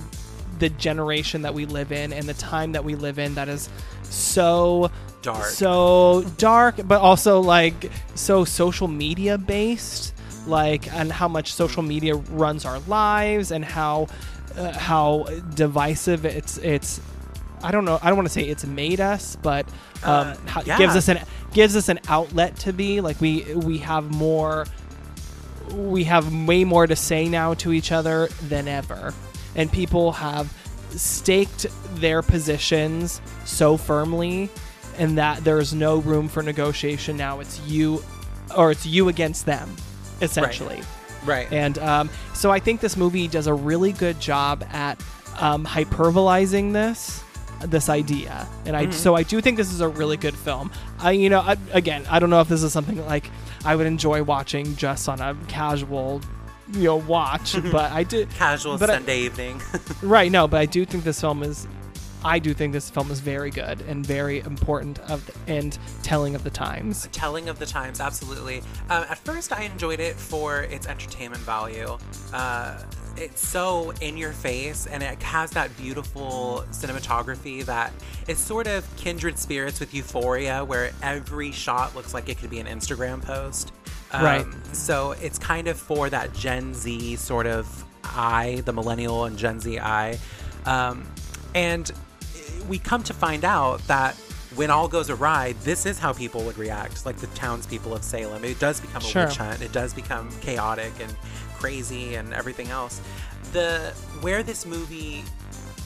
the 0.59 0.71
generation 0.71 1.43
that 1.43 1.55
we 1.55 1.65
live 1.67 1.93
in 1.93 2.13
and 2.13 2.29
the 2.29 2.35
time 2.35 2.73
that 2.73 2.83
we 2.83 2.97
live 2.97 3.21
in. 3.21 3.37
That 3.37 3.49
is 3.49 3.69
so 4.11 4.91
Dark. 5.23 5.45
so 5.47 6.23
dark 6.37 6.77
but 6.87 7.01
also 7.01 7.41
like 7.41 7.91
so 8.15 8.45
social 8.45 8.89
media 8.89 9.39
based 9.39 10.15
like 10.47 10.93
and 10.93 11.11
how 11.11 11.29
much 11.29 11.55
social 11.55 11.83
media 11.83 12.15
runs 12.15 12.65
our 12.67 12.79
lives 12.81 13.51
and 13.51 13.65
how 13.65 14.07
uh, 14.57 14.71
how 14.73 15.25
divisive 15.55 16.25
it's 16.27 16.59
it's 16.59 17.01
I 17.63 17.71
don't 17.71 17.87
know. 17.87 17.99
I 18.03 18.09
don't 18.09 18.17
want 18.17 18.29
to 18.29 18.33
say 18.35 18.43
it's 18.43 18.67
made 18.67 19.01
us, 19.01 19.37
but 19.37 19.67
um, 20.05 20.29
Uh, 20.29 20.35
ho- 20.51 20.63
yeah. 20.67 20.77
gives 20.77 20.95
us 20.97 21.09
an 21.09 21.19
gives 21.55 21.75
us 21.77 21.89
an 21.89 21.99
outlet 22.09 22.57
to 22.57 22.75
be 22.75 23.01
like 23.01 23.19
we 23.23 23.43
we 23.55 23.79
have 23.79 24.11
more 24.15 24.67
we 25.73 26.05
have 26.05 26.31
way 26.47 26.65
more 26.65 26.87
to 26.87 26.95
say 26.95 27.27
now 27.27 27.55
to 27.55 27.73
each 27.73 27.91
other 27.91 28.29
than 28.51 28.69
ever. 28.69 29.15
And 29.57 29.73
people 29.73 30.13
have 30.13 30.53
staked 30.99 31.67
their 31.97 32.23
positions 32.23 33.21
so 33.45 33.77
firmly 33.77 34.51
and 34.99 35.19
that 35.19 35.45
there's 35.45 35.75
no 35.75 35.99
room 35.99 36.29
for 36.29 36.43
negotiation 36.43 37.17
now. 37.17 37.41
It's 37.41 37.61
you 37.61 38.03
or 38.57 38.71
it's 38.71 38.87
you 38.87 39.09
against 39.09 39.47
them, 39.47 39.75
essentially. 40.21 40.83
Right. 41.25 41.51
right. 41.51 41.53
And 41.53 41.79
um, 41.79 42.11
so 42.35 42.51
I 42.51 42.61
think 42.61 42.81
this 42.81 42.97
movie 42.97 43.29
does 43.29 43.47
a 43.47 43.55
really 43.55 43.93
good 43.93 44.21
job 44.21 44.65
at 44.71 45.03
um, 45.39 45.65
hyperbolizing 45.65 46.73
this 46.73 47.23
this 47.67 47.89
idea, 47.89 48.47
and 48.67 48.77
I 48.77 48.91
so 48.91 49.15
I 49.15 49.23
do 49.23 49.41
think 49.41 49.57
this 49.57 49.73
is 49.73 49.81
a 49.81 49.89
really 49.89 50.17
good 50.17 50.35
film. 50.35 50.71
I 50.99 51.13
you 51.13 51.31
know 51.31 51.41
I, 51.41 51.57
again 51.73 52.05
I 52.11 52.19
don't 52.19 52.31
know 52.31 52.41
if 52.41 52.49
this 52.49 52.63
is 52.63 52.73
something 52.73 53.05
like 53.07 53.31
I 53.65 53.75
would 53.75 53.87
enjoy 53.87 54.23
watching 54.23 54.77
just 54.77 55.09
on 55.09 55.21
a 55.21 55.37
casual 55.49 56.21
you 56.75 56.85
know 56.85 56.97
watch, 56.97 57.55
but 57.73 57.93
I 57.93 58.03
did 58.03 58.31
Casual 58.31 58.79
but 58.79 58.91
I- 58.91 58.95
Sunday 58.95 59.21
evening. 59.21 59.61
right 60.03 60.31
no, 60.31 60.47
but 60.49 60.61
I 60.61 60.67
do 60.67 60.85
think 60.85 61.05
this 61.05 61.21
film 61.21 61.43
is. 61.43 61.67
I 62.27 62.39
do 62.39 62.55
think 62.55 62.73
this 62.73 62.89
film 62.89 63.11
is 63.11 63.21
very 63.21 63.51
good 63.51 63.83
and 63.83 64.05
very 64.07 64.39
important 64.41 64.99
of 65.11 65.27
the, 65.27 65.35
and 65.53 65.79
telling 66.03 66.35
of 66.35 66.43
the 66.43 66.49
times. 66.49 67.07
telling 67.13 67.51
of 67.51 67.59
the 67.59 67.67
times 67.67 68.01
absolutely 68.01 68.61
um, 68.89 69.05
at 69.11 69.19
first 69.19 69.53
i 69.53 69.61
enjoyed 69.65 70.01
it 70.01 70.17
for 70.17 70.63
its 70.63 70.87
entertainment 70.87 71.43
value 71.43 71.99
uh, 72.33 72.79
it's 73.19 73.47
so 73.47 73.93
in 74.01 74.17
your 74.17 74.33
face 74.33 74.87
and 74.87 75.03
it 75.03 75.23
has 75.23 75.51
that 75.51 75.77
beautiful 75.77 76.65
cinematography 76.71 77.63
that 77.67 77.93
is 78.27 78.39
sort 78.39 78.67
of 78.69 78.87
kindred 78.97 79.39
spirits 79.39 79.79
with 79.79 79.93
euphoria 79.93 80.65
where 80.65 80.93
every 81.03 81.53
shot 81.53 81.95
looks 81.95 82.15
like 82.15 82.31
it 82.31 82.39
could 82.39 82.49
be 82.49 82.59
an 82.59 82.67
instagram 82.67 83.21
post 83.23 83.71
Um, 84.15 84.25
Right. 84.25 84.47
so 84.73 85.13
it's 85.13 85.39
kind 85.39 85.67
of 85.69 85.79
for 85.79 86.09
that 86.11 86.33
gen 86.35 86.75
z 86.75 87.17
sort 87.17 87.47
of 87.47 87.85
eye 88.05 88.63
the 88.65 88.73
millennial 88.73 89.25
and 89.25 89.37
gen 89.37 89.61
z 89.61 89.79
eye 89.79 90.19
um, 90.67 91.05
and 91.55 91.91
we 92.69 92.79
come 92.79 93.03
to 93.05 93.13
find 93.15 93.45
out 93.45 93.81
that 93.89 94.15
when 94.57 94.71
all 94.71 94.87
goes 94.87 95.11
awry, 95.11 95.53
this 95.65 95.85
is 95.85 95.99
how 95.99 96.13
people 96.13 96.45
would 96.45 96.57
react, 96.57 97.05
like 97.05 97.17
the 97.17 97.27
townspeople 97.29 97.93
of 97.93 98.05
Salem. 98.05 98.45
It 98.45 98.61
does 98.61 98.81
become 98.81 99.03
a 99.03 99.05
Sure. 99.05 99.27
witch 99.27 99.37
hunt. 99.37 99.61
It 99.61 99.73
does 99.73 99.93
become 99.93 100.31
chaotic 100.41 100.93
and 101.01 101.13
crazy 101.59 102.15
and 102.15 102.33
everything 102.33 102.69
else. 102.71 103.01
The 103.53 103.93
where 104.21 104.45
this 104.45 104.65
movie 104.65 105.25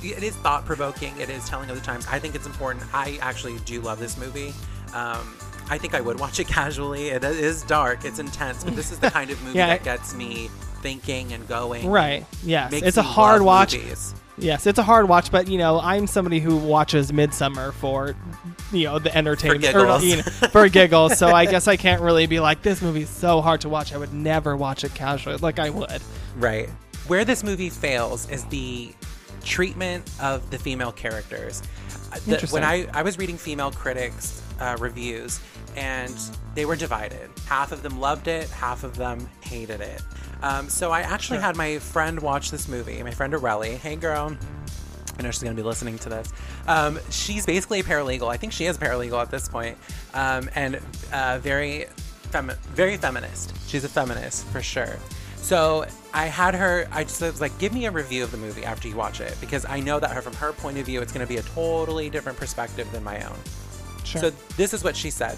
it 0.03 0.23
is 0.23 0.37
thought 0.37 0.65
provoking. 0.67 1.19
It 1.19 1.31
is 1.31 1.45
telling 1.49 1.71
of 1.71 1.77
the 1.77 1.83
times. 1.85 2.07
I 2.11 2.19
think 2.19 2.35
it's 2.35 2.47
important. 2.47 2.85
I 2.93 3.19
actually 3.23 3.59
do 3.65 3.81
love 3.81 3.99
this 3.99 4.17
movie. 4.19 4.53
Um, 4.95 5.35
I 5.71 5.79
think 5.79 5.95
I 5.95 6.01
would 6.01 6.19
watch 6.19 6.41
it 6.41 6.47
casually. 6.49 7.09
It 7.09 7.25
is 7.25 7.63
dark. 7.63 8.05
It's 8.05 8.19
intense, 8.19 8.65
but 8.65 8.75
this 8.77 8.91
is 8.93 8.99
the 8.99 9.11
kind 9.11 9.31
of 9.31 9.43
movie 9.43 9.59
Yeah, 9.59 9.69
that 9.69 9.85
gets 9.85 10.15
me 10.15 10.49
thinking 10.83 11.33
and 11.33 11.47
going. 11.49 11.89
Right. 11.89 12.25
Yes. 12.45 12.71
Makes 12.73 12.87
it's 12.87 12.97
a 12.97 13.03
hard 13.03 13.43
watch. 13.43 13.75
movies. 13.77 14.15
Yes, 14.41 14.69
it's 14.69 14.79
a 14.79 14.85
hard 14.85 15.09
watch, 15.09 15.33
but 15.33 15.49
you 15.49 15.59
know, 15.59 15.81
I'm 15.81 16.07
somebody 16.07 16.39
who 16.39 16.57
watches 16.57 17.11
Midsommar 17.11 17.73
for 17.73 18.15
you 18.71 18.85
know 18.85 19.01
the 19.01 19.13
entertainment 19.17 19.65
or, 19.75 19.81
giggles. 19.81 20.05
you 20.05 20.17
know, 20.19 20.23
for 20.23 20.69
giggles. 20.79 21.19
So 21.19 21.27
I 21.29 21.45
guess 21.45 21.67
I 21.67 21.77
can't 21.77 22.01
really 22.01 22.27
be 22.29 22.39
like 22.39 22.63
this 22.63 22.81
movie's 22.81 23.09
so 23.11 23.41
hard 23.41 23.61
to 23.63 23.69
watch. 23.69 23.93
I 23.93 23.97
would 23.99 24.15
never 24.15 24.57
watch 24.57 24.85
it 24.85 24.95
casually 24.95 25.39
like 25.39 25.59
I 25.59 25.71
would. 25.71 26.01
Right. 26.37 26.69
Where 27.09 27.25
this 27.25 27.43
movie 27.43 27.69
fails 27.69 28.31
is 28.31 28.45
the 28.45 28.93
treatment 29.45 30.09
of 30.23 30.49
the 30.51 30.59
female 30.59 30.93
characters. 30.93 31.63
Uh, 32.13 32.19
the- 32.27 32.33
Interesting. 32.35 32.61
when 32.61 32.65
I, 32.65 32.87
I 32.95 33.03
was 33.03 33.19
reading 33.19 33.37
female 33.39 33.71
critics' 33.73 34.41
uh, 34.61 34.77
reviews, 34.79 35.41
and 35.79 36.15
they 36.55 36.65
were 36.65 36.77
divided. 36.77 37.31
Half 37.47 37.71
of 37.71 37.83
them 37.83 38.01
loved 38.01 38.27
it, 38.27 38.51
half 38.51 38.83
of 38.83 38.97
them 38.97 39.29
hated 39.41 39.81
it. 39.81 40.03
Um, 40.43 40.69
so 40.69 40.91
I 40.91 41.01
actually 41.01 41.39
had 41.39 41.57
my 41.57 41.79
friend 41.79 42.21
watch 42.21 42.51
this 42.51 42.69
movie, 42.69 43.01
my 43.03 43.13
friend 43.13 43.33
Aurelie. 43.33 43.77
Hey, 43.77 43.95
girl. 43.97 44.37
I 45.19 45.23
know 45.23 45.31
she's 45.31 45.43
going 45.43 45.57
to 45.57 45.61
be 45.61 45.67
listening 45.67 45.99
to 46.01 46.09
this. 46.09 46.33
Um, 46.67 46.99
she's 47.11 47.47
basically 47.47 47.81
a 47.81 47.83
paralegal. 47.83 48.29
I 48.29 48.37
think 48.37 48.53
she 48.53 48.67
is 48.67 48.77
a 48.77 48.81
paralegal 48.81 49.21
at 49.21 49.31
this 49.31 49.49
point, 49.49 49.77
um, 50.15 50.49
and 50.55 50.81
uh, 51.13 51.39
very, 51.39 51.87
femi- 52.31 52.57
very 52.75 52.97
feminist. 52.97 53.53
She's 53.69 53.85
a 53.85 53.89
feminist 53.89 54.47
for 54.47 54.63
sure. 54.63 54.97
So 55.37 55.87
I 56.15 56.27
had 56.27 56.55
her. 56.55 56.87
I 56.93 57.03
just 57.05 57.21
was 57.21 57.41
like, 57.41 57.57
"Give 57.59 57.73
me 57.73 57.87
a 57.87 57.91
review 57.91 58.23
of 58.23 58.31
the 58.31 58.37
movie 58.37 58.65
after 58.65 58.87
you 58.87 58.95
watch 58.95 59.21
it," 59.21 59.37
because 59.41 59.65
I 59.65 59.81
know 59.81 59.99
that 59.99 60.11
her, 60.11 60.23
from 60.23 60.35
her 60.35 60.53
point 60.53 60.79
of 60.79 60.87
view, 60.87 61.01
it's 61.01 61.13
going 61.13 61.27
to 61.27 61.29
be 61.29 61.39
a 61.39 61.43
totally 61.43 62.11
different 62.11 62.39
perspective 62.39 62.91
than 62.93 63.03
my 63.03 63.21
own. 63.25 63.37
Sure. 64.05 64.21
So 64.21 64.31
this 64.57 64.73
is 64.73 64.85
what 64.85 64.95
she 64.95 65.11
said, 65.11 65.37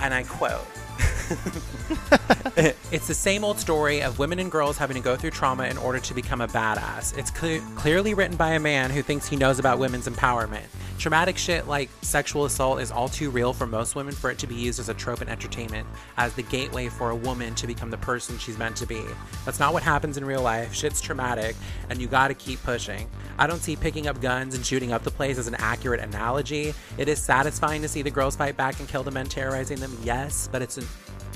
and 0.00 0.14
I 0.14 0.22
quote. 0.22 0.77
it's 2.90 3.06
the 3.06 3.14
same 3.14 3.44
old 3.44 3.58
story 3.58 4.02
of 4.02 4.18
women 4.18 4.38
and 4.38 4.50
girls 4.50 4.78
having 4.78 4.96
to 4.96 5.02
go 5.02 5.16
through 5.16 5.30
trauma 5.30 5.64
in 5.64 5.78
order 5.78 6.00
to 6.00 6.14
become 6.14 6.40
a 6.40 6.48
badass. 6.48 7.16
It's 7.16 7.30
cle 7.30 7.60
clearly 7.76 8.14
written 8.14 8.36
by 8.36 8.50
a 8.50 8.60
man 8.60 8.90
who 8.90 9.02
thinks 9.02 9.28
he 9.28 9.36
knows 9.36 9.58
about 9.58 9.78
women's 9.78 10.08
empowerment. 10.08 10.66
Traumatic 10.98 11.38
shit 11.38 11.68
like 11.68 11.90
sexual 12.02 12.44
assault 12.44 12.80
is 12.80 12.90
all 12.90 13.08
too 13.08 13.30
real 13.30 13.52
for 13.52 13.68
most 13.68 13.94
women 13.94 14.12
for 14.12 14.30
it 14.30 14.38
to 14.38 14.48
be 14.48 14.56
used 14.56 14.80
as 14.80 14.88
a 14.88 14.94
trope 14.94 15.22
in 15.22 15.28
entertainment, 15.28 15.86
as 16.16 16.34
the 16.34 16.42
gateway 16.42 16.88
for 16.88 17.10
a 17.10 17.16
woman 17.16 17.54
to 17.54 17.68
become 17.68 17.90
the 17.90 17.98
person 17.98 18.36
she's 18.38 18.58
meant 18.58 18.74
to 18.76 18.86
be. 18.86 19.00
That's 19.44 19.60
not 19.60 19.72
what 19.72 19.84
happens 19.84 20.16
in 20.16 20.24
real 20.24 20.42
life. 20.42 20.74
Shit's 20.74 21.00
traumatic, 21.00 21.54
and 21.88 22.00
you 22.00 22.08
gotta 22.08 22.34
keep 22.34 22.60
pushing. 22.64 23.08
I 23.38 23.46
don't 23.46 23.60
see 23.60 23.76
picking 23.76 24.08
up 24.08 24.20
guns 24.20 24.56
and 24.56 24.66
shooting 24.66 24.92
up 24.92 25.04
the 25.04 25.12
place 25.12 25.38
as 25.38 25.46
an 25.46 25.54
accurate 25.54 26.00
analogy. 26.00 26.74
It 26.96 27.08
is 27.08 27.22
satisfying 27.22 27.82
to 27.82 27.88
see 27.88 28.02
the 28.02 28.10
girls 28.10 28.34
fight 28.34 28.56
back 28.56 28.80
and 28.80 28.88
kill 28.88 29.04
the 29.04 29.12
men 29.12 29.26
terrorizing 29.26 29.78
them, 29.78 29.96
yes, 30.02 30.48
but 30.50 30.62
it's 30.62 30.78
an 30.78 30.87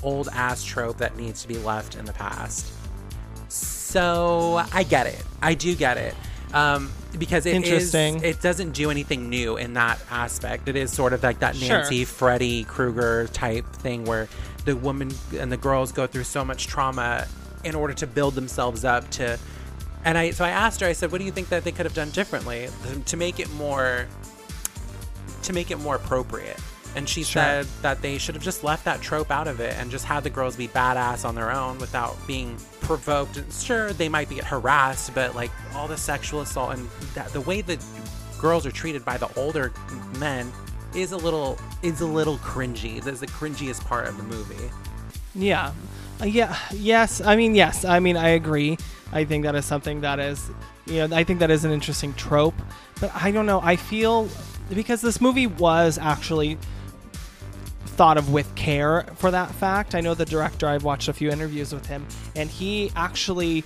old 0.03 0.29
ass 0.33 0.65
trope 0.65 0.99
that 0.99 1.17
needs 1.17 1.43
to 1.43 1.49
be 1.49 1.59
left 1.59 1.95
in 1.95 2.05
the 2.05 2.13
past. 2.13 2.73
So 3.49 4.63
I 4.73 4.83
get 4.83 5.07
it. 5.07 5.23
I 5.43 5.55
do 5.55 5.75
get 5.75 5.97
it. 5.99 6.15
Um, 6.55 6.91
because 7.19 7.47
it 7.47 7.51
is- 7.51 7.57
Interesting. 7.95 8.23
it 8.23 8.41
doesn't 8.43 8.73
do 8.73 8.91
anything 8.91 9.29
new 9.31 9.57
in 9.57 9.75
that 9.75 9.99
aspect. 10.11 10.69
It 10.69 10.77
is 10.77 10.93
sort 10.93 11.13
of 11.13 11.23
like 11.23 11.41
that 11.41 11.57
Sure. 11.57 11.69
Nancy 11.79 12.05
Freddy 12.05 12.65
Krueger 12.65 13.27
type 13.29 13.71
thing 13.77 14.05
where 14.05 14.29
the 14.65 14.77
woman 14.77 15.11
and 15.39 15.51
the 15.51 15.57
girls 15.57 15.93
go 15.93 16.07
through 16.07 16.25
so 16.25 16.45
much 16.45 16.67
trauma 16.67 17.27
in 17.65 17.75
order 17.75 17.95
to 17.95 18.07
build 18.07 18.35
themselves 18.35 18.85
up 18.85 19.09
to 19.13 19.39
and 20.05 20.19
I 20.19 20.31
so 20.33 20.45
I 20.45 20.51
asked 20.51 20.81
her 20.81 20.87
I 20.87 20.93
said 20.93 21.11
what 21.13 21.19
do 21.19 21.25
you 21.25 21.31
think 21.33 21.49
that 21.51 21.65
they 21.65 21.71
could 21.73 21.87
have 21.87 21.95
done 21.95 22.11
differently 22.11 22.69
to 23.07 23.17
make 23.17 23.39
it 23.41 23.51
more 23.55 24.07
to 25.45 25.53
make 25.53 25.71
it 25.71 25.79
more 25.79 25.95
appropriate 25.97 26.59
and 26.95 27.09
she 27.09 27.23
Sure. 27.23 27.43
said 27.43 27.67
that 27.83 28.03
they 28.03 28.19
should 28.19 28.35
have 28.35 28.45
just 28.45 28.63
left 28.65 28.85
that 28.85 29.01
trope 29.01 29.31
out 29.31 29.49
of 29.49 29.61
it 29.61 29.75
and 29.79 29.91
just 29.91 30.05
had 30.05 30.23
the 30.25 30.31
girls 30.31 30.57
be 30.57 30.69
badass 30.69 31.25
on 31.25 31.35
their 31.35 31.51
own 31.51 31.79
without 31.79 32.17
being 32.27 32.57
provoked. 32.81 33.37
And 33.37 33.53
sure, 33.53 33.93
they 33.93 34.09
might 34.09 34.29
be 34.29 34.39
harassed, 34.39 35.15
but 35.15 35.35
like 35.35 35.51
all 35.75 35.89
the 35.89 35.97
sexual 35.97 36.41
assault 36.43 36.75
and 36.75 36.89
that, 37.15 37.33
the 37.33 37.41
way 37.41 37.63
that 37.63 37.83
girls 38.39 38.67
are 38.67 38.73
treated 38.73 39.05
by 39.05 39.17
the 39.17 39.29
older 39.39 39.73
men 40.19 40.53
is 40.95 41.13
a 41.13 41.17
little 41.17 41.59
is 41.83 42.01
a 42.01 42.07
little 42.07 42.37
cringy. 42.39 43.03
That's 43.03 43.21
the 43.21 43.27
cringiest 43.27 43.85
part 43.87 44.07
of 44.07 44.17
the 44.17 44.23
movie. 44.25 44.71
Yeah. 45.35 45.73
Uh, 46.21 46.27
yeah. 46.27 46.57
Yes. 46.73 47.21
I 47.23 47.37
mean, 47.37 47.55
yes. 47.55 47.85
I 47.85 48.01
mean, 48.01 48.17
I 48.17 48.29
agree. 48.31 48.77
I 49.13 49.25
think 49.25 49.45
that 49.45 49.55
is 49.55 49.65
something 49.65 50.03
that 50.03 50.19
is, 50.19 50.51
you 50.87 51.07
know, 51.07 51.17
I 51.17 51.25
think 51.25 51.41
that 51.41 51.51
is 51.51 51.65
an 51.65 51.71
interesting 51.71 52.13
trope. 52.15 52.55
But 53.01 53.11
I 53.15 53.31
don't 53.31 53.47
know. 53.47 53.61
I 53.63 53.77
feel 53.77 54.29
because 54.69 55.01
this 55.01 55.21
movie 55.21 55.47
was 55.47 55.97
actually 55.99 56.59
thought 57.93 58.17
of 58.17 58.33
with 58.33 58.53
care 58.55 59.07
for 59.17 59.31
that 59.31 59.51
fact. 59.51 59.95
I 59.95 60.01
know 60.01 60.15
the 60.15 60.25
director, 60.25 60.67
I've 60.67 60.85
watched 60.85 61.09
a 61.09 61.13
few 61.13 61.31
interviews 61.31 61.73
with 61.73 61.87
him, 61.87 62.07
and 62.35 62.51
he 62.51 62.91
actually 62.97 63.65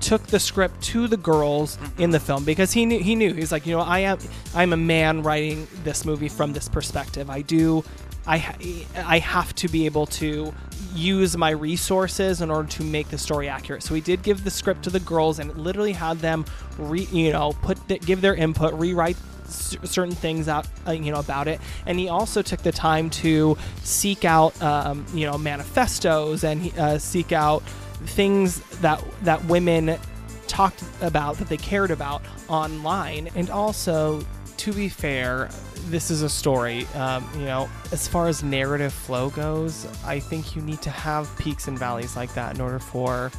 took 0.00 0.26
the 0.26 0.38
script 0.38 0.80
to 0.82 1.08
the 1.08 1.16
girls 1.16 1.76
mm-hmm. 1.76 2.02
in 2.02 2.10
the 2.10 2.20
film 2.20 2.44
because 2.44 2.72
he 2.72 2.86
knew 2.86 2.98
he 2.98 3.14
knew. 3.14 3.32
He's 3.32 3.50
like 3.50 3.66
you 3.66 3.76
know 3.76 3.82
I 3.82 4.00
am 4.00 4.18
I'm 4.54 4.72
a 4.72 4.76
man 4.76 5.22
writing 5.22 5.66
this 5.84 6.04
movie 6.04 6.28
from 6.28 6.52
this 6.52 6.68
perspective. 6.68 7.30
I 7.30 7.42
do 7.42 7.82
I 8.26 8.84
I 8.94 9.18
have 9.18 9.54
to 9.56 9.68
be 9.68 9.86
able 9.86 10.06
to 10.06 10.52
use 10.94 11.36
my 11.36 11.50
resources 11.50 12.40
in 12.40 12.50
order 12.50 12.68
to 12.68 12.82
make 12.82 13.08
the 13.08 13.18
story 13.18 13.48
accurate. 13.48 13.82
So 13.82 13.94
he 13.94 14.00
did 14.00 14.22
give 14.22 14.44
the 14.44 14.50
script 14.50 14.82
to 14.84 14.90
the 14.90 15.00
girls 15.00 15.38
and 15.38 15.54
literally 15.56 15.92
had 15.92 16.18
them 16.18 16.44
re, 16.78 17.06
you 17.10 17.32
know 17.32 17.52
put 17.62 17.76
the, 17.88 17.98
give 17.98 18.20
their 18.20 18.34
input 18.34 18.74
rewrite 18.74 19.16
c- 19.48 19.78
certain 19.84 20.14
things 20.14 20.48
out 20.48 20.66
uh, 20.86 20.92
you 20.92 21.12
know 21.12 21.18
about 21.18 21.48
it. 21.48 21.60
And 21.86 21.98
he 21.98 22.08
also 22.08 22.42
took 22.42 22.62
the 22.62 22.72
time 22.72 23.10
to 23.10 23.56
seek 23.82 24.24
out 24.24 24.60
um, 24.62 25.06
you 25.14 25.26
know 25.26 25.38
manifestos 25.38 26.44
and 26.44 26.76
uh, 26.78 26.98
seek 26.98 27.32
out 27.32 27.62
things 28.04 28.60
that 28.80 29.02
that 29.22 29.44
women 29.46 29.98
talked 30.46 30.82
about 31.00 31.36
that 31.38 31.48
they 31.48 31.56
cared 31.56 31.90
about 31.90 32.22
online. 32.48 33.28
And 33.34 33.50
also 33.50 34.24
to 34.58 34.72
be 34.72 34.88
fair 34.88 35.50
this 35.88 36.10
is 36.10 36.22
a 36.22 36.28
story 36.28 36.86
um, 36.94 37.28
you 37.34 37.44
know 37.44 37.68
as 37.92 38.08
far 38.08 38.26
as 38.26 38.42
narrative 38.42 38.92
flow 38.92 39.28
goes 39.30 39.86
i 40.04 40.18
think 40.18 40.56
you 40.56 40.62
need 40.62 40.80
to 40.80 40.88
have 40.88 41.28
peaks 41.38 41.68
and 41.68 41.78
valleys 41.78 42.16
like 42.16 42.32
that 42.34 42.54
in 42.54 42.60
order 42.60 42.78
for 42.78 43.30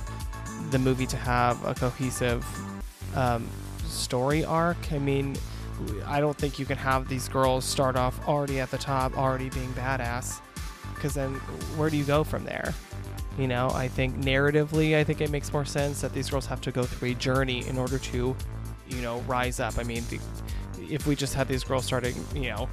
the 0.71 0.79
movie 0.79 1.05
to 1.07 1.17
have 1.17 1.63
a 1.65 1.73
cohesive 1.73 2.45
um, 3.15 3.47
story 3.85 4.43
arc. 4.45 4.77
I 4.91 4.99
mean 4.99 5.35
I 6.05 6.19
don't 6.19 6.37
think 6.37 6.59
you 6.59 6.65
can 6.65 6.77
have 6.77 7.07
these 7.07 7.27
girls 7.29 7.65
start 7.65 7.95
off 7.95 8.27
already 8.27 8.59
at 8.59 8.71
the 8.71 8.77
top, 8.77 9.17
already 9.17 9.49
being 9.49 9.71
badass, 9.73 10.41
because 10.95 11.13
then 11.13 11.33
where 11.75 11.89
do 11.89 11.97
you 11.97 12.03
go 12.03 12.23
from 12.23 12.43
there? 12.43 12.73
You 13.37 13.47
know, 13.47 13.69
I 13.69 13.87
think 13.87 14.17
narratively, 14.17 14.95
I 14.95 15.03
think 15.03 15.21
it 15.21 15.29
makes 15.29 15.53
more 15.53 15.65
sense 15.65 16.01
that 16.01 16.13
these 16.13 16.29
girls 16.29 16.45
have 16.47 16.61
to 16.61 16.71
go 16.71 16.83
through 16.83 17.09
a 17.09 17.13
journey 17.13 17.67
in 17.67 17.77
order 17.77 17.99
to, 17.99 18.35
you 18.89 19.01
know, 19.01 19.19
rise 19.21 19.59
up. 19.59 19.77
I 19.77 19.83
mean, 19.83 20.03
the, 20.09 20.19
if 20.89 21.05
we 21.05 21.15
just 21.15 21.35
had 21.35 21.47
these 21.47 21.63
girls 21.63 21.85
starting, 21.85 22.15
you 22.33 22.49
know, 22.49 22.67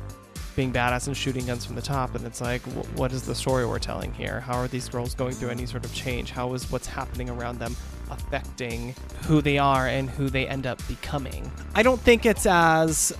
being 0.56 0.72
badass 0.72 1.06
and 1.06 1.16
shooting 1.16 1.46
guns 1.46 1.66
from 1.66 1.74
the 1.74 1.82
top, 1.82 2.14
and 2.14 2.24
it's 2.24 2.40
like, 2.40 2.62
wh- 2.62 2.98
what 2.98 3.12
is 3.12 3.22
the 3.22 3.34
story 3.34 3.66
we're 3.66 3.78
telling 3.78 4.14
here? 4.14 4.40
How 4.40 4.54
are 4.54 4.68
these 4.68 4.88
girls 4.88 5.14
going 5.14 5.32
through 5.32 5.50
any 5.50 5.66
sort 5.66 5.84
of 5.84 5.92
change? 5.92 6.30
How 6.30 6.54
is 6.54 6.70
what's 6.70 6.86
happening 6.86 7.28
around 7.28 7.58
them 7.58 7.76
affecting 8.10 8.94
who 9.26 9.40
they 9.40 9.58
are 9.58 9.86
and 9.86 10.08
who 10.10 10.28
they 10.30 10.46
end 10.46 10.66
up 10.66 10.80
becoming? 10.88 11.50
I 11.74 11.82
don't 11.82 12.00
think 12.00 12.26
it's 12.26 12.46
as 12.46 13.12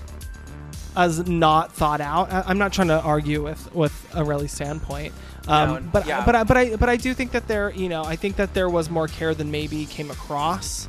as 0.95 1.27
not 1.27 1.73
thought 1.73 1.99
out. 2.01 2.31
I- 2.31 2.43
I'm 2.47 2.57
not 2.57 2.71
trying 2.71 2.87
to 2.87 3.01
argue 3.01 3.43
with 3.43 3.73
with 3.75 3.93
Aurelie's 4.15 4.53
standpoint, 4.53 5.13
um, 5.47 5.69
No, 5.69 5.79
but 5.91 6.05
yeah. 6.07 6.23
but 6.25 6.35
I, 6.35 6.43
but 6.43 6.57
I 6.57 6.75
but 6.77 6.89
I 6.89 6.95
do 6.95 7.13
think 7.13 7.31
that 7.31 7.47
there, 7.47 7.71
you 7.71 7.89
know, 7.89 8.03
I 8.03 8.15
think 8.15 8.37
that 8.37 8.53
there 8.53 8.69
was 8.69 8.89
more 8.89 9.07
care 9.07 9.33
than 9.33 9.51
maybe 9.51 9.85
came 9.85 10.09
across, 10.09 10.87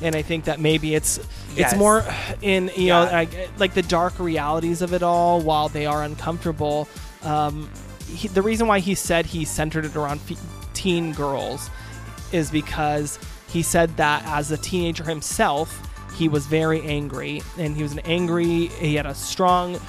and 0.00 0.14
I 0.16 0.22
think 0.22 0.44
that 0.44 0.60
maybe 0.60 0.94
it's 0.94 1.18
Yes. 1.56 1.72
it's 1.72 1.78
more 1.78 2.04
in 2.42 2.70
you 2.76 2.88
know 2.88 3.04
Yeah. 3.04 3.10
like, 3.12 3.50
like 3.58 3.74
the 3.74 3.82
dark 3.82 4.18
realities 4.18 4.80
of 4.82 4.92
it 4.94 5.02
all. 5.02 5.40
While 5.40 5.68
they 5.68 5.84
are 5.86 6.02
uncomfortable, 6.02 6.88
um, 7.22 7.68
he, 8.08 8.28
the 8.28 8.42
reason 8.42 8.66
why 8.66 8.78
he 8.80 8.94
said 8.94 9.26
he 9.26 9.44
centered 9.44 9.84
it 9.84 9.94
around 9.94 10.20
fe- 10.22 10.36
teen 10.72 11.12
girls 11.12 11.68
is 12.34 12.50
because 12.50 13.18
he 13.48 13.62
said 13.62 13.96
that 13.96 14.24
as 14.26 14.50
a 14.50 14.56
teenager 14.56 15.04
himself, 15.04 15.80
he 16.16 16.28
was 16.28 16.46
very 16.46 16.82
angry, 16.82 17.42
and 17.58 17.76
he 17.76 17.82
was 17.82 17.92
an 17.92 18.00
angry. 18.00 18.66
He 18.66 18.94
had 18.96 19.06
a 19.06 19.14
strong 19.14 19.80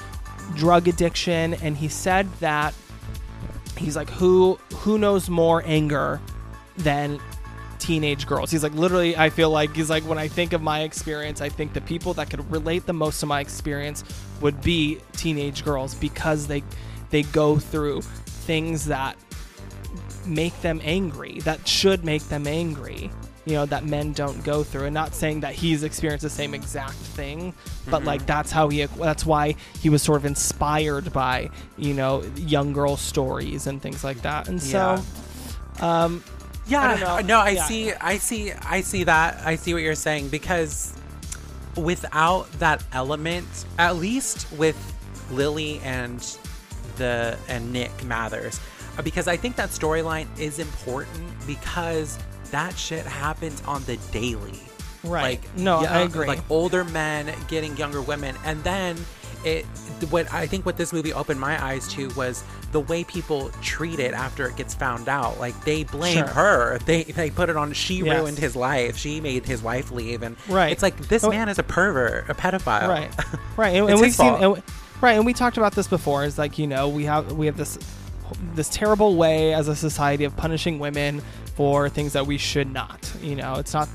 drug 0.54 0.88
addiction, 0.88 1.54
and 1.54 1.76
he 1.76 1.88
said 1.88 2.32
that 2.40 2.74
he's 3.76 3.96
like, 3.96 4.08
who 4.08 4.58
who 4.74 4.98
knows 4.98 5.28
more 5.28 5.62
anger 5.66 6.20
than 6.78 7.20
teenage 7.78 8.26
girls? 8.26 8.50
He's 8.50 8.62
like, 8.62 8.74
literally, 8.74 9.16
I 9.16 9.30
feel 9.30 9.50
like 9.50 9.74
he's 9.74 9.90
like, 9.90 10.04
when 10.04 10.18
I 10.18 10.28
think 10.28 10.52
of 10.52 10.62
my 10.62 10.80
experience, 10.80 11.40
I 11.40 11.48
think 11.48 11.72
the 11.72 11.80
people 11.80 12.14
that 12.14 12.30
could 12.30 12.50
relate 12.50 12.86
the 12.86 12.92
most 12.92 13.20
to 13.20 13.26
my 13.26 13.40
experience 13.40 14.04
would 14.40 14.60
be 14.62 14.98
teenage 15.12 15.64
girls 15.64 15.94
because 15.94 16.46
they 16.46 16.62
they 17.10 17.22
go 17.22 17.58
through 17.58 18.02
things 18.02 18.86
that 18.86 19.16
make 20.26 20.60
them 20.62 20.80
angry 20.84 21.40
that 21.40 21.66
should 21.66 22.04
make 22.04 22.22
them 22.28 22.46
angry 22.46 23.10
you 23.44 23.52
know 23.54 23.64
that 23.66 23.84
men 23.84 24.12
don't 24.12 24.42
go 24.42 24.64
through 24.64 24.84
and 24.86 24.94
not 24.94 25.14
saying 25.14 25.40
that 25.40 25.54
he's 25.54 25.82
experienced 25.84 26.22
the 26.22 26.30
same 26.30 26.52
exact 26.54 26.94
thing 26.94 27.54
but 27.88 28.04
like 28.04 28.24
that's 28.26 28.50
how 28.50 28.68
he 28.68 28.84
that's 28.84 29.24
why 29.24 29.54
he 29.80 29.88
was 29.88 30.02
sort 30.02 30.16
of 30.18 30.26
inspired 30.26 31.12
by 31.12 31.48
you 31.76 31.94
know 31.94 32.24
young 32.36 32.72
girl 32.72 32.96
stories 32.96 33.66
and 33.68 33.80
things 33.80 34.02
like 34.02 34.20
that 34.22 34.48
and 34.48 34.60
so 34.60 35.00
um 35.80 36.22
Yeah, 36.68 36.80
I 36.82 36.88
don't 36.88 37.00
know. 37.00 37.20
no, 37.36 37.38
I 37.40 37.50
Yeah. 37.50 37.64
see, 37.66 37.92
I 37.92 38.18
see, 38.18 38.50
I 38.50 38.80
see 38.80 39.04
that. 39.04 39.40
I 39.46 39.54
see 39.54 39.72
what 39.72 39.84
you're 39.84 39.94
saying 39.94 40.30
because 40.30 40.92
without 41.76 42.50
that 42.58 42.82
element, 42.92 43.46
at 43.78 43.94
least 43.96 44.50
with 44.52 44.76
Lily 45.30 45.78
and 45.84 46.18
the 46.96 47.38
and 47.48 47.72
Nick 47.72 47.92
Mathers, 48.04 48.58
Uh, 48.98 49.02
because 49.02 49.28
I 49.28 49.36
think 49.36 49.56
that 49.56 49.70
storyline 49.70 50.26
is 50.38 50.58
important 50.58 51.30
because 51.46 52.18
that 52.50 52.76
shit 52.78 53.04
happens 53.04 53.62
on 53.66 53.82
the 53.84 53.96
daily. 54.12 54.58
Right. 55.04 55.40
Like 55.40 55.56
No, 55.56 55.78
I 55.84 56.00
agree. 56.00 56.26
Like 56.26 56.40
older 56.50 56.84
men 56.84 57.32
getting 57.48 57.76
younger 57.76 58.00
women, 58.02 58.34
and 58.44 58.62
then 58.64 58.96
it. 59.44 59.64
What 60.10 60.32
I 60.32 60.46
think 60.46 60.66
what 60.66 60.76
this 60.76 60.92
movie 60.92 61.12
opened 61.12 61.38
my 61.40 61.62
eyes 61.62 61.86
to 61.94 62.08
was 62.16 62.42
the 62.72 62.80
way 62.80 63.04
people 63.04 63.50
treat 63.62 64.00
it 64.00 64.12
after 64.12 64.46
it 64.48 64.56
gets 64.56 64.74
found 64.74 65.08
out. 65.08 65.38
Like 65.38 65.58
they 65.64 65.84
blame 65.84 66.16
Sure. 66.18 66.26
her. 66.26 66.78
They 66.84 67.04
they 67.04 67.30
put 67.30 67.48
it 67.50 67.56
on. 67.56 67.72
She 67.72 67.96
Yes. 67.96 68.18
ruined 68.18 68.38
his 68.38 68.56
life. 68.56 68.96
She 68.96 69.20
made 69.20 69.46
his 69.46 69.62
wife 69.62 69.92
leave, 69.92 70.22
and 70.22 70.34
Right. 70.48 70.72
It's 70.72 70.82
like 70.82 70.96
this 71.08 71.22
Oh, 71.22 71.30
man 71.30 71.48
is 71.48 71.58
a 71.60 71.62
pervert, 71.62 72.28
a 72.28 72.34
pedophile. 72.34 72.88
right 72.88 73.10
right 73.56 73.76
and, 73.76 73.88
and 73.90 74.00
we've 74.00 74.12
seen 74.14 74.34
and, 74.34 74.62
right 75.00 75.12
and 75.12 75.24
we 75.24 75.32
talked 75.34 75.56
about 75.58 75.72
this 75.74 75.86
before 75.86 76.24
is 76.24 76.36
like 76.38 76.58
you 76.58 76.66
know 76.66 76.88
we 76.88 77.04
have 77.04 77.32
we 77.32 77.46
have 77.46 77.56
this 77.56 77.78
this 78.54 78.68
terrible 78.68 79.16
way 79.16 79.54
as 79.54 79.68
a 79.68 79.76
society 79.76 80.24
of 80.24 80.36
punishing 80.36 80.78
women 80.78 81.22
for 81.54 81.88
things 81.88 82.12
that 82.14 82.26
we 82.26 82.36
should 82.38 82.70
not 82.72 83.12
you 83.22 83.34
know 83.36 83.54
it's 83.56 83.72
not 83.74 83.88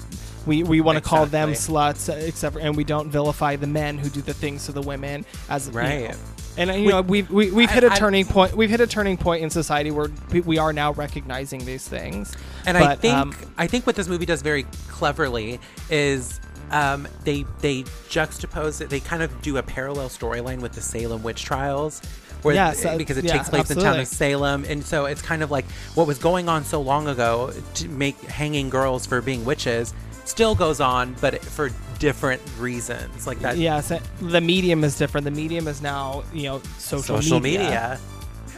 we, 0.48 0.64
we 0.64 0.82
want 0.82 0.98
to 0.98 1.04
call 1.04 1.26
them 1.28 1.50
sluts 1.52 2.10
except 2.28 2.56
for, 2.56 2.60
and 2.62 2.76
we 2.76 2.84
don't 2.84 3.10
vilify 3.10 3.56
the 3.56 3.68
men 3.68 3.98
who 4.00 4.10
do 4.10 4.22
the 4.22 4.34
things 4.34 4.66
to 4.66 4.72
the 4.72 4.82
women 4.82 5.24
as 5.50 5.68
you 5.68 5.74
know. 5.74 5.80
Right. 5.80 6.18
and 6.58 6.72
uh, 6.72 6.74
you 6.74 6.90
know 6.90 7.02
we've 7.02 7.30
we, 7.30 7.52
we've 7.52 7.70
hit 7.70 7.84
a 7.84 7.90
turning 7.92 8.26
point 8.26 8.56
we've 8.56 8.70
hit 8.72 8.82
a 8.82 8.88
turning 8.88 9.18
point 9.18 9.44
in 9.44 9.50
society 9.52 9.92
where 9.92 10.10
we- 10.32 10.42
we 10.42 10.58
are 10.58 10.74
now 10.74 10.94
recognizing 10.94 11.64
these 11.66 11.88
things 11.88 12.36
And 12.66 12.76
I 12.78 12.96
think 12.96 13.16
um, 13.16 13.36
I 13.58 13.68
think 13.68 13.86
what 13.86 13.96
this 13.96 14.08
movie 14.08 14.26
does 14.26 14.42
very 14.42 14.64
cleverly 14.88 15.60
is 15.92 16.40
um, 16.72 17.08
they 17.26 17.46
they 17.60 17.84
juxtapose 18.10 18.80
it. 18.82 18.90
They 18.90 19.00
kind 19.02 19.22
of 19.22 19.42
do 19.42 19.58
a 19.58 19.64
parallel 19.64 20.08
storyline 20.10 20.62
with 20.62 20.72
the 20.72 20.82
Salem 20.82 21.22
witch 21.22 21.44
trials. 21.44 22.02
Where, 22.42 22.56
Yes, 22.56 22.84
uh, 22.84 22.98
because 22.98 23.18
it 23.18 23.26
yeah, 23.26 23.34
takes 23.34 23.50
place 23.50 23.70
in 23.70 23.78
town 23.78 24.00
of 24.00 24.08
Salem, 24.08 24.66
and 24.68 24.84
so 24.84 25.06
it's 25.06 25.22
kind 25.22 25.44
of 25.44 25.52
like 25.52 25.66
what 25.96 26.08
was 26.08 26.18
going 26.18 26.50
on 26.50 26.64
so 26.66 26.82
long 26.82 27.08
ago 27.08 27.54
to 27.76 27.88
make 27.88 28.20
hanging 28.22 28.70
girls 28.70 29.06
for 29.06 29.22
being 29.22 29.46
witches 29.46 29.94
still 30.26 30.56
goes 30.56 30.80
on, 30.80 31.16
but 31.22 31.44
for 31.44 31.70
different 32.00 32.42
reasons. 32.58 33.28
Like 33.28 33.39
that 33.39 33.58
yes 33.58 33.92
the 34.22 34.42
medium 34.42 34.84
is 34.84 34.98
different 34.98 35.26
the 35.26 35.32
medium 35.32 35.68
is 35.68 35.82
now 35.82 36.24
you 36.34 36.44
know 36.44 36.62
social, 36.78 37.22
social 37.22 37.39
media. 37.39 37.60
media. 37.60 38.00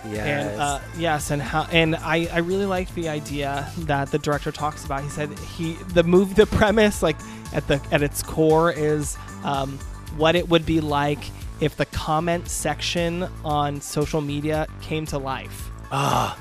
Yes. 0.05 0.51
And 0.51 0.61
uh, 0.61 0.79
yes, 0.97 1.31
and 1.31 1.41
how 1.41 1.63
and 1.71 1.95
I, 1.95 2.27
I 2.31 2.39
really 2.39 2.65
like 2.65 2.93
the 2.93 3.07
idea 3.07 3.69
that 3.79 4.11
the 4.11 4.19
director 4.19 4.51
talks 4.51 4.83
about. 4.83 5.03
He 5.03 5.09
said 5.09 5.37
he 5.39 5.73
the 5.93 6.03
movie 6.03 6.33
the 6.33 6.45
premise 6.45 7.01
like 7.01 7.15
at 7.53 7.67
the 7.67 7.81
at 7.91 8.01
its 8.01 8.21
core 8.21 8.71
is 8.71 9.17
um, 9.43 9.79
what 10.17 10.35
it 10.35 10.49
would 10.49 10.65
be 10.65 10.81
like 10.81 11.23
if 11.59 11.75
the 11.77 11.85
comment 11.87 12.49
section 12.49 13.27
on 13.43 13.81
social 13.81 14.21
media 14.21 14.67
came 14.81 15.05
to 15.07 15.17
life. 15.17 15.69
Ah. 15.91 16.39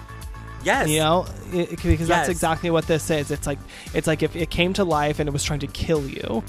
Yes. 0.65 0.89
You 0.89 1.01
know, 1.01 1.27
it, 1.53 1.83
because 1.83 2.09
that's 2.09 2.29
exactly 2.29 2.71
what 2.71 2.87
this 2.87 3.11
is. 3.11 3.31
It's 3.31 3.47
like 3.47 3.59
it's 3.95 4.07
like 4.07 4.23
if 4.23 4.37
it 4.37 4.51
came 4.51 4.73
to 4.75 4.85
life 4.85 5.19
and 5.19 5.29
it 5.29 5.33
was 5.33 5.45
trying 5.45 5.61
to 5.61 5.67
kill 5.67 6.07
you. 6.07 6.43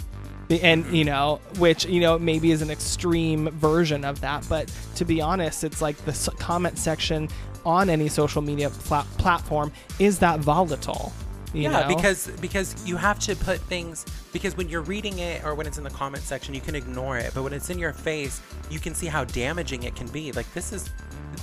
And 0.49 0.85
you 0.95 1.03
know, 1.03 1.39
which 1.57 1.85
you 1.85 1.99
know 1.99 2.19
maybe 2.19 2.51
is 2.51 2.61
an 2.61 2.69
extreme 2.69 3.49
version 3.51 4.05
of 4.05 4.21
that, 4.21 4.45
but 4.47 4.71
to 4.95 5.05
be 5.05 5.19
honest, 5.19 5.63
it's 5.63 5.81
like 5.81 5.97
the 6.05 6.13
comment 6.37 6.77
section 6.77 7.29
on 7.65 7.89
any 7.89 8.07
social 8.09 8.41
media 8.41 8.69
pla- 8.69 9.07
platform 9.17 9.71
is 9.99 10.19
that 10.19 10.41
volatile. 10.41 11.11
You 11.53 11.63
yeah 11.63 11.81
know? 11.81 11.95
because 11.95 12.27
because 12.41 12.75
you 12.85 12.97
have 12.97 13.19
to 13.19 13.35
put 13.35 13.59
things 13.61 14.05
because 14.33 14.57
when 14.57 14.67
you're 14.67 14.81
reading 14.81 15.19
it 15.19 15.43
or 15.45 15.55
when 15.55 15.65
it's 15.67 15.77
in 15.77 15.83
the 15.83 15.89
comment 15.89 16.23
section 16.23 16.53
you 16.53 16.61
can 16.61 16.75
ignore 16.75 17.17
it 17.17 17.31
but 17.33 17.43
when 17.43 17.53
it's 17.53 17.69
in 17.69 17.79
your 17.79 17.93
face 17.93 18.41
you 18.69 18.79
can 18.79 18.93
see 18.93 19.05
how 19.07 19.23
damaging 19.23 19.83
it 19.83 19.95
can 19.95 20.07
be 20.07 20.31
like 20.33 20.51
this 20.53 20.73
is 20.73 20.89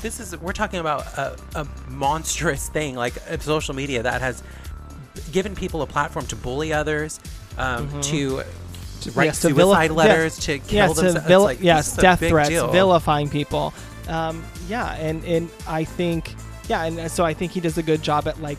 this 0.02 0.20
is 0.20 0.36
we're 0.38 0.52
talking 0.52 0.80
about 0.80 1.02
a, 1.18 1.36
a 1.54 1.66
monstrous 1.88 2.68
thing 2.68 2.94
like 2.94 3.14
uh, 3.30 3.38
social 3.38 3.74
media 3.74 4.02
that 4.02 4.20
has 4.20 4.42
given 5.32 5.54
people 5.54 5.82
a 5.82 5.86
platform 5.86 6.26
to 6.26 6.36
bully 6.36 6.72
others 6.72 7.20
um, 7.58 7.88
to 8.02 8.42
to 9.00 9.10
write 9.12 9.20
Mm-hmm. 9.20 9.22
Yes, 9.22 9.40
to 9.40 9.48
vili- 9.48 9.62
suicide 9.62 9.90
letters 9.92 10.36
yes, 10.36 10.44
to 10.46 10.58
kill 10.58 10.76
yes, 10.88 10.94
to 10.96 11.02
themselves 11.02 11.26
vil- 11.28 11.42
like, 11.42 11.60
yes, 11.62 11.84
this 11.86 11.92
is 11.92 11.98
a 11.98 12.02
death 12.02 12.18
threats, 12.28 12.48
deal. 12.50 12.70
vilifying 12.70 13.30
people. 13.30 13.72
Um, 14.08 14.44
yeah, 14.68 14.92
and 14.94 15.24
and 15.24 15.48
I 15.66 15.84
think 15.84 16.34
yeah, 16.68 16.84
and 16.84 17.10
so 17.10 17.24
I 17.24 17.32
think 17.32 17.52
he 17.52 17.60
does 17.60 17.78
a 17.78 17.82
good 17.82 18.02
job 18.02 18.28
at 18.28 18.40
like 18.42 18.58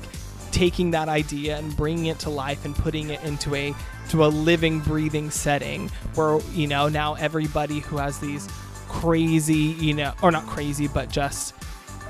taking 0.52 0.92
that 0.92 1.10
idea 1.10 1.58
and 1.58 1.76
bringing 1.78 2.08
it 2.08 2.20
to 2.20 2.30
life 2.30 2.66
and 2.66 2.76
putting 2.76 3.10
it 3.12 3.24
into 3.24 3.54
a 3.56 3.74
to 4.12 4.26
a 4.26 4.28
living, 4.28 4.80
breathing 4.82 5.30
setting 5.30 5.90
where 6.16 6.40
you 6.52 6.68
know 6.68 6.90
now 6.90 7.16
everybody 7.16 7.80
who 7.80 7.98
has 7.98 8.20
these 8.20 8.48
crazy, 8.88 9.56
you 9.56 9.94
know, 9.94 10.14
or 10.22 10.32
not 10.32 10.46
crazy, 10.48 10.88
but 10.88 11.10
just 11.10 11.56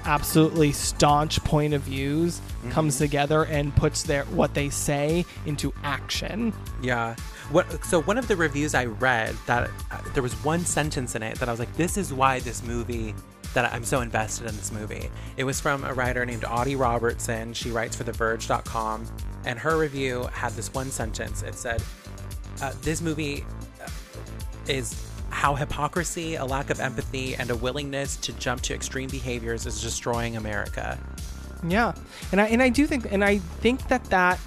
absolutely 0.05 0.71
staunch 0.71 1.43
point 1.43 1.75
of 1.75 1.83
views 1.83 2.41
comes 2.71 2.97
together 2.97 3.45
and 3.45 3.75
puts 3.75 4.01
their 4.03 4.23
what 4.25 4.53
they 4.55 4.69
say 4.69 5.25
into 5.45 5.71
action. 5.83 6.53
Yeah. 6.81 7.15
What? 7.51 7.83
So 7.85 8.01
one 8.01 8.17
of 8.17 8.27
the 8.27 8.35
reviews 8.35 8.73
I 8.73 8.85
read 8.85 9.35
that 9.45 9.69
uh, 9.91 10.01
there 10.13 10.23
was 10.23 10.33
one 10.43 10.65
sentence 10.65 11.15
in 11.15 11.23
it 11.23 11.37
that 11.39 11.47
I 11.49 11.51
was 11.51 11.59
like, 11.59 11.75
"This 11.75 11.97
is 11.97 12.13
why 12.13 12.39
this 12.39 12.63
movie." 12.63 13.13
That 13.53 13.73
I'm 13.73 13.83
so 13.83 13.99
invested 13.99 14.47
in 14.47 14.55
this 14.55 14.71
movie. 14.71 15.11
It 15.35 15.43
was 15.43 15.59
from 15.59 15.83
a 15.83 15.93
writer 15.93 16.25
named 16.25 16.45
Audie 16.45 16.77
Robertson. 16.77 17.53
She 17.53 17.69
writes 17.69 17.97
for 17.97 18.05
TheVerge.com, 18.05 19.05
and 19.45 19.57
her 19.59 19.77
review 19.77 20.23
had 20.33 20.51
this 20.53 20.73
one 20.73 20.91
sentence. 20.91 21.41
It 21.43 21.55
said, 21.55 21.81
uh, 22.61 22.73
"This 22.81 23.01
movie 23.01 23.43
uh, 23.83 23.87
is 24.67 24.95
how 25.29 25.55
hypocrisy, 25.55 26.35
a 26.35 26.45
lack 26.45 26.69
of 26.69 26.79
empathy, 26.79 27.35
and 27.35 27.49
a 27.49 27.55
willingness 27.55 28.17
to 28.17 28.33
jump 28.33 28.61
to 28.63 28.73
extreme 28.73 29.09
behaviors 29.09 29.65
is 29.65 29.81
destroying 29.81 30.35
America." 30.37 30.97
Yeah, 31.67 31.93
and 32.31 32.41
I 32.41 32.45
and 32.47 32.61
I 32.61 32.69
do 32.69 32.87
think 32.87 33.07
and 33.11 33.23
I 33.23 33.37
think 33.37 33.87
that 33.89 34.03
that 34.05 34.39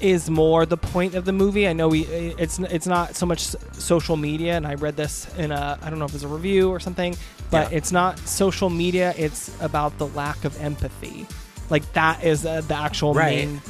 is 0.00 0.30
more 0.30 0.64
the 0.64 0.76
point 0.76 1.14
of 1.16 1.24
the 1.24 1.32
movie. 1.32 1.66
I 1.66 1.72
know 1.72 1.88
we 1.88 2.04
it's 2.04 2.58
it's 2.60 2.86
not 2.86 3.16
so 3.16 3.26
much 3.26 3.40
social 3.72 4.16
media, 4.16 4.56
and 4.56 4.66
I 4.66 4.74
read 4.74 4.96
this 4.96 5.26
in 5.36 5.50
a 5.52 5.78
I 5.82 5.90
don't 5.90 5.98
know 5.98 6.04
if 6.04 6.12
it 6.12 6.14
was 6.14 6.22
a 6.24 6.28
review 6.28 6.70
or 6.70 6.78
something, 6.80 7.16
but 7.50 7.70
Yeah. 7.70 7.78
it's 7.78 7.90
not 7.92 8.18
social 8.20 8.70
media. 8.70 9.12
It's 9.16 9.50
about 9.60 9.98
the 9.98 10.06
lack 10.08 10.44
of 10.44 10.58
empathy. 10.62 11.26
Like 11.68 11.92
that 11.94 12.22
is 12.24 12.46
uh, 12.46 12.62
the 12.62 12.74
actual 12.76 13.12
Right. 13.12 13.48
main 13.48 13.60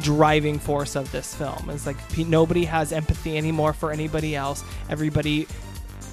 driving 0.00 0.58
force 0.58 0.96
of 0.96 1.10
this 1.12 1.34
film. 1.34 1.70
It's 1.70 1.86
like 1.86 1.96
pe- 2.10 2.24
nobody 2.24 2.64
has 2.64 2.92
empathy 2.92 3.36
anymore 3.38 3.72
for 3.72 3.92
anybody 3.92 4.34
else. 4.36 4.64
Everybody 4.90 5.46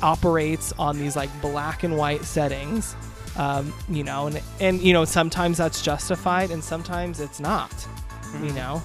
operates 0.01 0.73
on 0.73 0.97
these 0.99 1.15
like 1.15 1.29
black 1.41 1.83
and 1.83 1.97
white 1.97 2.23
settings. 2.23 2.95
Um, 3.35 3.73
you 3.89 4.03
know, 4.03 4.27
and 4.27 4.41
and 4.59 4.81
you 4.81 4.93
know 4.93 5.05
sometimes 5.05 5.57
that's 5.57 5.81
justified, 5.81 6.51
and 6.51 6.63
sometimes 6.63 7.19
it's 7.19 7.39
not. 7.39 7.71
You 8.43 8.51
know, 8.53 8.81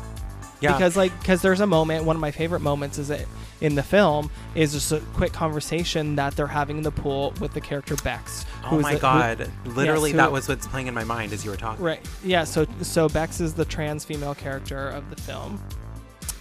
Yeah. 0.60 0.72
because 0.72 0.96
like 0.96 1.18
because 1.20 1.42
there's 1.42 1.60
a 1.60 1.66
moment 1.66 2.04
one 2.04 2.16
of 2.16 2.20
my 2.20 2.30
favorite 2.30 2.60
moments 2.60 2.98
is 2.98 3.10
it 3.10 3.26
in 3.60 3.74
the 3.74 3.82
film 3.82 4.30
is 4.54 4.72
just 4.72 4.92
a 4.92 5.00
quick 5.14 5.32
conversation 5.32 6.16
that 6.16 6.36
they're 6.36 6.46
having 6.46 6.78
in 6.78 6.82
the 6.82 6.90
pool 6.90 7.32
with 7.40 7.52
the 7.54 7.60
character 7.60 7.96
Bex. 7.96 8.44
oh 8.64 8.78
my 8.80 8.92
the- 8.92 8.96
who- 8.98 9.00
god. 9.00 9.50
Literally, 9.66 10.12
who- 10.12 10.16
that 10.16 10.30
was 10.32 10.48
what's 10.48 10.66
playing 10.66 10.86
in 10.86 10.94
my 10.94 11.04
mind 11.04 11.32
as 11.32 11.44
you 11.44 11.50
were 11.50 11.56
talking. 11.56 11.84
Right. 11.84 12.00
Yeah. 12.24 12.44
So 12.44 12.66
so 12.82 13.08
Bex 13.08 13.40
is 13.40 13.54
the 13.54 13.64
trans 13.64 14.04
female 14.04 14.34
character 14.34 14.88
of 14.88 15.08
the 15.10 15.16
film, 15.16 15.60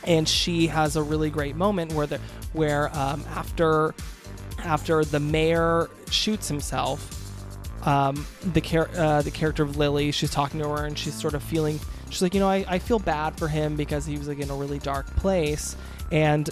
and 0.03 0.28
she 0.28 0.68
has 0.68 0.95
a 0.95 1.01
really 1.03 1.30
great 1.30 1.55
moment 1.55 1.93
where 1.93 2.07
the 2.07 2.20
where 2.53 2.95
um, 2.97 3.24
after 3.34 3.93
after 4.59 5.03
the 5.03 5.20
mayor 5.20 5.89
shoots 6.09 6.47
himself, 6.47 7.13
um, 7.88 8.26
the 8.53 8.61
char- 8.61 8.89
uh, 8.95 9.22
the 9.22 9.32
character 9.32 9.63
of 9.63 9.78
Lily, 9.78 10.11
she's 10.11 10.32
talking 10.32 10.59
to 10.61 10.68
her 10.70 10.86
and 10.86 10.97
she's 10.97 11.13
sort 11.13 11.34
of 11.34 11.43
feeling. 11.43 11.80
She's 12.09 12.22
like, 12.22 12.34
you 12.34 12.39
know, 12.39 12.47
I, 12.49 12.63
I 12.68 12.80
feel 12.80 12.99
bad 12.99 13.38
for 13.38 13.47
him 13.49 13.76
because 13.76 14.05
he 14.05 14.18
was 14.18 14.28
like 14.30 14.39
in 14.39 14.49
a 14.49 14.55
really 14.55 14.80
dark 14.80 15.05
place, 15.18 15.76
and 16.12 16.49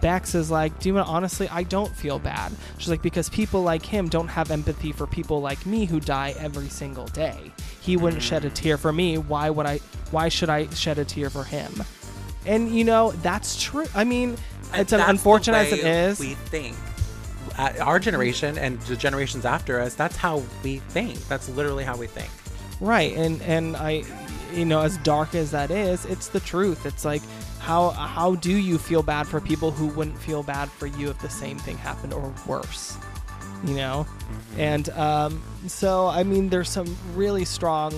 Bex 0.00 0.34
is 0.34 0.50
like, 0.50 0.78
do 0.78 0.88
you 0.88 0.98
honestly, 0.98 1.48
I 1.48 1.62
don't 1.62 1.94
feel 1.94 2.18
bad. 2.18 2.52
She's 2.78 2.88
like, 2.88 3.02
because 3.02 3.28
people 3.28 3.62
like 3.62 3.84
him 3.84 4.08
don't 4.08 4.28
have 4.28 4.50
empathy 4.50 4.92
for 4.92 5.06
people 5.06 5.40
like 5.40 5.64
me 5.64 5.86
who 5.86 6.00
die 6.00 6.34
every 6.38 6.68
single 6.68 7.06
day. 7.06 7.50
He 7.80 7.96
wouldn't 7.96 8.22
shed 8.22 8.44
a 8.44 8.50
mm. 8.50 8.54
tear 8.54 8.78
for 8.78 8.92
me. 8.92 9.18
Why 9.18 9.50
would 9.50 9.66
I? 9.66 9.78
Why 10.10 10.28
should 10.28 10.50
I 10.50 10.68
shed 10.70 10.98
a 10.98 11.04
tear 11.04 11.30
for 11.30 11.44
him? 11.44 11.72
And 12.46 12.74
you 12.74 12.84
know, 12.84 13.12
that's 13.22 13.60
true. 13.60 13.86
I 13.94 14.04
mean, 14.04 14.36
And 14.72 14.82
it's 14.82 14.92
an 14.92 14.98
that's 14.98 15.06
the 15.06 15.10
unfortunate 15.10 15.56
as 15.56 15.72
it 15.72 15.84
is. 15.84 16.20
We 16.20 16.34
think. 16.34 16.76
Our 17.58 17.98
generation 17.98 18.56
and 18.56 18.80
the 18.82 18.96
generations 18.96 19.44
after 19.44 19.80
us, 19.80 19.94
that's 19.94 20.16
how 20.16 20.42
we 20.62 20.78
think. 20.78 21.18
That's 21.28 21.48
literally 21.50 21.84
how 21.84 21.96
we 21.96 22.06
think. 22.06 22.30
right 22.80 23.14
and 23.14 23.42
and 23.42 23.76
i 23.76 24.02
you 24.52 24.64
know 24.64 24.80
as 24.82 24.96
dark 24.98 25.34
as 25.34 25.50
that 25.52 25.70
is 25.70 26.04
it's 26.06 26.28
the 26.28 26.40
truth. 26.40 26.86
It's 26.86 27.04
like 27.04 27.22
how 27.58 27.90
how 27.90 28.34
do 28.36 28.56
you 28.56 28.78
feel 28.78 29.02
bad 29.02 29.26
for 29.26 29.40
people 29.40 29.70
who 29.70 29.86
wouldn't 29.88 30.18
feel 30.18 30.42
bad 30.42 30.70
for 30.70 30.86
you 30.86 31.10
if 31.10 31.18
the 31.20 31.30
same 31.30 31.58
thing 31.58 31.76
happened 31.78 32.12
or 32.12 32.32
worse? 32.46 32.96
You 33.64 33.74
know? 33.74 34.06
And 34.56 34.88
um 34.90 35.42
so 35.66 36.06
i 36.06 36.22
mean 36.22 36.48
there's 36.48 36.70
some 36.70 36.96
really 37.14 37.44
strong 37.44 37.92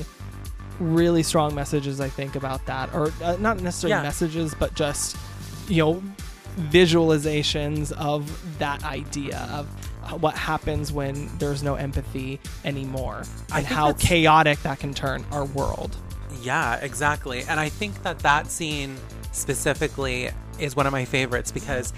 really 0.81 1.23
strong 1.23 1.55
messages 1.55 2.01
i 2.01 2.09
think 2.09 2.35
about 2.37 2.65
that. 2.67 2.93
Or 2.95 3.13
uh, 3.23 3.37
not 3.39 3.61
necessarily 3.61 3.97
Yeah. 3.99 4.03
messages 4.03 4.55
but 4.59 4.75
just 4.75 5.17
you 5.69 5.79
know 5.85 6.03
visualizations 6.87 7.93
of 7.93 8.59
that 8.59 8.85
idea 8.85 9.49
of 9.53 9.67
what 10.21 10.35
happens 10.35 10.93
when 10.93 11.31
there's 11.39 11.63
no 11.63 11.77
empathy 11.77 12.39
anymore 12.65 13.23
and 13.55 13.65
how 13.65 13.93
chaotic 13.95 14.61
that 14.63 14.79
can 14.79 14.93
turn 14.93 15.25
our 15.31 15.45
world 15.45 15.97
Yeah, 16.43 16.77
exactly. 16.77 17.45
And 17.45 17.61
I 17.61 17.69
think 17.69 18.03
that 18.03 18.19
that 18.21 18.51
scene 18.51 18.97
specifically 19.33 20.31
is 20.59 20.77
one 20.77 20.87
of 20.87 20.93
my 20.93 21.05
favorites 21.05 21.53
because 21.53 21.93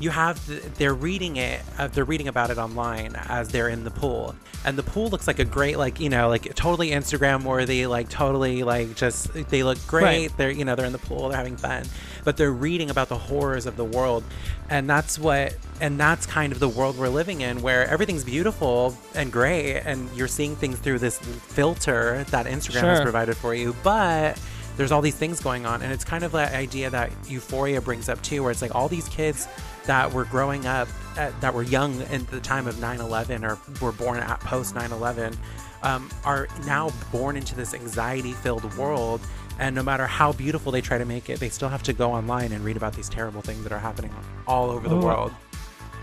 you 0.00 0.08
have 0.08 0.44
the, 0.46 0.54
they're 0.78 0.94
reading 0.94 1.36
it 1.36 1.60
uh, 1.78 1.86
they're 1.86 2.04
reading 2.04 2.26
about 2.26 2.50
it 2.50 2.58
online 2.58 3.14
as 3.28 3.50
they're 3.50 3.68
in 3.68 3.84
the 3.84 3.90
pool. 3.90 4.34
And 4.64 4.76
the 4.76 4.82
pool 4.82 5.08
looks 5.08 5.26
like 5.26 5.38
a 5.38 5.44
great 5.44 5.78
like 5.78 6.00
you 6.00 6.08
know 6.08 6.28
like 6.28 6.54
totally 6.54 6.90
instagram 6.90 7.44
worthy 7.44 7.86
like 7.86 8.08
totally 8.08 8.62
like 8.64 8.96
just 8.96 9.32
they 9.50 9.62
look 9.62 9.78
great. 9.86 10.02
Right. 10.02 10.36
they're 10.36 10.50
you 10.50 10.64
know 10.64 10.74
they're 10.74 10.86
in 10.86 10.92
the 10.92 10.98
pool 10.98 11.28
they're 11.28 11.36
having 11.36 11.56
fun. 11.56 11.84
But 12.24 12.36
they're 12.36 12.50
reading 12.50 12.90
about 12.90 13.08
the 13.08 13.18
horrors 13.18 13.66
of 13.66 13.76
the 13.76 13.84
world. 13.84 14.24
And 14.70 14.88
that's 14.88 15.18
what 15.18 15.54
and 15.80 16.00
that's 16.00 16.26
kind 16.26 16.52
of 16.52 16.58
the 16.58 16.68
world 16.68 16.98
we're 16.98 17.08
living 17.08 17.42
in 17.42 17.60
where 17.60 17.86
everything's 17.86 18.24
beautiful 18.24 18.96
and 19.14 19.30
great 19.30 19.80
and 19.80 20.10
you're 20.16 20.28
seeing 20.28 20.56
things 20.56 20.78
through 20.78 20.98
this 20.98 21.18
filter 21.18 22.24
that 22.30 22.46
instagram 22.46 22.82
has 22.82 23.00
provided 23.02 23.36
for 23.36 23.54
you. 23.54 23.76
But 23.82 24.40
there's 24.76 24.92
all 24.92 25.02
these 25.02 25.16
things 25.16 25.40
going 25.40 25.66
on 25.66 25.82
and 25.82 25.92
it's 25.92 26.04
kind 26.04 26.24
of 26.24 26.32
that 26.32 26.54
idea 26.54 26.88
that 26.88 27.10
euphoria 27.28 27.82
brings 27.82 28.08
up 28.08 28.22
too 28.22 28.42
where 28.42 28.50
it's 28.50 28.62
like 28.62 28.74
all 28.74 28.88
these 28.88 29.08
kids 29.10 29.46
that 29.90 30.12
were 30.12 30.24
growing 30.24 30.66
up 30.66 30.86
at, 31.16 31.38
that 31.40 31.52
were 31.52 31.64
young 31.64 32.00
at 32.02 32.24
the 32.28 32.38
time 32.38 32.68
of 32.68 32.76
9-11 32.76 33.42
or 33.42 33.58
were 33.84 33.90
born 33.90 34.18
at 34.18 34.38
post 34.38 34.72
9-11 34.72 35.36
um, 35.82 36.08
are 36.24 36.46
now 36.64 36.92
born 37.10 37.36
into 37.36 37.56
this 37.56 37.74
anxiety 37.74 38.32
filled 38.32 38.72
world 38.76 39.20
and 39.58 39.74
no 39.74 39.82
matter 39.82 40.06
how 40.06 40.30
beautiful 40.32 40.70
they 40.70 40.80
try 40.80 40.96
to 40.96 41.04
make 41.04 41.28
it 41.28 41.40
they 41.40 41.48
still 41.48 41.68
have 41.68 41.82
to 41.82 41.92
go 41.92 42.12
online 42.12 42.52
and 42.52 42.64
read 42.64 42.76
about 42.76 42.94
these 42.94 43.08
terrible 43.08 43.42
things 43.42 43.64
that 43.64 43.72
are 43.72 43.80
happening 43.80 44.14
all 44.46 44.70
over 44.70 44.88
the 44.88 44.94
Ooh. 44.94 45.02
world 45.02 45.32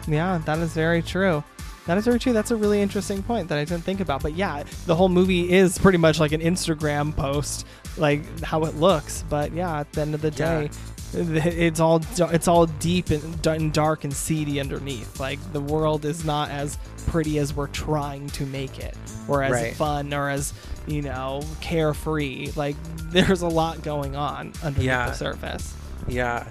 Yeah, 0.05 0.41
that 0.45 0.57
is 0.59 0.73
very 0.73 1.01
true. 1.01 1.41
That 1.85 1.97
is 1.97 2.03
very 2.03 2.19
true. 2.19 2.33
That's 2.33 2.51
a 2.51 2.55
really 2.55 2.81
interesting 2.81 3.23
point 3.23 3.47
that 3.47 3.57
I 3.57 3.63
didn't 3.63 3.83
think 3.83 4.01
about. 4.01 4.21
But 4.21 4.35
yeah, 4.35 4.63
the 4.85 4.95
whole 4.95 5.07
movie 5.07 5.53
is 5.53 5.77
pretty 5.77 5.97
much 5.97 6.19
like 6.19 6.33
an 6.33 6.41
Instagram 6.41 7.15
post, 7.15 7.65
like 7.97 8.41
how 8.41 8.65
it 8.65 8.75
looks. 8.75 9.23
But 9.29 9.53
yeah, 9.53 9.79
at 9.79 9.91
the 9.93 10.01
end 10.01 10.13
of 10.13 10.21
the 10.21 10.31
Yeah. 10.31 10.67
it's 11.13 11.79
all 11.79 12.01
it's 12.17 12.47
all 12.47 12.65
deep 12.65 13.09
and, 13.09 13.71
dark 13.73 14.03
and 14.03 14.13
seedy 14.13 14.59
underneath. 14.59 15.19
Like 15.19 15.39
the 15.53 15.61
world 15.61 16.05
is 16.05 16.25
not 16.25 16.49
as 16.49 16.77
pretty 17.07 17.39
as 17.39 17.53
we're 17.53 17.67
trying 17.67 18.27
to 18.31 18.45
make 18.45 18.79
it, 18.79 18.95
or 19.27 19.41
as 19.43 19.51
Right. 19.51 19.73
fun, 19.75 20.13
or 20.13 20.29
as 20.29 20.53
you 20.85 21.01
know 21.01 21.41
carefree. 21.61 22.51
Like 22.55 22.75
there's 23.11 23.41
a 23.41 23.47
lot 23.47 23.81
going 23.83 24.15
on 24.15 24.51
underneath 24.63 24.87
Yeah. 24.87 25.07
the 25.09 25.13
surface. 25.13 25.73
Yeah. 26.07 26.47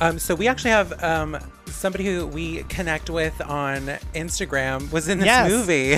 Um, 0.00 0.18
so 0.18 0.34
we 0.34 0.48
actually 0.48 0.70
have 0.72 1.00
um, 1.04 1.38
somebody 1.66 2.04
who 2.04 2.26
we 2.26 2.64
connect 2.64 3.08
with 3.08 3.40
on 3.42 3.82
Instagram 4.16 4.90
was 4.90 5.06
in 5.08 5.18
this 5.18 5.26
Yes. 5.26 5.50
movie. 5.50 5.96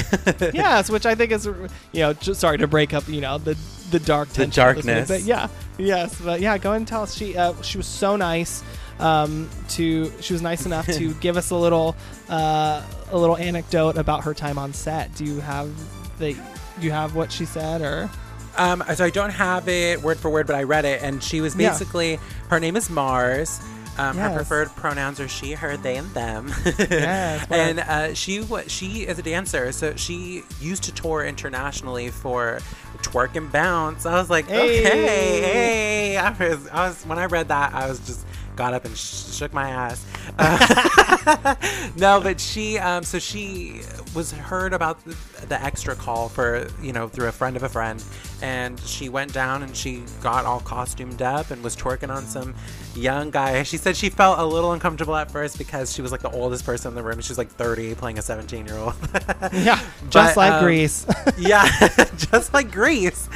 yes, 0.54 0.90
which 0.90 1.06
I 1.06 1.14
think 1.14 1.32
is, 1.32 1.46
you 1.46 1.58
know, 1.94 2.12
just 2.12 2.40
sorry 2.40 2.58
to 2.58 2.66
break 2.66 2.92
up, 2.92 3.08
you 3.08 3.22
know, 3.22 3.38
the 3.38 3.56
the 3.90 3.98
dark 4.00 4.28
The 4.30 4.44
this 4.46 4.46
movie, 4.48 4.54
darkness. 4.56 5.08
But 5.08 5.22
yeah, 5.22 5.48
yes, 5.78 6.20
but 6.20 6.40
yeah, 6.40 6.56
go 6.58 6.70
ahead 6.70 6.80
and 6.80 6.88
tell 6.88 7.02
us. 7.02 7.14
She 7.14 7.36
uh, 7.36 7.54
she 7.62 7.76
was 7.78 7.86
so 7.86 8.16
nice. 8.16 8.62
Um, 9.00 9.50
to 9.70 10.12
she 10.20 10.32
was 10.32 10.40
nice 10.40 10.66
enough 10.66 10.86
to 10.86 11.14
give 11.20 11.36
us 11.36 11.50
a 11.50 11.56
little 11.56 11.96
uh, 12.28 12.80
a 13.10 13.18
little 13.18 13.36
anecdote 13.36 13.96
about 13.98 14.22
her 14.24 14.34
time 14.34 14.56
on 14.56 14.72
set. 14.72 15.12
Do 15.16 15.24
you 15.24 15.40
have 15.40 15.68
the 16.18 16.34
do 16.34 16.40
you 16.80 16.92
have 16.92 17.14
what 17.16 17.32
she 17.32 17.44
said 17.44 17.82
or? 17.82 18.08
Um, 18.56 18.84
so 18.94 19.04
I 19.04 19.10
don't 19.10 19.30
have 19.30 19.68
it 19.68 20.00
word 20.00 20.16
for 20.18 20.30
word, 20.30 20.46
but 20.46 20.54
I 20.54 20.62
read 20.62 20.84
it, 20.84 21.02
and 21.02 21.20
she 21.20 21.40
was 21.40 21.56
Yeah. 21.56 21.70
basically 21.70 22.20
her 22.50 22.60
name 22.60 22.76
is 22.76 22.88
Mars. 22.88 23.60
Um, 23.96 24.16
Her 24.16 24.34
preferred 24.34 24.68
pronouns 24.74 25.20
are 25.20 25.28
she, 25.28 25.52
her, 25.52 25.76
they, 25.76 25.96
and 25.96 26.08
them. 26.14 26.52
Yes, 26.78 27.46
and 27.50 27.78
uh, 27.80 28.14
she 28.14 28.40
wa- 28.40 28.62
she 28.66 29.06
is 29.06 29.18
a 29.18 29.22
dancer, 29.22 29.70
so 29.72 29.94
she 29.96 30.42
used 30.60 30.82
to 30.84 30.92
tour 30.92 31.24
internationally 31.24 32.10
for 32.10 32.58
twerk 32.98 33.36
and 33.36 33.52
bounce. 33.52 34.04
I 34.06 34.14
was 34.18 34.30
like, 34.30 34.46
Hey. 34.48 34.80
okay, 34.80 35.40
hey. 35.42 36.16
I 36.16 36.30
was, 36.30 36.68
I 36.68 36.88
was 36.88 37.04
when 37.06 37.18
I 37.18 37.26
read 37.26 37.48
that, 37.48 37.72
I 37.72 37.86
was 37.88 38.00
just 38.00 38.26
got 38.56 38.72
up 38.74 38.84
and 38.84 38.96
sh- 38.96 39.32
shook 39.32 39.52
my 39.52 39.68
ass. 39.68 40.04
Uh, 40.38 41.54
no, 41.96 42.20
but 42.20 42.40
she, 42.40 42.78
um, 42.78 43.02
so 43.02 43.18
she 43.18 43.80
was 44.14 44.30
heard 44.32 44.72
about 44.72 45.04
the, 45.04 45.16
the 45.48 45.60
extra 45.62 45.94
call 45.96 46.28
for, 46.28 46.68
you 46.82 46.92
know, 46.92 47.08
through 47.08 47.26
a 47.28 47.32
friend 47.32 47.56
of 47.56 47.62
a 47.64 47.68
friend. 47.68 48.02
And 48.44 48.78
she 48.80 49.08
went 49.08 49.32
down 49.32 49.62
and 49.62 49.74
she 49.74 50.02
got 50.22 50.44
all 50.44 50.60
costumed 50.60 51.22
up 51.22 51.50
and 51.50 51.64
was 51.64 51.74
twerking 51.74 52.14
on 52.14 52.24
some 52.26 52.54
young 52.94 53.30
guy. 53.30 53.62
She 53.62 53.78
said 53.78 53.96
she 53.96 54.10
felt 54.10 54.38
a 54.38 54.44
little 54.44 54.72
uncomfortable 54.72 55.16
at 55.16 55.30
first 55.30 55.56
because 55.56 55.94
she 55.94 56.02
was 56.02 56.12
like 56.12 56.20
the 56.20 56.30
oldest 56.30 56.66
person 56.66 56.90
in 56.90 56.94
the 56.94 57.02
room. 57.02 57.22
She 57.22 57.30
was 57.30 57.38
like 57.38 57.48
30 57.48 57.94
playing 57.94 58.18
a 58.18 58.22
17 58.22 58.66
year 58.66 58.76
old. 58.76 58.92
Yeah, 59.52 59.80
just 60.10 60.34
But, 60.34 60.36
like 60.36 60.52
um, 60.52 60.62
Grease. 60.64 61.06
yeah, 61.38 61.64
just 62.16 62.52
like 62.52 62.70
Grease. 62.70 63.28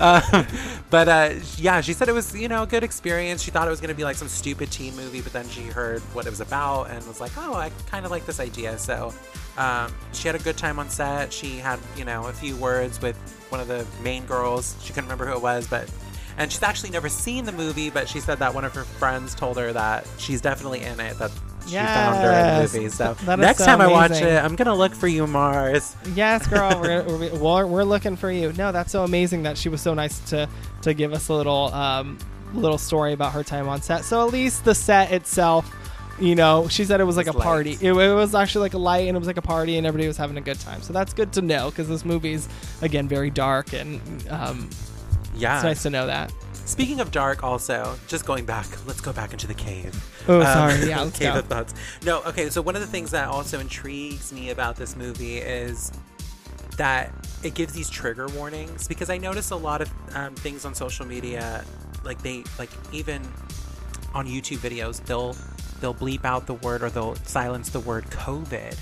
um, 0.00 0.46
but 0.90 1.08
uh, 1.08 1.34
yeah, 1.56 1.80
she 1.82 1.92
said 1.92 2.08
it 2.08 2.12
was 2.14 2.34
you 2.34 2.48
know 2.48 2.64
a 2.64 2.66
good 2.66 2.82
experience. 2.82 3.42
She 3.42 3.52
thought 3.52 3.68
it 3.68 3.70
was 3.70 3.80
going 3.80 3.90
to 3.90 3.94
be 3.96 4.04
like 4.04 4.16
some 4.16 4.28
stupid 4.28 4.72
teen 4.72 4.96
movie, 4.96 5.20
but 5.20 5.32
then 5.32 5.48
she 5.48 5.62
heard 5.62 6.00
what 6.14 6.26
it 6.26 6.30
was 6.30 6.40
about 6.40 6.90
and 6.90 7.06
was 7.06 7.20
like, 7.20 7.32
oh, 7.38 7.54
I 7.54 7.70
kind 7.86 8.04
of 8.04 8.10
like 8.10 8.26
this 8.26 8.40
idea. 8.40 8.76
So 8.78 9.14
um, 9.58 9.92
she 10.12 10.28
had 10.28 10.34
a 10.34 10.40
good 10.40 10.56
time 10.56 10.78
on 10.78 10.88
set. 10.90 11.32
She 11.32 11.58
had 11.58 11.78
you 11.96 12.04
know 12.04 12.26
a 12.26 12.32
few 12.32 12.56
words 12.56 13.00
with 13.00 13.16
one 13.48 13.60
of 13.60 13.68
the 13.68 13.86
main 14.02 14.26
girls. 14.26 14.76
She 14.82 14.88
couldn't 14.92 15.04
remember 15.04 15.26
who 15.26 15.32
it 15.32 15.42
was, 15.42 15.66
but. 15.66 15.90
And 16.38 16.52
she's 16.52 16.62
actually 16.62 16.90
never 16.90 17.08
seen 17.08 17.46
the 17.46 17.52
movie, 17.52 17.88
but 17.88 18.10
she 18.10 18.20
said 18.20 18.40
that 18.40 18.52
one 18.52 18.66
of 18.66 18.74
her 18.74 18.84
friends 18.84 19.34
told 19.34 19.56
her 19.56 19.72
that 19.72 20.06
she's 20.18 20.42
definitely 20.42 20.82
in 20.82 21.00
it. 21.00 21.18
That 21.18 21.30
She 21.66 21.76
found 21.76 22.16
her 22.18 22.30
in 22.30 22.56
the 22.56 22.78
movie. 22.78 22.90
So 22.90 23.14
That 23.24 23.38
is 23.38 23.42
next 23.42 23.58
so 23.60 23.64
time 23.64 23.80
I 23.80 23.86
watch 23.86 24.10
it, 24.10 24.44
I'm 24.44 24.54
gonna 24.54 24.74
look 24.74 24.94
for 24.94 25.08
you, 25.08 25.26
Mars. 25.26 25.96
Yes, 26.14 26.46
girl, 26.46 26.78
we're, 26.82 27.02
we're, 27.04 27.34
we're, 27.38 27.66
we're 27.66 27.84
looking 27.84 28.16
for 28.16 28.30
you. 28.30 28.52
No, 28.52 28.70
that's 28.70 28.92
so 28.92 29.02
amazing 29.02 29.44
that 29.44 29.56
she 29.56 29.70
was 29.70 29.80
so 29.80 29.94
nice 29.94 30.18
to 30.28 30.46
to 30.82 30.92
give 30.92 31.14
us 31.14 31.28
a 31.30 31.32
little 31.32 31.72
um, 31.72 32.18
little 32.52 32.76
story 32.76 33.14
about 33.14 33.32
her 33.32 33.42
time 33.42 33.66
on 33.66 33.80
set. 33.80 34.04
So 34.04 34.26
at 34.26 34.30
least 34.30 34.66
the 34.66 34.74
set 34.74 35.12
itself, 35.12 35.74
you 36.18 36.34
know, 36.34 36.68
she 36.68 36.84
said 36.84 37.00
it 37.00 37.04
was 37.04 37.16
like 37.16 37.26
a 37.26 37.30
It's 37.30 37.38
light. 37.38 37.44
party. 37.44 37.72
It, 37.80 37.92
it 37.92 38.14
was 38.14 38.34
actually 38.34 38.62
like 38.62 38.74
a 38.74 38.78
light, 38.78 39.06
and 39.08 39.16
it 39.16 39.18
was 39.18 39.26
like 39.26 39.36
a 39.36 39.42
party, 39.42 39.76
and 39.76 39.86
everybody 39.86 40.06
was 40.08 40.16
having 40.16 40.36
a 40.36 40.40
good 40.40 40.58
time. 40.60 40.82
So 40.82 40.92
that's 40.92 41.12
good 41.12 41.32
to 41.34 41.42
know 41.42 41.70
because 41.70 41.88
this 41.88 42.04
movie's 42.04 42.48
again 42.82 43.06
very 43.08 43.30
dark, 43.30 43.72
and 43.72 44.00
um, 44.30 44.70
Yeah. 45.34 45.56
it's 45.56 45.64
nice 45.64 45.82
to 45.82 45.90
know 45.90 46.06
that. 46.06 46.32
Speaking 46.52 46.98
of 47.00 47.12
dark, 47.12 47.44
also, 47.44 47.96
just 48.08 48.26
going 48.26 48.44
back, 48.44 48.66
let's 48.88 49.00
go 49.00 49.12
back 49.12 49.32
into 49.32 49.46
the 49.46 49.54
cave. 49.54 49.94
Oh, 50.26 50.38
Um, 50.40 50.44
sorry. 50.46 50.84
Yeah, 50.88 51.08
cave 51.10 51.32
go. 51.34 51.38
of 51.38 51.44
thoughts. 51.46 51.74
No, 52.04 52.22
okay. 52.24 52.50
So 52.50 52.60
one 52.60 52.74
of 52.74 52.80
the 52.80 52.88
things 52.88 53.12
that 53.12 53.28
also 53.28 53.60
intrigues 53.60 54.32
me 54.32 54.50
about 54.50 54.74
this 54.76 54.96
movie 54.96 55.36
is 55.38 55.92
that 56.76 57.12
it 57.44 57.54
gives 57.54 57.72
these 57.72 57.88
trigger 57.88 58.26
warnings 58.28 58.88
because 58.88 59.08
I 59.10 59.16
notice 59.18 59.50
a 59.50 59.56
lot 59.56 59.80
of 59.80 59.90
um, 60.16 60.34
things 60.34 60.64
on 60.64 60.74
social 60.74 61.06
media, 61.06 61.64
like 62.04 62.20
they 62.22 62.42
like 62.58 62.70
even 62.92 63.22
on 64.12 64.26
YouTube 64.26 64.58
videos, 64.58 65.02
they'll 65.04 65.36
they'll 65.80 65.94
bleep 65.94 66.24
out 66.24 66.46
the 66.46 66.54
word 66.54 66.82
or 66.82 66.90
they'll 66.90 67.16
silence 67.16 67.70
the 67.70 67.80
word 67.80 68.04
COVID 68.06 68.76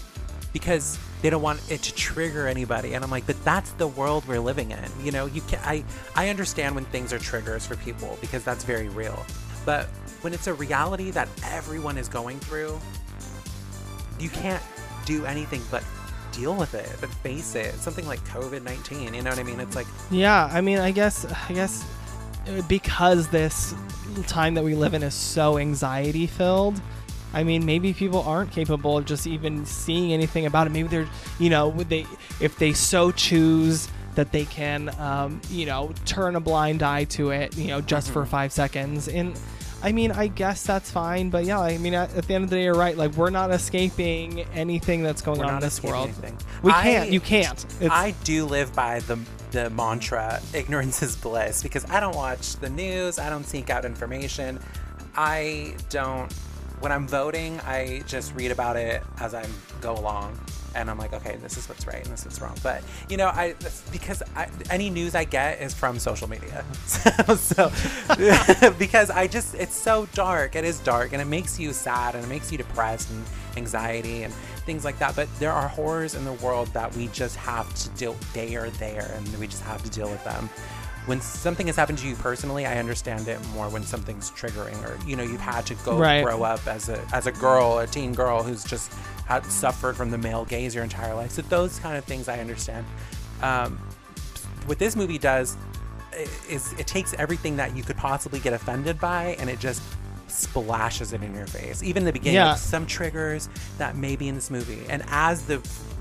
because 0.53 0.99
they 1.21 1.31
don't 1.31 1.43
want 1.43 1.61
it 1.71 1.83
to 1.83 1.95
trigger 1.95 2.47
anybody. 2.47 2.95
And 2.95 3.05
I'm 3.05 3.11
like, 3.11 3.27
but 3.27 3.43
that's 3.45 3.73
the 3.73 3.89
world 3.89 4.27
we're 4.27 4.41
living 4.41 4.71
in. 4.71 4.85
You 5.03 5.11
know, 5.11 5.27
you 5.27 5.41
can 5.43 5.59
I 5.65 5.85
I 6.15 6.29
understand 6.29 6.75
when 6.75 6.85
things 6.87 7.13
are 7.13 7.19
triggers 7.19 7.67
for 7.67 7.77
people 7.77 8.17
because 8.21 8.45
that's 8.45 8.65
very 8.65 8.89
real. 8.89 9.25
But 9.67 9.87
when 10.21 10.33
it's 10.33 10.47
a 10.47 10.55
reality 10.55 11.11
that 11.11 11.29
everyone 11.45 11.99
is 11.99 12.09
going 12.09 12.39
through, 12.41 12.79
you 14.19 14.29
can't 14.29 14.63
do 15.07 15.27
anything 15.27 15.63
but 15.71 15.85
deal 16.33 16.55
with 16.55 16.75
it, 16.75 16.91
but 17.01 17.11
face 17.11 17.55
it. 17.55 17.75
Something 17.75 18.07
like 18.07 18.21
COVID 18.29 18.63
nineteen. 18.63 19.15
You 19.15 19.23
know 19.23 19.31
what 19.31 19.39
I 19.39 19.43
mean? 19.43 19.61
It's 19.61 19.77
like 19.77 19.87
Yeah, 20.11 20.49
I 20.53 20.61
mean, 20.61 20.79
I 20.79 20.91
guess, 20.91 21.25
I 21.49 21.53
guess, 21.53 21.85
because 22.69 23.29
this 23.29 23.75
time 24.27 24.55
that 24.55 24.65
we 24.65 24.75
live 24.75 24.95
in 24.95 25.03
is 25.03 25.15
so 25.15 25.59
anxiety 25.59 26.27
filled. 26.27 26.81
I 27.33 27.43
mean, 27.43 27.67
maybe 27.67 27.93
people 27.93 28.21
aren't 28.23 28.53
capable 28.53 28.99
of 28.99 29.07
just 29.07 29.27
even 29.27 29.67
seeing 29.67 30.13
anything 30.13 30.47
about 30.47 30.69
it. 30.69 30.71
Maybe 30.71 30.89
they're, 30.89 31.09
you 31.41 31.51
know, 31.51 31.69
would 31.69 31.89
they, 31.89 32.07
if 32.41 32.59
they 32.59 32.73
so 32.73 33.11
choose 33.11 33.89
that 34.15 34.31
they 34.31 34.45
can, 34.45 34.89
um, 35.01 35.41
you 35.51 35.67
know, 35.67 35.93
turn 36.07 36.37
a 36.37 36.41
blind 36.41 36.85
eye 36.85 37.05
to 37.05 37.31
it, 37.31 37.57
you 37.57 37.67
know, 37.67 37.81
just 37.81 38.13
for 38.13 38.25
five 38.25 38.53
seconds. 38.53 39.09
And 39.09 39.37
I 39.83 39.91
mean, 39.91 40.13
I 40.13 40.29
guess 40.29 40.63
that's 40.63 40.91
fine. 40.91 41.31
But 41.31 41.45
yeah, 41.45 41.61
I 41.61 41.77
mean, 41.79 41.95
at, 41.95 42.15
at 42.15 42.29
the 42.29 42.35
end 42.35 42.45
of 42.45 42.51
the 42.51 42.57
day, 42.57 42.65
you're 42.65 42.75
right. 42.75 42.97
Like, 42.97 43.13
we're 43.15 43.31
not 43.31 43.51
escaping 43.51 44.41
anything 44.55 45.03
that's 45.03 45.21
going 45.21 45.41
we're 45.41 45.47
on 45.47 45.55
in 45.55 45.61
this 45.61 45.83
world. 45.83 46.05
anything. 46.05 46.39
We 46.63 46.71
I- 46.71 46.83
can't. 46.83 47.11
You 47.11 47.21
can't. 47.21 47.67
It's, 47.81 47.91
I 47.91 48.15
do 48.23 48.45
live 48.47 48.73
by 48.75 49.01
the 49.01 49.19
the 49.55 49.71
mantra 49.71 50.41
ignorance 50.53 51.01
is 51.01 51.15
bliss 51.15 51.63
because 51.63 51.89
I 51.89 52.01
don't 52.01 52.17
watch 52.17 52.57
the 52.57 52.69
news, 52.69 53.21
I 53.21 53.31
don't 53.31 53.45
seek 53.45 53.71
out 53.71 53.85
information. 53.85 54.59
I 55.17 55.77
don't 55.91 56.31
when 56.81 56.91
I'm 56.91 57.07
voting, 57.07 57.61
I 57.61 58.03
just 58.07 58.35
read 58.35 58.51
about 58.51 58.77
it 58.77 59.03
as 59.21 59.33
I 59.33 59.47
go 59.81 59.93
along 59.93 60.39
and 60.75 60.91
I'm 60.91 60.99
like, 60.99 61.13
okay, 61.13 61.37
this 61.37 61.57
is 61.57 61.69
what's 61.69 61.87
right 61.87 62.03
and 62.03 62.13
this 62.13 62.21
is 62.21 62.27
what's 62.27 62.41
wrong. 62.41 62.57
But 62.65 62.83
you 63.09 63.17
know, 63.17 63.29
I 63.29 63.55
because 63.93 64.25
I, 64.35 64.49
any 64.71 64.91
news 64.91 65.15
I 65.15 65.23
get 65.23 65.61
is 65.61 65.73
from 65.73 66.01
social 66.01 66.29
media. 66.29 66.65
So, 67.37 67.71
so 67.71 68.71
because 68.79 69.09
I 69.11 69.29
just 69.29 69.55
it's 69.55 69.77
so 69.77 70.07
dark. 70.15 70.57
It 70.57 70.65
is 70.65 70.81
dark 70.81 71.13
and 71.13 71.23
it 71.23 71.27
makes 71.27 71.61
you 71.61 71.73
sad 71.73 72.17
and 72.17 72.25
it 72.25 72.29
makes 72.29 72.51
you 72.51 72.59
depressed 72.59 73.11
and 73.11 73.25
anxiety 73.57 74.25
and 74.25 74.35
things 74.65 74.85
like 74.85 74.99
that. 74.99 75.15
But 75.17 75.29
there 75.39 75.53
are 75.53 75.69
horrors 75.69 76.15
in 76.15 76.25
the 76.25 76.33
world 76.35 76.69
that 76.69 76.95
we 76.97 77.09
just 77.09 77.37
have 77.37 77.73
to 77.75 77.89
deal. 77.91 78.17
They 78.33 78.57
are 78.57 78.71
there, 78.71 79.13
and 79.17 79.27
we 79.39 79.47
just 79.47 79.63
have 79.63 79.83
to 79.83 79.91
deal 79.91 80.09
with 80.09 80.23
them. 80.25 80.49
When 81.07 81.21
something 81.21 81.67
has 81.67 81.77
happened 81.77 81.99
to 81.99 82.09
you 82.09 82.15
personally, 82.17 82.65
I 82.65 82.79
understand 82.79 83.29
it 83.29 83.39
more 83.49 83.69
when 83.69 83.83
something's 83.83 84.31
triggering, 84.31 84.83
or 84.85 84.99
you 85.07 85.17
know, 85.17 85.23
you've 85.23 85.41
had 85.41 85.67
to 85.67 85.75
go 85.85 85.99
Right. 85.99 86.25
grow 86.25 86.43
up 86.43 86.67
as 86.67 86.89
a 86.89 86.99
as 87.13 87.27
a 87.27 87.33
girl, 87.33 87.79
a 87.79 87.87
teen 87.87 88.15
girl 88.15 88.43
who's 88.43 88.65
just 88.65 88.91
had 89.27 89.45
suffered 89.47 89.97
from 89.97 90.11
the 90.11 90.19
male 90.19 90.45
gaze 90.47 90.75
your 90.75 90.85
entire 90.85 91.15
life. 91.15 91.31
So 91.33 91.43
those 91.43 91.79
kind 91.79 91.97
of 91.97 92.05
things 92.05 92.29
I 92.29 92.41
understand. 92.41 92.87
Um, 93.43 93.79
what 94.67 94.79
this 94.79 94.97
movie 94.97 95.19
does 95.19 95.57
is 96.49 96.73
it 96.79 96.87
takes 96.87 97.13
everything 97.15 97.57
that 97.57 97.77
you 97.77 97.83
could 97.83 97.97
possibly 97.97 98.39
get 98.39 98.53
offended 98.53 99.01
by 99.01 99.37
and 99.39 99.51
it 99.51 99.59
just 99.59 99.83
splashes 100.29 101.13
it 101.13 101.23
in 101.23 101.35
your 101.35 101.47
face. 101.47 101.83
Even 101.83 102.03
in 102.03 102.05
the 102.07 102.13
beginning, 102.13 102.37
Yeah. 102.37 102.51
like 102.51 102.59
some 102.59 102.87
triggers 102.87 103.49
that 103.79 103.97
may 103.97 104.17
be 104.17 104.29
in 104.29 104.35
this 104.35 104.51
movie. 104.51 104.83
And 104.89 105.03
as 105.09 105.43
the 105.47 105.61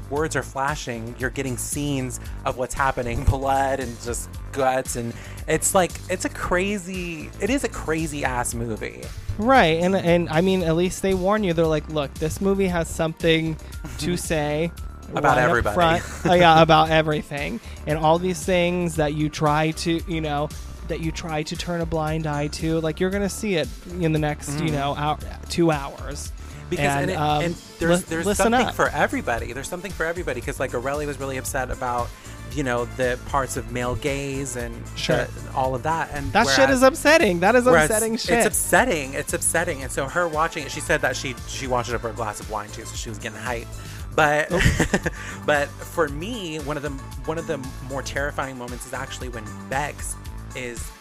words 0.09 0.35
are 0.35 0.43
flashing, 0.43 1.15
you're 1.17 1.29
getting 1.29 1.57
scenes 1.57 2.19
of 2.45 2.57
what's 2.57 2.73
happening, 2.73 3.23
blood 3.29 3.79
and 3.79 3.95
just 4.03 4.29
guts 4.51 4.95
and 4.95 5.13
it's 5.47 5.73
like 5.73 5.91
it's 6.09 6.25
a 6.25 6.29
crazy 6.29 7.29
it 7.41 7.49
is 7.49 7.63
a 7.63 7.69
crazy 7.69 8.23
ass 8.23 8.53
movie. 8.53 9.01
Right, 9.39 9.81
and 9.81 9.95
and 9.95 10.29
I 10.29 10.41
mean, 10.41 10.61
at 10.63 10.75
least 10.75 11.01
they 11.01 11.13
warn 11.15 11.43
you. 11.43 11.53
They're 11.53 11.65
like, 11.65 11.89
look, 11.89 12.13
this 12.15 12.39
movie 12.39 12.67
has 12.67 12.87
something 12.87 13.57
to 13.99 14.15
say 14.31 14.71
About 15.09 15.37
right 15.37 15.43
everybody. 15.43 15.73
front. 15.73 16.03
Oh, 16.25 16.33
yeah, 16.35 16.61
about 16.61 16.91
everything, 16.91 17.59
and 17.87 17.97
all 17.97 18.19
these 18.19 18.43
things 18.45 18.97
that 18.97 19.15
you 19.15 19.29
try 19.29 19.71
to, 19.71 19.99
you 20.07 20.21
know, 20.21 20.49
that 20.87 20.99
you 20.99 21.11
try 21.11 21.43
to 21.43 21.55
turn 21.55 21.81
a 21.81 21.85
blind 21.85 22.27
eye 22.27 22.47
to. 22.47 22.79
Like 22.81 22.99
you're 22.99 23.09
gonna 23.09 23.29
see 23.29 23.55
it 23.55 23.67
in 23.99 24.11
the 24.11 24.19
next, 24.19 24.59
you 24.61 24.71
know, 24.71 24.95
hour, 24.95 25.17
two 25.49 25.71
hours. 25.71 26.31
Because 26.69 26.85
and, 26.85 27.01
And, 27.01 27.11
it, 27.11 27.15
um, 27.15 27.43
and 27.43 27.55
there's 27.79 27.99
li- 27.99 28.05
there's 28.23 28.37
something 28.37 28.67
up. 28.67 28.73
for 28.73 28.89
everybody. 28.89 29.53
There's 29.53 29.67
something 29.67 29.91
for 29.91 30.05
everybody 30.05 30.39
because 30.39 30.59
like 30.59 30.71
Aurelie 30.71 31.05
was 31.05 31.19
really 31.19 31.37
upset 31.37 31.69
about 31.71 32.09
you 32.53 32.63
know 32.63 32.85
the 32.97 33.19
parts 33.27 33.57
of 33.57 33.71
male 33.71 33.95
gaze 33.95 34.55
and 34.55 34.73
Sure. 34.95 35.25
the- 35.25 35.29
all 35.55 35.75
of 35.75 35.83
that 35.83 36.09
and 36.13 36.31
That 36.33 36.47
shit 36.47 36.69
is 36.69 36.81
upsetting. 36.83 37.39
That 37.41 37.55
is 37.55 37.67
upsetting 37.67 38.17
shit. 38.17 38.37
It's 38.39 38.47
upsetting. 38.47 39.13
It's 39.13 39.33
upsetting. 39.33 39.83
And 39.83 39.91
so 39.91 40.07
her 40.07 40.27
watching 40.27 40.63
it, 40.63 40.71
she 40.71 40.79
said 40.79 41.01
that 41.01 41.15
she 41.15 41.35
she 41.47 41.67
watched 41.67 41.89
it 41.89 41.95
over 41.95 42.09
a 42.09 42.13
glass 42.13 42.39
of 42.39 42.49
wine 42.49 42.69
too, 42.69 42.85
so 42.85 42.95
she 42.95 43.09
was 43.09 43.17
getting 43.19 43.39
hyped. 43.39 43.67
But 44.15 44.49
but 45.45 45.67
for 45.67 46.07
me, 46.09 46.57
one 46.59 46.77
of 46.77 46.83
the 46.83 46.89
one 47.25 47.37
of 47.37 47.45
the 47.47 47.57
more 47.89 48.01
terrifying 48.01 48.57
moments 48.57 48.85
is 48.87 48.93
actually 48.93 49.29
when 49.29 49.43
Bex 49.69 50.15
is 50.55 50.91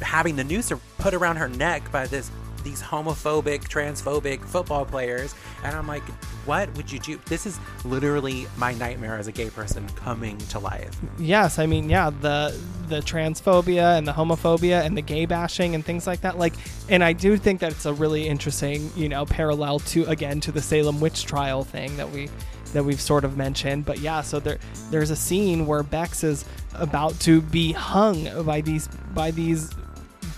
having 0.00 0.36
the 0.36 0.44
noose 0.44 0.72
put 0.98 1.14
around 1.14 1.36
her 1.36 1.48
neck 1.48 1.90
by 1.92 2.06
this 2.06 2.30
these 2.62 2.82
homophobic, 2.82 3.60
transphobic 3.68 4.44
football 4.44 4.84
players, 4.84 5.34
and 5.64 5.74
I'm 5.74 5.86
like, 5.86 6.02
what 6.44 6.74
would 6.76 6.92
you 6.92 6.98
do? 6.98 7.18
This 7.26 7.46
is 7.46 7.58
literally 7.84 8.46
my 8.58 8.74
nightmare 8.74 9.16
as 9.16 9.26
a 9.26 9.32
gay 9.32 9.48
person 9.50 9.88
coming 9.96 10.36
to 10.38 10.58
life. 10.58 10.94
yes 11.18 11.58
i 11.58 11.66
mean 11.66 11.88
yeah 11.88 12.10
the 12.10 12.58
the 12.88 13.00
transphobia 13.00 13.96
and 13.96 14.06
the 14.06 14.12
homophobia 14.12 14.84
and 14.84 14.96
the 14.96 15.02
gay 15.02 15.24
bashing 15.26 15.74
and 15.74 15.84
things 15.84 16.06
like 16.06 16.20
that 16.22 16.38
like 16.38 16.54
and 16.88 17.02
i 17.04 17.12
do 17.12 17.36
think 17.36 17.60
that 17.60 17.72
it's 17.72 17.86
a 17.86 17.92
really 17.92 18.26
interesting 18.26 18.90
you 18.96 19.08
know 19.08 19.24
parallel 19.24 19.78
to 19.78 20.04
again 20.04 20.40
to 20.40 20.52
the 20.52 20.60
salem 20.60 21.00
witch 21.00 21.24
trial 21.24 21.62
thing 21.64 21.96
that 21.96 22.10
we 22.10 22.28
that 22.72 22.84
we've 22.84 23.00
sort 23.00 23.24
of 23.24 23.36
mentioned 23.36 23.84
but 23.84 23.98
yeah 23.98 24.20
so 24.20 24.40
there 24.40 24.58
there's 24.90 25.10
a 25.10 25.16
scene 25.16 25.66
where 25.66 25.82
bex 25.82 26.24
is 26.24 26.44
about 26.74 27.18
to 27.20 27.40
be 27.40 27.72
hung 27.72 28.44
by 28.44 28.60
these 28.60 28.88
by 29.14 29.30
these 29.30 29.70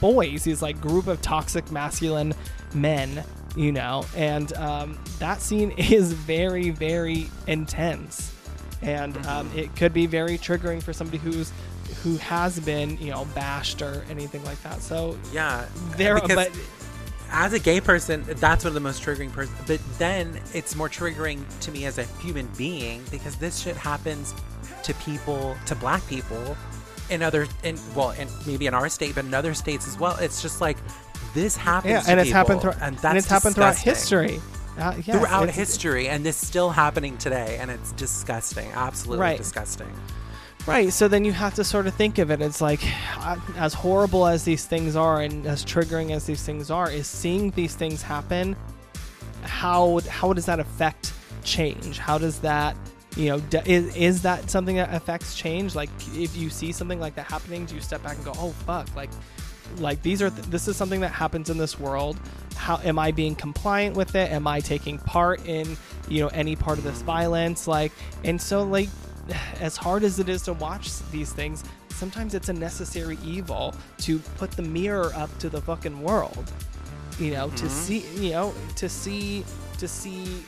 boys 0.00 0.44
these 0.44 0.62
like 0.62 0.80
group 0.80 1.06
of 1.06 1.20
toxic 1.22 1.70
masculine 1.70 2.34
men 2.74 3.24
you 3.56 3.72
know? 3.72 4.04
And 4.16 4.52
um, 4.54 4.98
that 5.18 5.40
scene 5.40 5.70
is 5.76 6.12
very 6.12 6.70
very 6.70 7.28
intense. 7.46 8.34
And 8.82 9.16
um, 9.26 9.48
it 9.54 9.74
could 9.76 9.92
be 9.92 10.06
very 10.06 10.36
triggering 10.36 10.82
for 10.82 10.92
somebody 10.92 11.18
who's 11.18 11.52
who 12.02 12.16
has 12.16 12.58
been 12.60 12.96
you 12.98 13.10
know 13.10 13.26
bashed 13.34 13.82
or 13.82 14.04
anything 14.10 14.44
like 14.44 14.60
that. 14.62 14.80
So 14.80 15.16
Yeah, 15.32 15.66
there 15.96 16.18
but 16.20 16.50
as 17.30 17.52
a 17.52 17.58
gay 17.58 17.80
person, 17.80 18.24
that's 18.26 18.64
one 18.64 18.70
of 18.70 18.74
the 18.74 18.80
most 18.80 19.02
triggering 19.02 19.32
person. 19.32 19.54
But 19.66 19.80
then 19.98 20.40
it's 20.52 20.74
more 20.74 20.88
triggering 20.88 21.44
to 21.60 21.70
me 21.70 21.86
as 21.86 21.98
a 21.98 22.04
human 22.20 22.46
being 22.58 23.02
because 23.10 23.36
this 23.36 23.60
shit 23.60 23.76
happens 23.76 24.34
to 24.84 24.94
people, 24.94 25.56
to 25.66 25.74
black 25.74 26.06
people, 26.06 26.56
in 27.10 27.22
other, 27.22 27.46
in 27.62 27.78
well, 27.94 28.10
in 28.10 28.28
maybe 28.46 28.66
in 28.66 28.74
our 28.74 28.88
state, 28.88 29.14
but 29.14 29.24
in 29.24 29.34
other 29.34 29.54
states 29.54 29.86
as 29.86 29.98
well. 29.98 30.16
It's 30.18 30.42
just 30.42 30.60
like 30.60 30.78
this 31.34 31.56
happens. 31.56 31.92
yeah 31.92 32.02
and 32.08 32.20
it's 32.20 32.28
people, 32.28 32.36
happened 32.38 32.60
through 32.60 32.72
and 32.82 32.94
that's 32.96 33.04
and 33.04 33.18
it's 33.18 33.26
happened 33.28 33.54
throughout 33.54 33.76
history 33.76 34.40
uh, 34.78 34.94
yes, 35.04 35.16
Throughout 35.18 35.50
history, 35.50 36.08
and 36.08 36.24
this 36.24 36.36
still 36.36 36.70
happening 36.70 37.18
today, 37.18 37.58
and 37.60 37.70
it's 37.70 37.92
disgusting, 37.92 38.70
absolutely 38.72 39.20
Right. 39.20 39.36
disgusting. 39.38 39.90
Right. 40.66 40.92
So 40.92 41.08
then 41.08 41.24
you 41.24 41.32
have 41.32 41.54
to 41.56 41.64
sort 41.64 41.86
of 41.86 41.94
think 41.94 42.18
of 42.18 42.30
it. 42.30 42.40
It's 42.40 42.60
like, 42.60 42.80
uh, 43.18 43.36
as 43.56 43.74
horrible 43.74 44.26
as 44.26 44.44
these 44.44 44.64
things 44.64 44.96
are, 44.96 45.20
and 45.20 45.46
as 45.46 45.64
triggering 45.64 46.12
as 46.12 46.24
these 46.24 46.42
things 46.42 46.70
are, 46.70 46.90
is 46.90 47.06
seeing 47.06 47.50
these 47.50 47.74
things 47.74 48.00
happen. 48.00 48.56
How 49.42 50.00
how 50.08 50.32
does 50.32 50.46
that 50.46 50.60
affect 50.60 51.12
change? 51.42 51.98
How 51.98 52.16
does 52.16 52.38
that 52.40 52.76
you 53.16 53.26
know 53.26 53.40
d- 53.40 53.60
is, 53.66 53.94
is 53.96 54.22
that 54.22 54.50
something 54.50 54.76
that 54.76 54.92
affects 54.94 55.34
change? 55.34 55.74
Like 55.74 55.90
if 56.14 56.36
you 56.36 56.50
see 56.50 56.72
something 56.72 57.00
like 57.00 57.14
that 57.16 57.26
happening, 57.26 57.66
do 57.66 57.74
you 57.74 57.80
step 57.80 58.02
back 58.02 58.16
and 58.16 58.24
go, 58.24 58.32
oh 58.36 58.50
fuck, 58.66 58.94
like 58.96 59.10
like 59.78 60.02
these 60.02 60.20
are 60.22 60.30
th- 60.30 60.46
this 60.46 60.68
is 60.68 60.76
something 60.76 61.00
that 61.00 61.10
happens 61.12 61.50
in 61.50 61.58
this 61.58 61.78
world. 61.78 62.18
How 62.56 62.78
am 62.78 62.98
I 62.98 63.12
being 63.12 63.34
compliant 63.34 63.96
with 63.96 64.14
it? 64.14 64.30
Am 64.30 64.46
I 64.46 64.60
taking 64.60 64.98
part 64.98 65.46
in 65.46 65.76
you 66.08 66.20
know 66.20 66.28
any 66.28 66.56
part 66.56 66.78
of 66.78 66.84
this 66.84 67.02
violence? 67.02 67.66
Like, 67.66 67.92
and 68.24 68.40
so 68.40 68.62
like 68.62 68.88
as 69.60 69.76
hard 69.76 70.04
as 70.04 70.18
it 70.18 70.28
is 70.28 70.42
to 70.42 70.52
watch 70.52 70.98
these 71.10 71.32
things, 71.32 71.64
sometimes 71.90 72.34
it's 72.34 72.48
a 72.48 72.52
necessary 72.52 73.18
evil 73.24 73.74
to 73.98 74.18
put 74.36 74.50
the 74.52 74.62
mirror 74.62 75.12
up 75.14 75.36
to 75.38 75.48
the 75.48 75.60
fucking 75.60 76.02
world. 76.02 76.50
You 77.18 77.32
know, 77.32 77.48
to 77.50 77.54
mm-hmm. 77.54 77.68
see, 77.68 78.04
you 78.16 78.32
know, 78.32 78.54
to 78.76 78.88
see, 78.88 79.44
to 79.78 79.86
see 79.86 80.42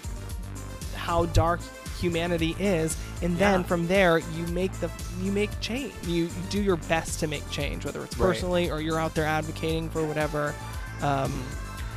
how 0.94 1.26
dark 1.26 1.60
humanity 2.01 2.55
is, 2.59 2.97
and 3.22 3.36
then 3.38 3.61
Yeah. 3.61 3.66
from 3.66 3.86
there 3.86 4.18
you 4.18 4.47
make 4.49 4.72
the 4.80 4.90
you 5.22 5.32
make 5.32 5.51
change. 5.61 5.92
You, 6.07 6.24
you 6.24 6.30
do 6.51 6.61
your 6.62 6.76
best 6.76 7.20
to 7.20 7.26
make 7.26 7.49
change, 7.51 7.84
whether 7.84 8.03
it's 8.05 8.16
Right. 8.18 8.26
personally 8.28 8.70
or 8.70 8.80
you're 8.80 8.99
out 9.01 9.14
there 9.14 9.26
advocating 9.26 9.88
for 9.90 10.05
whatever. 10.05 10.55
Um, 11.03 11.32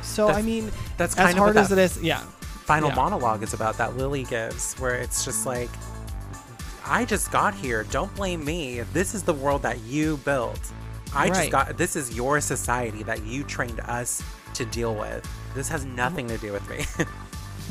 so 0.02 0.28
I 0.28 0.42
mean, 0.42 0.70
That's 0.96 1.14
as 1.16 1.26
kind 1.26 1.38
of 1.38 1.42
hard 1.44 1.56
as 1.56 1.72
it 1.72 1.78
is, 1.78 2.00
yeah, 2.02 2.20
final 2.64 2.88
Yeah. 2.90 2.94
monologue 2.96 3.42
is 3.42 3.52
about 3.54 3.76
that 3.78 3.96
Lily 3.96 4.24
gives, 4.24 4.74
where 4.74 4.94
it's 4.94 5.24
just 5.24 5.46
like, 5.46 5.70
I 6.86 7.04
just 7.04 7.30
got 7.30 7.54
here. 7.54 7.84
Don't 7.84 8.14
blame 8.14 8.44
me. 8.44 8.80
This 8.94 9.14
is 9.14 9.22
the 9.22 9.34
world 9.34 9.62
that 9.62 9.80
you 9.80 10.16
built. 10.18 10.60
I 11.14 11.28
just 11.28 11.50
got. 11.50 11.76
This 11.76 11.96
is 11.96 12.14
your 12.16 12.40
society 12.40 13.02
that 13.02 13.24
you 13.24 13.42
trained 13.44 13.80
us 13.80 14.22
to 14.54 14.64
deal 14.64 14.94
with. 14.94 15.26
This 15.54 15.68
has 15.68 15.84
nothing 15.84 16.28
to 16.28 16.38
do 16.38 16.52
with 16.52 16.68
me. 16.70 16.84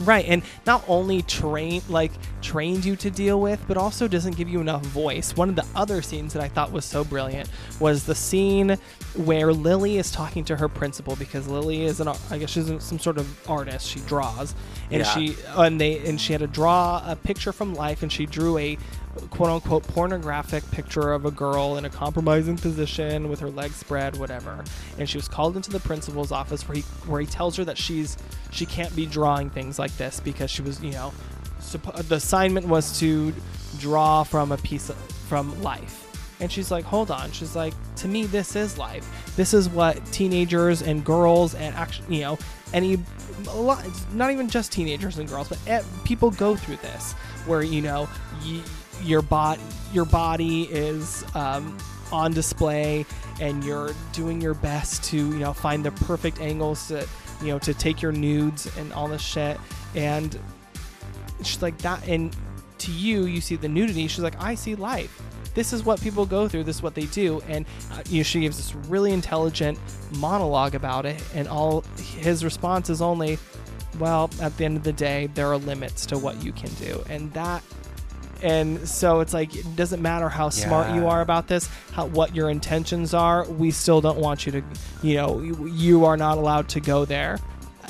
Right, 0.02 0.26
and 0.28 0.44
not 0.66 0.84
only 0.88 1.24
train 1.24 1.82
like 1.90 2.12
trained 2.42 2.86
you 2.86 2.96
to 2.98 3.10
deal 3.10 3.42
with, 3.42 3.64
but 3.68 3.78
also 3.78 4.08
doesn't 4.08 4.36
give 4.38 4.48
you 4.48 4.62
enough 4.62 4.86
voice. 4.86 5.36
One 5.36 5.50
of 5.50 5.56
the 5.56 5.66
other 5.76 6.02
scenes 6.02 6.34
that 6.34 6.44
I 6.44 6.48
thought 6.48 6.72
was 6.72 6.86
so 6.86 7.04
brilliant 7.04 7.50
was 7.80 8.04
the 8.06 8.14
scene 8.16 8.78
where 9.16 9.52
Lily 9.52 9.98
is 9.98 10.12
talking 10.12 10.46
to 10.46 10.56
her 10.56 10.70
principal 10.70 11.16
because 11.16 11.48
Lily 11.48 11.84
is 11.84 12.00
an 12.00 12.10
I 12.30 12.38
guess 12.38 12.52
she's 12.52 12.72
some 12.84 13.00
sort 13.00 13.18
of 13.18 13.50
artist. 13.50 13.88
She 13.88 14.00
draws, 14.02 14.54
and 14.92 15.00
Yeah. 15.02 15.14
she 15.14 15.36
and 15.56 15.82
they 15.82 16.06
and 16.08 16.22
she 16.22 16.34
had 16.34 16.42
to 16.42 16.48
draw 16.48 17.02
a 17.06 17.16
picture 17.16 17.52
from 17.52 17.74
life, 17.74 18.04
and 18.04 18.12
she 18.12 18.26
drew 18.26 18.58
a 18.60 18.78
quote 19.30 19.50
unquote 19.50 19.84
pornographic 19.84 20.70
picture 20.72 21.12
of 21.12 21.26
a 21.26 21.32
girl 21.32 21.78
in 21.78 21.86
a 21.86 21.90
compromising 21.90 22.58
position 22.58 23.30
with 23.30 23.40
her 23.40 23.50
legs 23.50 23.76
spread, 23.76 24.18
whatever. 24.18 24.64
And 24.98 25.10
she 25.10 25.18
was 25.18 25.28
called 25.28 25.56
into 25.56 25.70
the 25.70 25.80
principal's 25.80 26.32
office 26.32 26.68
where 26.68 26.78
he 26.78 26.82
where 27.08 27.22
he 27.22 27.28
tells 27.28 27.56
her 27.58 27.66
that 27.66 27.78
she's 27.78 28.18
she 28.52 28.66
can't 28.66 28.96
be 28.96 29.06
drawing 29.06 29.50
things 29.50 29.78
like 29.78 29.96
this 29.98 30.20
because 30.20 30.50
she 30.50 30.62
was 30.62 30.82
you 30.82 30.92
know 30.92 31.14
the 31.72 32.16
assignment 32.16 32.68
was 32.68 33.00
to 33.00 33.34
draw 33.80 34.24
from 34.24 34.52
a 34.52 34.58
piece 34.58 34.90
of, 34.90 34.96
from 35.28 35.62
life. 35.62 36.04
And 36.40 36.52
she's 36.52 36.70
like, 36.70 36.84
hold 36.86 37.10
on. 37.10 37.32
She's 37.32 37.56
like, 37.56 37.74
to 37.98 38.08
me, 38.08 38.26
this 38.26 38.56
is 38.56 38.78
life. 38.78 39.34
This 39.36 39.54
is 39.54 39.70
what 39.70 40.04
teenagers 40.12 40.82
and 40.84 41.04
girls 41.04 41.56
and 41.56 41.76
actually, 41.76 42.18
you 42.18 42.22
know, 42.22 42.38
any, 42.74 43.00
lot, 43.56 43.84
not 44.14 44.32
even 44.32 44.48
just 44.48 44.72
teenagers 44.72 45.18
and 45.18 45.28
girls, 45.28 45.50
but 45.50 45.86
people 46.06 46.30
go 46.32 46.56
through 46.56 46.78
this 46.78 47.14
where, 47.48 47.64
you 47.64 47.82
know, 47.82 48.08
your 49.04 49.22
bot, 49.22 49.60
your 49.94 50.06
body 50.06 50.64
is 50.64 51.26
um, 51.36 51.78
on 52.12 52.34
display 52.34 53.06
and 53.40 53.64
you're 53.64 53.94
doing 54.14 54.42
your 54.42 54.54
best 54.54 55.04
to, 55.06 55.18
you 55.18 55.40
know, 55.40 55.54
find 55.54 55.84
the 55.84 55.92
perfect 55.92 56.40
angles 56.40 56.88
to, 56.88 57.08
you 57.42 57.48
know, 57.48 57.60
to 57.60 57.74
take 57.74 58.02
your 58.02 58.12
nudes 58.12 58.70
and 58.78 58.92
all 58.94 59.08
this 59.08 59.22
shit. 59.22 59.60
And 59.96 60.38
she's 61.44 61.62
like 61.62 61.78
that 61.80 62.08
and 62.08 62.36
to 62.80 62.92
you 62.92 63.26
you 63.26 63.42
see 63.42 63.56
the 63.56 63.68
nudity 63.68 64.08
she's 64.08 64.24
like 64.24 64.42
i 64.42 64.56
see 64.56 64.76
life. 64.76 65.22
This 65.54 65.74
is 65.74 65.84
what 65.84 66.00
people 66.00 66.26
go 66.26 66.48
through 66.48 66.66
this 66.66 66.78
is 66.78 66.84
what 66.84 66.94
they 66.94 67.06
do. 67.08 67.42
And 67.48 67.66
uh, 67.92 68.04
you 68.10 68.18
know, 68.18 68.24
she 68.24 68.42
gives 68.42 68.58
this 68.58 68.76
really 68.88 69.12
intelligent 69.12 69.80
monologue 70.18 70.76
about 70.76 71.06
it 71.06 71.22
and 71.34 71.48
all 71.48 71.82
his 71.98 72.44
response 72.44 72.90
is 72.92 73.02
only 73.02 73.40
well 73.98 74.30
at 74.40 74.56
the 74.58 74.66
end 74.66 74.78
of 74.78 74.84
the 74.84 74.94
day 74.94 75.28
there 75.34 75.48
are 75.48 75.58
limits 75.58 76.06
to 76.08 76.18
what 76.18 76.44
you 76.44 76.52
can 76.52 76.72
do. 76.76 77.04
And 77.10 77.34
that 77.34 77.64
and 78.42 78.88
so 78.88 79.20
it's 79.20 79.34
like 79.34 79.56
it 79.56 79.76
doesn't 79.76 80.02
matter 80.02 80.30
how 80.30 80.50
smart 80.50 80.94
you 80.94 81.08
are 81.08 81.22
about 81.22 81.48
this 81.48 81.70
how 81.92 82.06
what 82.08 82.36
your 82.36 82.50
intentions 82.50 83.14
are 83.14 83.46
we 83.46 83.72
still 83.72 84.02
don't 84.02 84.20
want 84.20 84.46
you 84.46 84.52
to 84.52 84.62
you 85.02 85.16
know 85.16 85.40
you, 85.40 85.68
you 85.68 86.06
are 86.06 86.18
not 86.18 86.38
allowed 86.38 86.68
to 86.70 86.80
go 86.80 87.06
there 87.06 87.40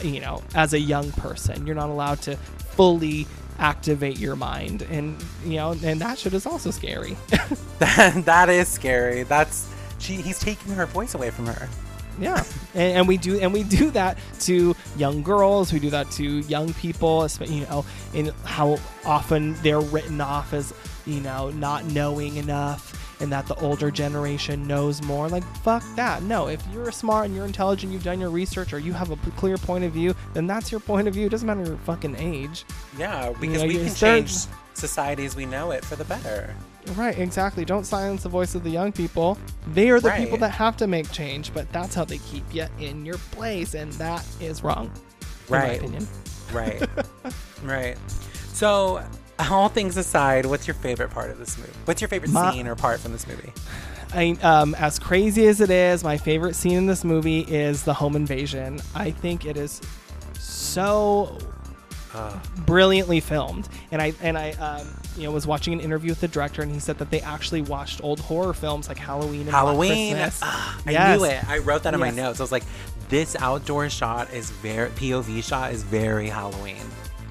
you 0.03 0.19
know 0.19 0.41
as 0.55 0.73
a 0.73 0.79
young 0.79 1.11
person 1.13 1.65
you're 1.65 1.75
not 1.75 1.89
allowed 1.89 2.21
to 2.21 2.35
fully 2.35 3.27
activate 3.59 4.19
your 4.19 4.35
mind 4.35 4.83
and 4.83 5.23
you 5.43 5.55
know 5.55 5.71
and 5.83 5.99
that 5.99 6.17
shit 6.17 6.33
is 6.33 6.45
also 6.45 6.69
scary 6.69 7.17
that, 7.79 8.13
that 8.25 8.49
is 8.49 8.67
scary. 8.67 9.23
That's 9.23 9.69
she. 9.99 10.15
He's 10.15 10.39
taking 10.39 10.73
her 10.73 10.85
voice 10.85 11.13
away 11.13 11.29
from 11.29 11.47
her. 11.47 11.69
Yeah. 12.19 12.43
And, 12.73 12.97
and 12.99 13.07
we 13.07 13.17
do 13.17 13.39
and 13.39 13.53
we 13.53 13.63
do 13.63 13.91
that 13.91 14.17
to 14.41 14.75
young 14.97 15.23
girls. 15.23 15.71
We 15.73 15.79
do 15.79 15.89
that 15.91 16.09
to 16.11 16.23
young 16.41 16.73
people 16.73 17.27
you 17.45 17.61
know 17.65 17.85
in 18.13 18.31
how 18.43 18.79
often 19.05 19.53
they're 19.61 19.79
written 19.81 20.21
off 20.21 20.53
as 20.53 20.73
you 21.05 21.19
know 21.21 21.49
not 21.51 21.85
knowing 21.85 22.37
enough 22.37 22.93
and 23.19 23.31
that 23.31 23.47
the 23.47 23.55
older 23.55 23.89
generation 23.89 24.67
knows 24.67 25.01
more. 25.01 25.27
Like 25.29 25.43
fuck 25.57 25.83
that. 25.95 26.23
No 26.23 26.47
if 26.47 26.61
you're 26.73 26.91
smart 26.91 27.25
and 27.25 27.35
you're 27.35 27.45
intelligent 27.45 27.91
you've 27.93 28.03
done 28.03 28.19
your 28.19 28.29
research 28.29 28.73
or 28.73 28.79
you 28.79 28.93
have 28.93 29.11
a 29.11 29.17
p- 29.17 29.31
clear 29.31 29.57
point 29.57 29.83
of 29.83 29.91
view 29.91 30.15
then 30.33 30.47
that's 30.47 30.71
your 30.71 30.79
point 30.81 31.07
of 31.07 31.13
view. 31.13 31.25
It 31.27 31.29
doesn't 31.29 31.47
matter 31.47 31.63
your 31.63 31.77
fucking 31.77 32.15
age. 32.17 32.65
Yeah, 32.97 33.33
because 33.39 33.61
know, 33.61 33.67
we 33.67 33.75
can 33.75 33.89
starting- 33.89 34.25
change 34.25 34.45
society 34.73 35.25
as 35.25 35.35
we 35.35 35.45
know 35.45 35.71
it 35.71 35.83
for 35.83 35.95
the 35.95 36.05
better. 36.05 36.55
Right, 36.95 37.17
exactly. 37.19 37.65
Don't 37.65 37.85
silence 37.85 38.23
the 38.23 38.29
voice 38.29 38.55
of 38.55 38.63
the 38.63 38.69
young 38.69 38.91
people. 38.91 39.37
They 39.73 39.89
are 39.89 39.99
the 39.99 40.11
people 40.11 40.37
that 40.37 40.51
have 40.51 40.77
to 40.77 40.87
make 40.87 41.11
change, 41.11 41.53
but 41.53 41.71
that's 41.71 41.93
how 41.93 42.05
they 42.05 42.17
keep 42.19 42.43
you 42.53 42.65
in 42.79 43.05
your 43.05 43.17
place, 43.31 43.73
and 43.73 43.91
that 43.93 44.25
is 44.39 44.63
wrong. 44.63 44.85
In 44.87 45.51
my 45.51 45.57
Right. 45.59 45.77
opinion. 45.79 46.07
Right. 46.53 46.81
right. 47.63 47.97
So, 48.53 49.03
all 49.39 49.69
things 49.69 49.97
aside, 49.97 50.45
what's 50.45 50.65
your 50.67 50.73
favorite 50.75 51.09
part 51.11 51.29
of 51.29 51.37
this 51.37 51.57
movie? 51.57 51.71
What's 51.85 52.01
your 52.01 52.07
favorite 52.07 52.31
My- 52.31 52.51
scene 52.53 52.67
or 52.67 52.75
part 52.75 52.99
from 52.99 53.11
this 53.11 53.27
movie? 53.27 53.51
I, 54.13 54.37
um, 54.41 54.73
as 54.75 54.97
crazy 54.99 55.47
as 55.47 55.59
it 55.59 55.69
is, 55.69 56.03
my 56.03 56.17
favorite 56.17 56.55
scene 56.55 56.77
in 56.77 56.85
this 56.85 57.03
movie 57.03 57.41
is 57.41 57.83
the 57.83 57.93
home 57.93 58.15
invasion. 58.15 58.79
I 58.95 59.11
think 59.11 59.45
it 59.45 59.57
is 59.57 59.81
so 60.39 61.37
Uh, 62.13 62.33
brilliantly 62.65 63.19
filmed. 63.19 63.67
And 63.91 64.01
I 64.01 64.13
and 64.21 64.37
I 64.37 64.51
um, 64.53 64.87
you 65.17 65.23
know 65.23 65.31
was 65.31 65.47
watching 65.47 65.73
an 65.73 65.79
interview 65.79 66.11
with 66.11 66.21
the 66.21 66.27
director, 66.27 66.61
and 66.61 66.71
he 66.71 66.79
said 66.79 66.97
that 66.99 67.09
they 67.11 67.21
actually 67.21 67.61
watched 67.61 68.03
old 68.03 68.19
horror 68.19 68.53
films 68.53 68.87
like 68.87 68.97
Halloween 68.97 69.41
and 69.41 69.49
Halloween. 69.49 70.15
Ah, 70.41 70.79
I 70.85 70.91
Yes. 70.91 71.17
knew 71.19 71.25
it. 71.25 71.49
I 71.49 71.57
wrote 71.59 71.83
that 71.83 71.93
in 71.93 71.99
my 71.99 72.11
notes. 72.11 72.39
I 72.39 72.43
was 72.43 72.51
like, 72.51 72.63
this 73.09 73.35
outdoor 73.39 73.89
shot 73.89 74.31
is 74.33 74.51
very 74.51 74.89
POV 74.91 75.43
shot 75.43 75.71
is 75.73 75.83
very 75.83 76.29
Halloween. 76.29 76.83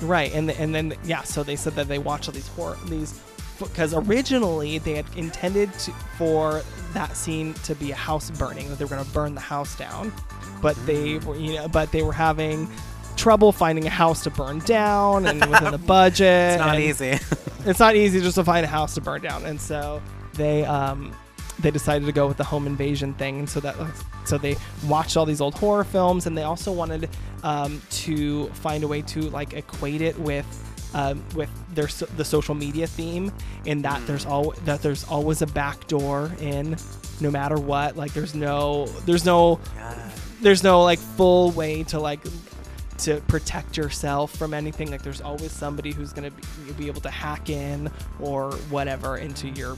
Right, 0.02 0.32
and 0.34 0.50
and 0.50 0.74
then 0.74 0.94
yeah, 1.04 1.22
so 1.22 1.42
they 1.42 1.56
said 1.56 1.74
that 1.76 1.88
they 1.88 1.98
watched 1.98 2.28
all 2.28 2.34
these 2.34 2.48
horror 2.48 2.76
these 2.86 3.18
because 3.58 3.94
originally 3.94 4.76
they 4.78 4.94
had 4.94 5.06
intended 5.16 5.72
to, 5.78 5.90
for 6.18 6.62
that 6.92 7.16
scene 7.16 7.54
to 7.64 7.74
be 7.74 7.90
a 7.90 7.94
house 7.94 8.30
burning 8.32 8.68
that 8.68 8.78
they 8.78 8.84
were 8.84 8.90
going 8.90 9.04
to 9.04 9.10
burn 9.12 9.34
the 9.34 9.40
house 9.40 9.74
down, 9.78 10.12
but 10.60 10.76
they 10.86 11.18
were 11.20 11.36
you 11.36 11.54
know 11.54 11.68
but 11.68 11.90
they 11.92 12.02
were 12.02 12.12
having 12.12 12.68
trouble 13.16 13.52
finding 13.52 13.86
a 13.86 13.90
house 13.90 14.22
to 14.24 14.30
burn 14.30 14.60
down 14.60 15.26
and 15.26 15.44
within 15.46 15.72
the 15.72 15.78
budget. 15.78 16.26
It's 16.56 16.60
not 16.60 16.78
easy. 16.78 17.18
it's 17.66 17.80
not 17.80 17.96
easy 17.96 18.20
just 18.20 18.36
to 18.36 18.44
find 18.44 18.64
a 18.64 18.68
house 18.68 18.94
to 18.94 19.00
burn 19.00 19.22
down, 19.22 19.44
and 19.44 19.60
so 19.60 20.00
they 20.34 20.64
um 20.64 21.12
they 21.58 21.70
decided 21.70 22.04
to 22.04 22.12
go 22.12 22.26
with 22.26 22.36
the 22.36 22.44
home 22.44 22.66
invasion 22.66 23.14
thing, 23.14 23.38
and 23.40 23.48
so 23.48 23.60
that 23.60 23.74
so 24.24 24.36
they 24.38 24.56
watched 24.86 25.16
all 25.16 25.24
these 25.24 25.40
old 25.40 25.54
horror 25.54 25.84
films, 25.84 26.26
and 26.26 26.36
they 26.36 26.42
also 26.42 26.70
wanted 26.70 27.08
um, 27.42 27.80
to 27.90 28.46
find 28.48 28.84
a 28.84 28.88
way 28.88 29.02
to 29.02 29.22
like 29.30 29.54
equate 29.54 30.02
it 30.02 30.18
with. 30.18 30.46
Um, 30.94 31.22
with 31.34 31.50
their 31.74 31.88
so- 31.88 32.06
the 32.16 32.24
social 32.24 32.54
media 32.54 32.86
theme, 32.86 33.30
in 33.66 33.82
that 33.82 34.06
there's 34.06 34.24
all 34.24 34.52
that 34.64 34.80
there's 34.80 35.04
always 35.04 35.42
a 35.42 35.46
back 35.46 35.86
door 35.88 36.32
in, 36.40 36.76
no 37.20 37.30
matter 37.30 37.56
what. 37.56 37.96
Like 37.96 38.14
there's 38.14 38.34
no 38.34 38.86
there's 39.04 39.24
no 39.26 39.60
there's 40.40 40.62
no 40.62 40.82
like 40.84 40.98
full 40.98 41.50
way 41.50 41.82
to 41.84 41.98
like 41.98 42.20
to 42.98 43.20
protect 43.28 43.76
yourself 43.76 44.34
from 44.34 44.54
anything 44.54 44.90
like 44.90 45.02
there's 45.02 45.20
always 45.20 45.52
somebody 45.52 45.92
who's 45.92 46.12
going 46.12 46.30
to 46.30 46.36
be, 46.66 46.72
be 46.72 46.86
able 46.86 47.00
to 47.02 47.10
hack 47.10 47.50
in 47.50 47.90
or 48.20 48.52
whatever 48.70 49.18
into 49.18 49.48
your 49.50 49.76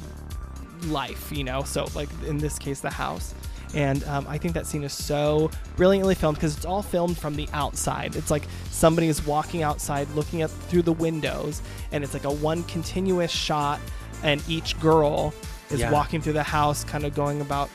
life 0.85 1.33
you 1.33 1.45
know? 1.45 1.62
So 1.64 1.87
like 1.95 2.09
in 2.27 2.39
this 2.39 2.59
case 2.59 2.81
the 2.81 2.91
house. 2.91 3.35
And 3.75 4.03
um, 4.05 4.27
i 4.29 4.39
think 4.39 4.55
that 4.55 4.66
scene 4.66 4.83
is 4.83 4.95
so 4.95 5.51
brilliantly 5.77 6.14
filmed 6.14 6.37
because 6.39 6.57
it's 6.57 6.64
all 6.64 6.83
filmed 6.83 7.19
from 7.19 7.37
the 7.37 7.49
outside. 7.53 8.16
It's 8.16 8.31
like 8.31 8.45
somebody 8.71 9.09
is 9.09 9.27
walking 9.27 9.62
outside 9.62 10.09
looking 10.14 10.43
up 10.43 10.51
through 10.51 10.83
the 10.83 10.93
windows 10.93 11.61
and 11.93 12.03
it's 12.03 12.14
like 12.14 12.25
a 12.25 12.31
one 12.33 12.62
continuous 12.64 13.31
shot 13.31 13.81
and 14.23 14.43
each 14.49 14.79
girl 14.81 15.35
is 15.71 15.81
Yeah. 15.81 15.91
walking 15.93 16.23
through 16.23 16.33
the 16.33 16.43
house 16.43 16.83
kind 16.85 17.05
of 17.05 17.14
going 17.14 17.41
about 17.43 17.69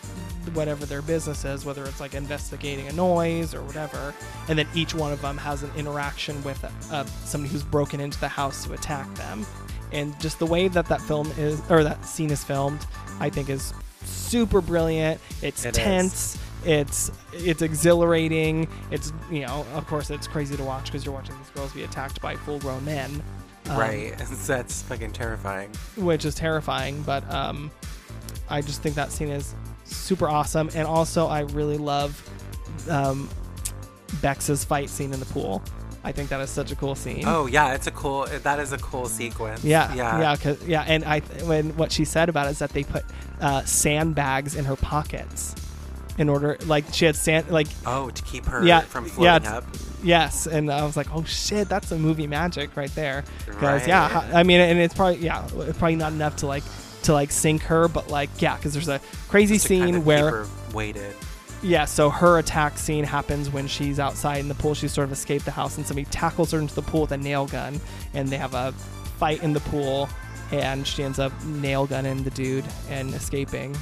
whatever 0.50 0.86
their 0.86 1.02
business 1.02 1.46
is 1.46 1.66
whether 1.66 1.84
it's 1.86 2.00
like 2.00 2.14
investigating 2.14 2.88
a 2.88 2.94
noise 2.94 3.54
or 3.56 3.62
whatever 3.64 4.14
and 4.48 4.58
then 4.60 4.68
each 4.76 4.94
one 4.94 5.12
of 5.12 5.22
them 5.22 5.38
has 5.38 5.64
an 5.64 5.72
interaction 5.76 6.42
with 6.44 6.64
uh, 6.92 7.04
somebody 7.26 7.52
who's 7.52 7.64
broken 7.64 8.00
into 8.00 8.20
the 8.20 8.28
house 8.28 8.66
to 8.66 8.74
attack 8.74 9.12
them 9.16 9.46
and 9.92 10.20
just 10.20 10.40
the 10.40 10.46
way 10.46 10.68
that 10.68 10.86
that 10.88 11.02
film 11.02 11.32
is 11.38 11.62
or 11.70 11.84
that 11.84 12.04
scene 12.06 12.32
is 12.32 12.44
filmed 12.44 12.86
i 13.20 13.30
think 13.30 13.50
is 13.50 13.74
super 14.04 14.62
brilliant 14.62 15.20
it's 15.42 15.66
It 15.66 15.78
is. 15.78 15.84
tense 15.84 16.38
It's 16.66 17.12
it's 17.34 17.62
exhilarating. 17.62 18.70
It's 18.90 19.12
you 19.30 19.42
know, 19.42 19.66
of 19.74 19.86
course, 19.86 20.10
it's 20.10 20.28
crazy 20.28 20.56
to 20.56 20.64
watch 20.64 20.86
because 20.86 21.04
you're 21.06 21.14
watching 21.14 21.36
these 21.38 21.50
girls 21.50 21.74
be 21.74 21.84
attacked 21.84 22.22
by 22.22 22.38
full-grown 22.38 22.86
men, 22.86 23.22
um, 23.70 23.78
right. 23.78 24.14
That's 24.48 24.82
fucking 24.84 25.12
terrifying. 25.12 25.72
which 25.98 26.24
is 26.24 26.36
terrifying. 26.36 27.02
But 27.02 27.30
um, 27.30 27.70
I 28.50 28.62
just 28.62 28.82
think 28.82 28.96
that 28.96 29.12
scene 29.12 29.28
is 29.28 29.56
super 29.86 30.28
awesome, 30.30 30.70
and 30.76 30.88
also 30.88 31.28
I 31.28 31.42
really 31.42 31.78
love 31.78 32.22
um, 32.90 33.30
Bex's 34.22 34.64
fight 34.64 34.90
scene 34.90 35.14
in 35.14 35.20
the 35.20 35.26
pool. 35.28 35.62
I 36.06 36.12
think 36.12 36.30
that 36.30 36.42
is 36.42 36.50
such 36.50 36.72
a 36.72 36.76
cool 36.76 36.96
scene. 36.96 37.24
Oh 37.26 37.46
yeah, 37.46 37.74
it's 37.74 37.88
a 37.88 37.92
cool. 37.92 38.26
That 38.26 38.60
is 38.60 38.74
a 38.74 38.78
cool 38.78 39.06
sequence. 39.06 39.64
Yeah, 39.64 39.94
yeah, 39.94 40.36
yeah, 40.44 40.56
yeah. 40.66 40.82
And 40.86 41.06
I, 41.06 41.22
when 41.46 41.76
what 41.78 41.92
she 41.94 42.04
said 42.04 42.28
about 42.28 42.48
it 42.48 42.52
is 42.52 42.60
that 42.60 42.72
they 42.72 42.84
put 42.84 43.06
uh, 43.40 43.64
sandbags 43.64 44.56
in 44.56 44.66
her 44.66 44.76
pockets 44.76 45.56
in 46.18 46.28
order, 46.30 46.58
like 46.66 46.84
she 46.94 47.06
had 47.06 47.16
sand, 47.16 47.50
like 47.50 47.68
Oh, 47.86 48.10
to 48.10 48.22
keep 48.24 48.46
her 48.46 48.64
Yeah, 48.66 48.82
from 48.82 49.06
yeah, 49.18 49.40
floating 49.40 49.48
up. 49.48 49.64
yes. 50.04 50.46
And 50.46 50.70
I 50.70 50.84
was 50.86 50.96
like, 50.98 51.08
oh 51.16 51.24
shit, 51.24 51.70
that's 51.70 51.92
a 51.92 51.98
movie 51.98 52.28
magic 52.28 52.76
right 52.76 52.94
there. 52.96 53.24
Because 53.48 53.88
yeah, 53.88 54.02
Right. 54.14 54.24
ho- 54.30 54.38
I 54.38 54.44
mean, 54.44 54.60
and 54.60 54.78
it's 54.80 54.94
probably 54.94 55.20
yeah, 55.20 55.48
it's 55.56 55.78
probably 55.80 55.96
not 55.96 56.12
enough 56.12 56.36
to 56.38 56.48
like 56.48 56.64
to 57.04 57.14
like 57.14 57.32
sink 57.32 57.62
her, 57.64 57.88
but 57.88 58.10
like 58.10 58.30
yeah, 58.42 58.56
because 58.58 58.74
there's 58.74 58.90
a 58.90 59.00
crazy 59.28 59.58
to 59.60 59.68
kind 59.68 59.84
scene 59.86 59.96
of 59.96 60.06
where 60.06 60.46
weighted. 60.74 61.16
Yeah, 61.62 61.86
so 61.86 62.10
her 62.10 62.40
attack 62.40 62.78
scene 62.78 63.06
happens 63.06 63.50
when 63.50 63.68
she's 63.68 63.98
outside 63.98 64.40
in 64.40 64.50
the 64.50 64.56
pool. 64.56 64.74
She's 64.74 64.92
sort 64.92 65.06
of 65.06 65.14
escaped 65.14 65.46
the 65.46 65.52
house, 65.52 65.78
and 65.78 65.86
somebody 65.86 66.06
tackles 66.12 66.52
her 66.52 66.60
into 66.60 66.76
the 66.76 66.82
pool 66.82 67.02
with 67.02 67.14
a 67.14 67.18
nail 67.18 67.46
gun, 67.48 67.80
and 68.14 68.28
they 68.28 68.38
have 68.38 68.54
a 68.54 68.74
fight 69.18 69.42
in 69.44 69.54
the 69.54 69.62
pool, 69.62 70.10
and 70.52 70.86
she 70.86 71.04
ends 71.04 71.20
up 71.20 71.32
nail 71.46 71.86
gunning 71.88 72.22
the 72.24 72.32
dude 72.32 72.66
and 72.90 73.14
escaping. 73.14 73.76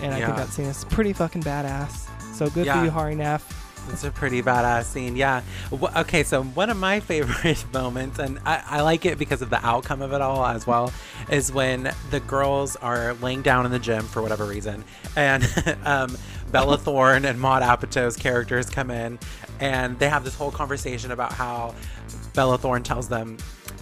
And 0.00 0.12
I 0.12 0.18
think 0.24 0.36
that 0.36 0.48
scene 0.48 0.64
is 0.66 0.84
pretty 0.86 1.12
fucking 1.12 1.42
badass. 1.44 2.08
So 2.34 2.50
good 2.50 2.66
Yeah. 2.66 2.80
for 2.80 2.84
you, 2.86 2.90
Hari 2.90 3.14
Nef. 3.14 3.61
It's 3.90 4.04
a 4.04 4.10
pretty 4.10 4.42
badass 4.42 4.84
scene, 4.84 5.16
yeah. 5.16 5.42
Okay, 5.72 6.22
so 6.22 6.42
one 6.42 6.70
of 6.70 6.76
my 6.76 7.00
favorite 7.12 7.64
moments, 7.72 8.18
and 8.18 8.38
I, 8.44 8.62
I 8.66 8.80
like 8.82 9.04
it 9.06 9.18
because 9.18 9.42
of 9.42 9.50
the 9.50 9.64
outcome 9.64 10.02
of 10.02 10.12
it 10.12 10.20
all 10.20 10.44
as 10.44 10.66
well, 10.66 10.92
is 11.30 11.52
when 11.52 11.92
the 12.10 12.20
girls 12.20 12.76
are 12.76 13.14
laying 13.14 13.42
down 13.42 13.66
in 13.66 13.72
the 13.72 13.78
gym 13.78 14.04
for 14.04 14.22
whatever 14.22 14.44
reason, 14.44 14.84
and 15.16 15.44
um, 15.84 16.16
Bella 16.50 16.78
Thorne 16.78 17.24
and 17.24 17.40
Maude 17.40 17.62
Apatow's 17.62 18.16
characters 18.16 18.70
come 18.70 18.90
in, 18.90 19.18
and 19.60 19.98
they 19.98 20.08
have 20.08 20.24
this 20.24 20.34
whole 20.34 20.50
conversation 20.50 21.10
about 21.10 21.32
how 21.32 21.74
Bella 22.34 22.58
Thorne 22.58 22.82
tells 22.82 23.08
them 23.08 23.36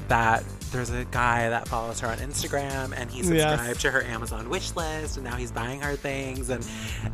that 0.09 0.45
there's 0.73 0.91
a 0.91 1.05
guy 1.07 1.49
that 1.51 1.67
follows 1.69 2.01
her 2.01 2.09
on 2.09 2.19
Instagram 2.19 2.93
and 2.97 3.11
he 3.11 3.19
Yes. 3.23 3.59
subscribed 3.59 3.81
to 3.81 3.91
her 3.91 4.03
Amazon 4.05 4.49
wish 4.49 4.75
list 4.77 5.17
and 5.17 5.25
now 5.25 5.37
he's 5.37 5.51
buying 5.53 5.81
her 5.81 5.97
things 5.97 6.49
and 6.51 6.65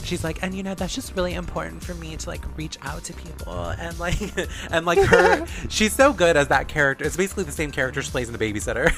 she's 0.05 0.23
like 0.23 0.43
and 0.43 0.55
you 0.55 0.63
know 0.63 0.75
that's 0.75 0.95
just 0.95 1.15
really 1.17 1.35
important 1.35 1.83
for 1.83 1.95
me 1.95 2.17
to 2.17 2.29
like 2.29 2.43
reach 2.57 2.77
out 2.83 3.03
to 3.05 3.13
people 3.15 3.69
and 3.81 3.99
like 3.99 4.17
and 4.71 4.85
like 4.87 4.99
her 4.99 5.47
she's 5.69 5.93
so 5.93 6.13
good 6.13 6.37
as 6.37 6.49
that 6.49 6.69
character 6.69 7.05
it's 7.05 7.17
basically 7.17 7.45
the 7.45 7.53
same 7.53 7.71
character 7.71 8.03
she 8.03 8.11
plays 8.11 8.29
in 8.29 8.37
the 8.37 8.39
babysitter 8.53 8.91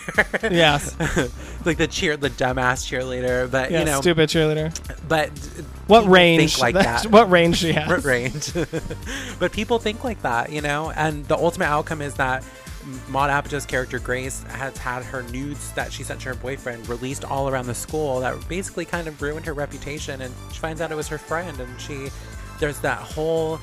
Yes. 0.50 0.94
like 1.64 1.78
the 1.78 1.86
cheer 1.86 2.16
the 2.16 2.30
dumbass 2.30 2.84
cheerleader 2.86 3.50
but 3.50 3.70
Yeah, 3.70 3.80
you 3.80 3.84
know 3.84 4.00
stupid 4.00 4.28
cheerleader. 4.28 4.76
but 5.08 5.30
What 5.86 6.06
range? 6.08 6.54
think 6.56 6.60
like 6.62 6.74
that's- 6.74 7.02
that 7.04 7.10
What 7.12 7.30
range 7.30 7.58
she 7.58 7.72
has? 7.72 7.88
What 7.88 8.04
range. 8.04 8.52
but 9.38 9.52
people 9.52 9.78
think 9.78 10.04
like 10.04 10.22
that, 10.22 10.50
you 10.52 10.60
know? 10.60 10.90
And 10.90 11.24
the 11.26 11.36
ultimate 11.36 11.66
outcome 11.66 12.02
is 12.02 12.14
that 12.14 12.42
Maude 13.08 13.30
Apatow's 13.30 13.66
character 13.66 13.98
Grace 13.98 14.42
has 14.44 14.76
had 14.78 15.02
her 15.04 15.22
nudes 15.24 15.72
that 15.72 15.92
she 15.92 16.02
sent 16.02 16.20
to 16.22 16.28
her 16.30 16.34
boyfriend 16.34 16.88
released 16.88 17.24
all 17.24 17.48
around 17.48 17.66
the 17.66 17.74
school 17.74 18.20
that 18.20 18.48
basically 18.48 18.84
kind 18.84 19.06
of 19.08 19.20
ruined 19.20 19.44
her 19.46 19.52
reputation 19.54 20.22
and 20.22 20.32
she 20.52 20.58
finds 20.58 20.80
out 20.80 20.90
it 20.90 20.94
was 20.96 21.08
her 21.08 21.18
friend 21.18 21.60
and 21.60 21.80
she 21.80 22.08
there's 22.60 22.80
that 22.80 22.98
whole 22.98 23.58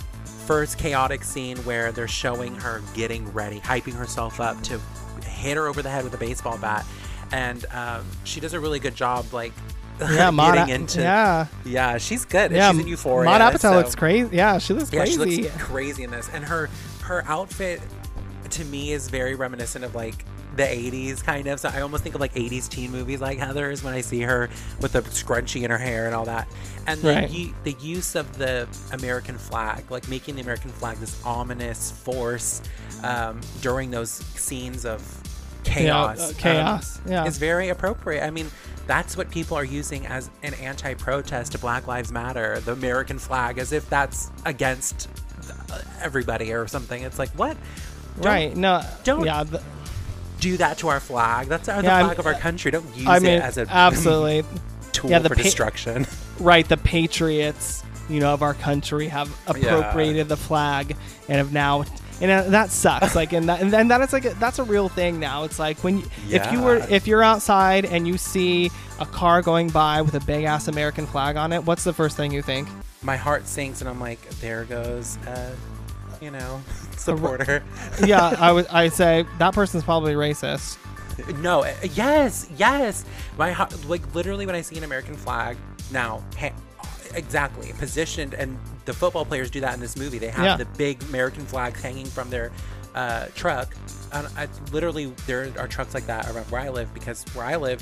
first 0.46 0.78
chaotic 0.78 1.24
scene 1.24 1.58
where 1.60 1.92
they're 1.92 2.08
showing 2.08 2.56
her 2.56 2.82
getting 2.94 3.32
ready, 3.34 3.60
hyping 3.60 3.94
herself 3.94 4.40
up 4.40 4.62
to 4.64 4.80
hit 5.26 5.58
her 5.58 5.68
over 5.68 5.82
the 5.82 5.90
head 5.90 6.04
with 6.04 6.14
a 6.14 6.18
baseball 6.18 6.58
bat. 6.60 6.86
And 7.32 7.66
um, 7.74 8.06
she 8.24 8.40
does 8.40 8.54
a 8.54 8.60
really 8.60 8.80
good 8.80 8.96
job, 8.96 9.34
like 9.34 9.52
Yeah, 10.00 10.30
Maude. 10.30 10.54
getting 10.56 10.76
into. 10.76 11.02
yeah, 11.02 11.48
Yeah, 11.66 11.98
she's 11.98 12.24
good. 12.26 12.52
yeah. 12.52 12.72
she's 12.72 12.82
in 12.82 12.88
Euphoria. 12.88 13.30
Maude 13.30 13.42
Apatow 13.42 13.60
so- 13.60 13.72
looks 13.74 13.96
crazy. 13.96 14.36
Yeah, 14.36 14.60
she 14.60 14.74
looks 14.74 14.94
yeah, 14.94 15.00
crazy. 15.02 15.36
she 15.36 15.42
looks 15.44 15.58
crazy 15.64 16.04
in 16.04 16.12
this, 16.12 16.30
and 16.32 16.46
her 16.46 16.70
her 17.02 17.24
outfit 17.28 17.82
to 18.52 18.66
me 18.66 18.92
is 18.92 19.10
very 19.10 19.36
reminiscent 19.36 19.84
of 19.86 19.96
like 19.96 20.26
the 20.56 20.64
80s 20.64 21.24
kind 21.24 21.48
of. 21.48 21.60
So 21.60 21.70
i 21.70 21.82
almost 21.82 22.04
think 22.04 22.16
of 22.16 22.22
like 22.22 22.34
80s 22.34 22.70
teen 22.70 22.92
movies 22.92 23.20
like 23.22 23.38
heather's 23.38 23.84
when 23.84 23.94
i 23.94 24.02
see 24.02 24.22
her 24.22 24.50
with 24.82 24.94
the 24.94 25.02
scrunchie 25.02 25.64
in 25.64 25.72
her 25.72 25.78
hair 25.78 26.06
and 26.06 26.16
all 26.16 26.26
that. 26.26 26.48
And 26.88 27.02
the, 27.02 27.10
Right. 27.14 27.30
u- 27.30 27.54
the 27.64 27.74
use 27.74 28.16
of 28.16 28.38
the 28.38 28.68
american 28.94 29.38
flag 29.38 29.90
like 29.92 30.08
making 30.08 30.36
the 30.36 30.42
american 30.42 30.72
flag 30.72 30.98
this 30.98 31.22
ominous 31.26 31.92
force 31.92 32.62
um, 33.04 33.42
during 33.62 33.92
those 33.92 34.10
scenes 34.10 34.86
of 34.86 35.02
chaos 35.64 36.22
uh, 36.22 36.28
um, 36.28 36.34
chaos, 36.36 37.02
yeah. 37.08 37.26
is 37.26 37.38
very 37.38 37.70
appropriate. 37.70 38.24
I 38.24 38.30
mean 38.30 38.50
that's 38.88 39.18
what 39.18 39.32
people 39.32 39.58
are 39.58 39.66
using 39.66 40.06
as 40.06 40.30
an 40.44 40.54
anti-protest 40.56 41.54
to 41.54 41.58
black 41.58 41.88
lives 41.88 42.12
matter 42.12 42.60
the 42.60 42.72
american 42.74 43.18
flag 43.18 43.58
as 43.58 43.72
if 43.74 43.90
that's 43.90 44.30
against 44.46 45.10
uh, 45.72 45.82
everybody 46.02 46.54
or 46.54 46.68
something. 46.68 47.02
It's 47.04 47.18
like 47.20 47.30
what 47.32 47.58
Don't 48.18 48.26
right? 48.26 48.56
No, 48.56 48.82
don't- 49.04 49.26
Yeah, 49.26 49.44
the, 49.44 49.62
do 50.40 50.58
that 50.58 50.78
to 50.80 50.90
our 50.90 51.00
flag. 51.00 51.48
That's 51.48 51.68
our, 51.70 51.82
the 51.82 51.88
Yeah, 51.88 51.96
I'm- 51.98 52.06
flag 52.08 52.20
of 52.20 52.26
our 52.28 52.34
country. 52.36 52.72
Don't 52.72 52.96
use 52.96 53.08
I 53.08 53.20
mean, 53.20 53.32
it 53.34 53.42
as 53.42 53.58
a 53.58 53.66
absolutely. 53.70 54.44
tool 54.92 55.10
Yeah, 55.10 55.20
the 55.20 55.30
for 55.30 55.36
pa- 55.36 55.42
destruction. 55.44 56.06
right 56.40 56.68
the 56.70 56.78
patriots 56.78 57.84
you 58.10 58.20
know 58.20 58.34
of 58.34 58.42
our 58.44 58.54
country 58.54 59.08
have 59.08 59.30
appropriated 59.48 60.28
the 60.30 60.38
flag 60.38 60.96
and 61.28 61.38
have 61.38 61.52
now 61.52 61.84
and 62.22 62.32
uh, 62.32 62.44
that 62.52 62.70
sucks 62.70 63.16
like 63.16 63.34
and 63.34 63.50
that 63.50 63.60
and 63.62 63.74
then 63.74 63.88
that 63.90 64.00
is 64.02 64.14
like 64.14 64.24
a, 64.26 64.30
that's 64.36 64.60
a 64.60 64.64
real 64.64 64.88
thing 64.88 65.20
now. 65.20 65.44
It's 65.44 65.60
like 65.60 65.78
when 65.84 65.98
you, 65.98 66.06
if 66.30 66.50
you 66.52 66.62
were 66.62 66.78
if 66.90 67.08
you're 67.08 67.24
outside 67.24 67.84
and 67.86 68.08
you 68.08 68.18
see 68.18 68.70
a 69.00 69.06
car 69.06 69.42
going 69.42 69.70
by 69.70 70.02
with 70.02 70.14
a 70.14 70.20
big 70.22 70.46
ass 70.46 70.68
american 70.70 71.06
flag 71.06 71.36
on 71.36 71.52
it 71.52 71.66
what's 71.66 71.84
the 71.84 71.92
first 71.94 72.16
thing 72.16 72.32
you 72.32 72.42
think? 72.42 72.70
My 73.02 73.18
heart 73.18 73.48
sinks 73.48 73.82
and 73.82 73.90
i'm 73.90 74.00
like 74.00 74.22
there 74.40 74.64
goes 74.66 75.18
uh, 75.28 75.54
you 76.26 76.32
know 76.32 76.62
supporter 76.98 77.64
yeah 78.06 78.36
i 78.40 78.52
would 78.52 78.66
i 78.68 78.90
say 78.90 79.24
that 79.40 79.54
person's 79.54 79.84
probably 79.84 80.14
racist 80.16 80.78
No, 81.42 81.64
uh, 81.64 81.74
yes, 81.94 82.50
yes. 82.58 83.06
My 83.38 83.52
heart, 83.54 83.74
like 83.88 84.04
literally 84.14 84.46
when 84.46 84.54
I 84.54 84.60
see 84.60 84.78
an 84.78 84.84
American 84.84 85.16
flag 85.16 85.56
now, 85.90 86.22
ha- 86.38 86.52
exactly 87.14 87.72
positioned, 87.80 88.34
and 88.34 88.58
the 88.84 88.92
football 88.92 89.24
players 89.24 89.50
do 89.50 89.62
that 89.62 89.74
in 89.74 89.80
this 89.80 89.96
movie. 89.96 90.18
They 90.20 90.28
have 90.28 90.44
Yeah. 90.44 90.58
the 90.58 90.66
big 90.78 91.02
American 91.04 91.46
flags 91.46 91.82
hanging 91.82 92.06
from 92.08 92.30
their 92.30 92.52
uh, 92.96 93.28
truck. 93.34 93.74
And 94.12 94.28
I, 94.36 94.50
literally, 94.74 95.06
there 95.26 95.54
are 95.58 95.70
trucks 95.70 95.94
like 95.94 96.06
that 96.08 96.28
around 96.30 96.52
where 96.52 96.60
I 96.60 96.68
live 96.68 96.94
because 96.94 97.24
where 97.34 97.46
I 97.46 97.56
live, 97.56 97.82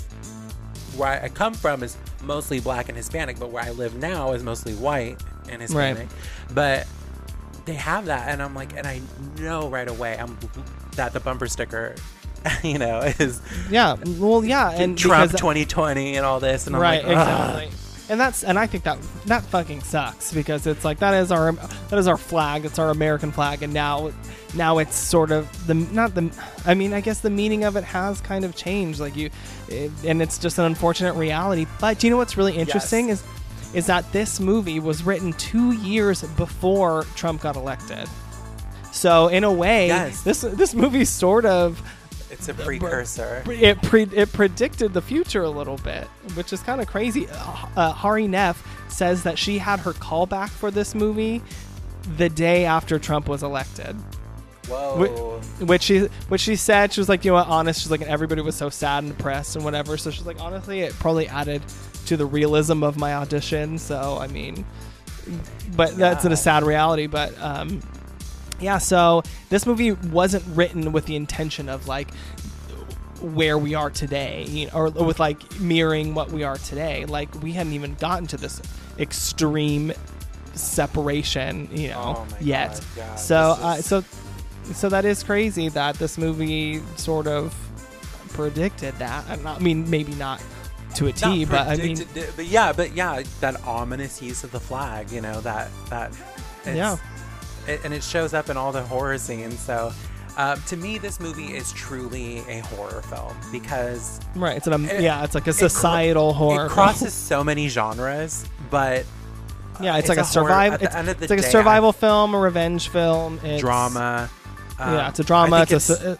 where 0.95 1.23
I 1.23 1.27
come 1.29 1.55
from 1.55 1.81
is 1.81 1.97
mostly 2.21 2.59
black 2.59 2.87
and 2.89 2.95
Hispanic, 2.95 3.39
but 3.39 3.49
where 3.49 3.63
I 3.63 3.71
live 3.71 3.95
now 3.95 4.33
is 4.33 4.43
mostly 4.43 4.75
white 4.75 5.17
and 5.49 5.59
Hispanic. 5.59 6.07
But 6.53 6.85
they 7.65 7.75
have 7.75 8.05
that, 8.05 8.29
and 8.29 8.41
I'm 8.41 8.53
like, 8.53 8.75
and 8.75 8.85
I 8.85 9.01
know 9.39 9.69
right 9.69 9.87
away, 9.87 10.17
I'm 10.17 10.37
that 10.95 11.13
the 11.13 11.19
bumper 11.19 11.47
sticker, 11.47 11.95
you 12.63 12.77
know, 12.77 12.99
is 13.01 13.41
yeah 13.69 13.95
well 14.17 14.43
yeah 14.43 14.71
and 14.71 14.97
Trump 14.97 15.31
2020 15.31 16.17
and 16.17 16.25
all 16.25 16.39
this, 16.39 16.67
and 16.67 16.75
I'm 16.75 16.81
right 16.81 17.05
like, 17.05 17.17
"Ugh." 17.17 17.59
exactly 17.59 17.79
and 18.09 18.19
that's 18.19 18.43
and 18.43 18.59
i 18.59 18.67
think 18.67 18.83
that 18.83 18.97
that 19.25 19.43
fucking 19.43 19.81
sucks 19.81 20.33
because 20.33 20.67
it's 20.67 20.83
like 20.83 20.99
that 20.99 21.13
is 21.13 21.31
our 21.31 21.53
that 21.53 21.97
is 21.97 22.07
our 22.07 22.17
flag 22.17 22.65
it's 22.65 22.77
our 22.79 22.89
american 22.89 23.31
flag 23.31 23.63
and 23.63 23.73
now 23.73 24.11
now 24.55 24.77
it's 24.77 24.95
sort 24.95 25.31
of 25.31 25.67
the 25.67 25.73
not 25.73 26.13
the 26.13 26.29
i 26.65 26.73
mean 26.73 26.93
i 26.93 26.99
guess 26.99 27.21
the 27.21 27.29
meaning 27.29 27.63
of 27.63 27.75
it 27.75 27.83
has 27.83 28.19
kind 28.21 28.43
of 28.43 28.55
changed 28.55 28.99
like 28.99 29.15
you 29.15 29.29
it, 29.69 29.91
and 30.05 30.21
it's 30.21 30.37
just 30.37 30.59
an 30.59 30.65
unfortunate 30.65 31.13
reality 31.13 31.65
but 31.79 31.97
do 31.97 32.07
you 32.07 32.11
know 32.11 32.17
what's 32.17 32.37
really 32.37 32.55
interesting 32.55 33.09
is 33.09 33.23
is 33.73 33.87
that 33.87 34.11
this 34.11 34.39
movie 34.39 34.79
was 34.79 35.03
written 35.03 35.33
two 35.33 35.71
years 35.73 36.21
before 36.35 37.03
trump 37.15 37.41
got 37.41 37.55
elected 37.55 38.07
so 38.91 39.27
in 39.27 39.43
a 39.43 39.51
way 39.51 39.87
Yes. 39.87 40.21
this 40.21 40.41
this 40.41 40.73
movie 40.75 41.05
sort 41.05 41.45
of 41.45 41.81
It's 42.29 42.47
a 42.49 42.53
precursor. 42.53 43.43
it 43.47 43.81
pre- 43.81 44.03
it 44.03 44.31
predicted 44.33 44.93
the 44.93 45.01
future 45.01 45.43
a 45.43 45.49
little 45.49 45.77
bit, 45.77 46.05
which 46.35 46.51
is 46.53 46.61
kind 46.61 46.79
of 46.81 46.87
crazy. 46.87 47.27
Uh, 47.29 47.65
uh, 47.75 47.91
Hari 47.91 48.27
Nef 48.27 48.57
says 48.89 49.21
that 49.23 49.37
she 49.39 49.57
had 49.59 49.79
her 49.81 49.93
callback 49.93 50.49
for 50.49 50.69
this 50.71 50.93
movie 50.95 51.41
the 52.17 52.29
day 52.29 52.65
after 52.65 52.97
Trump 52.99 53.27
was 53.27 53.43
elected. 53.43 53.95
Whoa. 54.67 55.39
Which 55.59 55.83
she 55.83 56.07
which 56.29 56.41
she 56.41 56.55
said 56.55 56.93
she 56.93 57.01
was 57.01 57.09
like, 57.09 57.25
you 57.25 57.31
know 57.31 57.35
what, 57.35 57.47
honest. 57.47 57.81
She's 57.81 57.91
like, 57.91 58.01
and 58.01 58.09
everybody 58.09 58.41
was 58.41 58.55
so 58.55 58.69
sad 58.69 59.03
and 59.03 59.15
depressed 59.15 59.55
and 59.55 59.63
whatever. 59.65 59.97
So 59.97 60.09
she's 60.11 60.25
like, 60.25 60.39
honestly, 60.39 60.81
it 60.81 60.93
probably 60.99 61.27
added 61.27 61.61
to 62.07 62.17
the 62.17 62.25
realism 62.25 62.83
of 62.83 62.97
my 62.97 63.13
audition. 63.13 63.77
So 63.77 64.17
I 64.19 64.27
mean, 64.27 64.65
but 65.75 65.95
that's 65.97 66.25
in 66.25 66.31
a 66.31 66.37
sad 66.37 66.63
reality. 66.63 67.07
But 67.07 67.39
um, 67.41 67.81
yeah. 68.59 68.77
So 68.77 69.23
this 69.49 69.65
movie 69.65 69.91
wasn't 69.91 70.43
written 70.55 70.91
with 70.91 71.05
the 71.05 71.15
intention 71.15 71.69
of 71.69 71.87
like 71.87 72.13
where 73.21 73.57
we 73.57 73.73
are 73.73 73.89
today, 73.89 74.43
you 74.49 74.67
know, 74.67 74.73
or 74.73 74.89
with 74.89 75.19
like 75.19 75.59
mirroring 75.59 76.13
what 76.13 76.31
we 76.31 76.43
are 76.43 76.57
today. 76.57 77.05
Like 77.05 77.41
we 77.41 77.53
hadn't 77.53 77.73
even 77.73 77.95
gotten 77.95 78.27
to 78.27 78.37
this 78.37 78.61
extreme 78.99 79.93
separation, 80.55 81.69
you 81.71 81.89
know, 81.89 82.15
Oh 82.17 82.27
yet. 82.41 82.71
God, 82.73 82.83
yeah, 82.97 83.15
so, 83.15 83.37
uh, 83.59 83.75
is- 83.79 83.85
so, 83.85 84.03
so 84.73 84.89
that 84.89 85.05
is 85.05 85.23
crazy 85.23 85.69
that 85.69 85.95
this 85.95 86.17
movie 86.17 86.81
sort 86.95 87.27
of 87.27 87.55
predicted 88.29 88.93
that. 88.99 89.25
I 89.45 89.59
mean, 89.59 89.89
maybe 89.89 90.13
not 90.15 90.41
to 90.95 91.07
a 91.07 91.11
T, 91.11 91.45
but 91.45 91.67
I 91.67 91.75
mean, 91.75 91.97
but 92.35 92.45
yeah, 92.45 92.71
but 92.73 92.93
yeah, 92.95 93.23
that 93.41 93.61
ominous 93.65 94.21
use 94.21 94.43
of 94.43 94.51
the 94.51 94.59
flag, 94.59 95.11
you 95.11 95.21
know, 95.21 95.41
that 95.41 95.69
that, 95.89 96.11
Yeah. 96.65 96.97
it, 97.67 97.81
and 97.83 97.93
it 97.93 98.03
shows 98.03 98.33
up 98.33 98.49
in 98.49 98.57
all 98.57 98.71
the 98.71 98.83
horror 98.83 99.17
scenes. 99.17 99.59
So, 99.59 99.91
uh, 100.37 100.55
to 100.67 100.77
me, 100.77 100.97
this 100.97 101.19
movie 101.19 101.55
is 101.55 101.71
truly 101.73 102.39
a 102.49 102.59
horror 102.59 103.01
film 103.03 103.35
because 103.51 104.19
right? 104.35 104.57
It's 104.57 104.67
an, 104.67 104.85
it- 104.85 105.01
yeah, 105.01 105.23
it's 105.23 105.35
like 105.35 105.47
a 105.47 105.51
it 105.51 105.57
cro- 105.57 105.67
societal 105.67 106.33
horror. 106.33 106.65
it 106.67 106.69
crosses 106.71 107.13
so 107.13 107.43
many 107.43 107.67
genres, 107.67 108.45
but 108.69 109.05
yeah, 109.81 109.97
it's, 109.97 110.07
it's 110.07 110.09
like 110.09 110.17
a, 110.19 110.23
survival. 110.23 110.79
It's, 110.81 110.93
the 110.95 111.11
it's 111.11 111.29
like 111.29 111.39
a 111.41 111.47
I- 111.47 111.49
survival 111.49 111.91
film, 111.93 112.33
a 112.35 112.39
revenge 112.39 112.89
film. 112.89 113.39
It's, 113.43 113.61
drama. 113.61 114.29
um, 114.79 114.93
yeah, 114.93 115.09
it's 115.09 115.19
a 115.19 115.23
drama. 115.23 115.55
I 115.57 115.61
It's 115.63 115.89
a. 115.89 116.17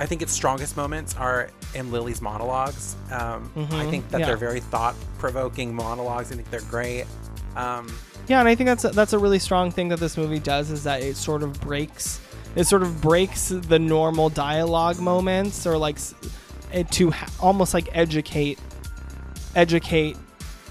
I 0.00 0.06
think 0.06 0.22
its 0.22 0.32
strongest 0.32 0.76
moments 0.76 1.14
are 1.16 1.50
in 1.74 1.92
Lily's 1.92 2.20
monologues. 2.22 2.96
Um, 3.12 3.50
I 3.54 3.60
Mhm, 3.60 3.90
think 3.90 4.08
that 4.10 4.20
yeah. 4.20 4.26
they're 4.26 4.36
very 4.38 4.60
thought-provoking 4.60 5.74
monologues. 5.74 6.32
I 6.32 6.36
think 6.36 6.50
they're 6.50 6.60
great. 6.62 7.04
Um, 7.54 7.86
Yeah, 8.26 8.40
and 8.40 8.48
I 8.48 8.54
think 8.54 8.66
that's 8.68 8.84
a, 8.84 8.88
that's 8.90 9.12
a 9.12 9.18
really 9.18 9.38
strong 9.38 9.70
thing 9.70 9.88
that 9.88 9.98
this 10.00 10.16
movie 10.16 10.38
does 10.38 10.70
is 10.70 10.84
that 10.84 11.02
it 11.02 11.16
sort 11.16 11.42
of 11.42 11.60
breaks 11.60 12.20
it 12.56 12.64
sort 12.66 12.82
of 12.82 13.00
breaks 13.00 13.48
the 13.50 13.78
normal 13.78 14.28
dialogue 14.28 14.98
moments 14.98 15.66
or 15.66 15.76
like 15.78 15.98
to 16.90 17.10
ha- 17.10 17.28
almost 17.40 17.74
like 17.74 17.88
educate 17.92 18.58
educate 19.54 20.16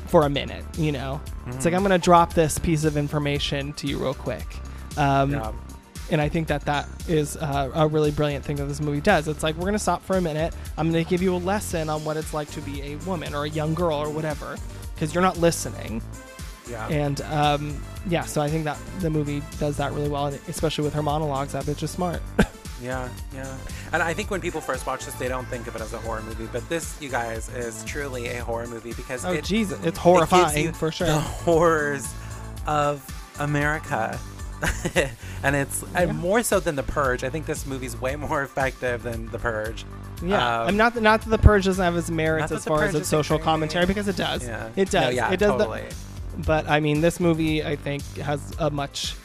for 0.08 0.26
a 0.26 0.30
minute, 0.30 0.64
you 0.78 0.92
know. 0.92 1.22
It's 1.48 1.66
like 1.66 1.74
I'm 1.74 1.82
going 1.82 1.92
to 1.92 2.04
drop 2.04 2.34
this 2.34 2.58
piece 2.58 2.84
of 2.84 2.96
information 2.98 3.74
to 3.74 3.88
you 3.88 3.98
real 3.98 4.14
quick. 4.14 4.46
Um, 4.98 5.32
yeah. 5.32 5.52
And 6.12 6.20
I 6.22 6.30
think 6.30 6.48
that 6.48 6.62
that 6.66 6.88
is 7.08 7.38
uh, 7.38 7.72
a 7.74 7.88
really 7.88 8.12
brilliant 8.12 8.44
thing 8.46 8.56
that 8.58 8.66
this 8.66 8.82
movie 8.82 9.02
does. 9.02 9.28
It's 9.28 9.44
like 9.44 9.56
we're 9.56 9.66
gonna 9.66 9.80
stop 9.80 10.04
for 10.04 10.18
a 10.18 10.22
minute. 10.22 10.54
I'm 10.78 10.92
gonna 10.92 11.04
give 11.04 11.22
you 11.22 11.36
a 11.36 11.38
lesson 11.38 11.90
on 11.90 12.04
what 12.04 12.18
it's 12.18 12.34
like 12.34 12.50
to 12.52 12.62
be 12.62 12.82
a 12.82 12.96
woman 12.98 13.34
or 13.34 13.46
a 13.46 13.50
young 13.50 13.74
girl 13.74 13.98
or 13.98 14.10
whatever, 14.10 14.58
because 14.94 15.14
you're 15.14 15.24
not 15.24 15.38
listening. 15.38 16.02
Yeah. 16.70 16.88
And 16.88 17.22
um, 17.22 17.84
yeah, 18.08 18.24
so 18.24 18.42
I 18.42 18.50
think 18.50 18.64
that 18.66 18.78
the 19.00 19.10
movie 19.10 19.42
does 19.60 19.78
that 19.78 19.92
really 19.94 20.10
well, 20.10 20.28
and 20.28 20.40
especially 20.48 20.84
with 20.84 20.94
her 20.94 21.04
monologues. 21.04 21.54
That 21.54 21.66
bitch 21.66 21.84
is 21.84 21.92
smart. 21.92 22.22
Yeah, 22.82 23.10
yeah. 23.34 23.58
And 23.92 24.02
I 24.02 24.14
think 24.14 24.32
when 24.32 24.42
people 24.42 24.62
first 24.62 24.86
watch 24.88 25.06
this, 25.06 25.14
they 25.16 25.28
don't 25.28 25.46
think 25.48 25.68
of 25.68 25.76
it 25.76 25.82
as 25.82 25.94
a 25.94 25.98
horror 25.98 26.22
movie, 26.22 26.48
but 26.52 26.68
this, 26.70 27.00
you 27.02 27.10
guys, 27.10 27.50
is 27.50 27.84
truly 27.84 28.28
a 28.28 28.44
horror 28.44 28.68
movie 28.68 28.94
because 28.94 29.26
oh 29.26 29.34
it, 29.34 29.44
Jesus, 29.44 29.78
it's 29.80 29.88
it 29.88 29.98
horrifying 29.98 30.68
you 30.68 30.72
for 30.72 30.92
sure. 30.92 31.08
The 31.08 31.20
horrors 31.20 32.14
of 32.68 33.04
America. 33.40 34.18
and 35.44 35.56
it's 35.56 35.84
Yeah. 35.94 36.02
and 36.02 36.18
more 36.18 36.44
so 36.44 36.60
than 36.60 36.76
The 36.76 36.84
Purge. 36.84 37.24
I 37.24 37.30
think 37.30 37.46
this 37.46 37.66
movie's 37.66 38.00
way 38.00 38.16
more 38.16 38.44
effective 38.50 39.04
than 39.04 39.28
The 39.32 39.40
Purge. 39.40 39.86
Yeah, 40.24 40.62
Um, 40.64 40.68
I'm 40.70 40.78
not 40.78 41.02
not 41.02 41.22
that 41.22 41.30
the 41.30 41.38
purge 41.38 41.66
doesn't 41.66 41.84
have 41.84 41.96
its 41.96 42.10
merits 42.10 42.52
as 42.52 42.66
far 42.66 42.84
as 42.84 42.94
its 42.94 43.08
social 43.08 43.40
commentary 43.40 43.86
because 43.86 44.08
it 44.10 44.18
does. 44.18 44.46
Yeah. 44.46 44.68
It 44.76 44.92
No, 44.92 45.00
does. 45.02 45.16
yeah, 45.16 45.32
it 45.32 45.38
does. 45.40 45.52
the- 45.58 45.58
totally. 45.66 45.84
but 46.46 46.70
I 46.70 46.80
mean, 46.82 47.00
this 47.02 47.20
movie 47.22 47.64
I 47.64 47.76
think 47.78 48.04
has 48.18 48.42
a 48.60 48.70
much 48.70 49.16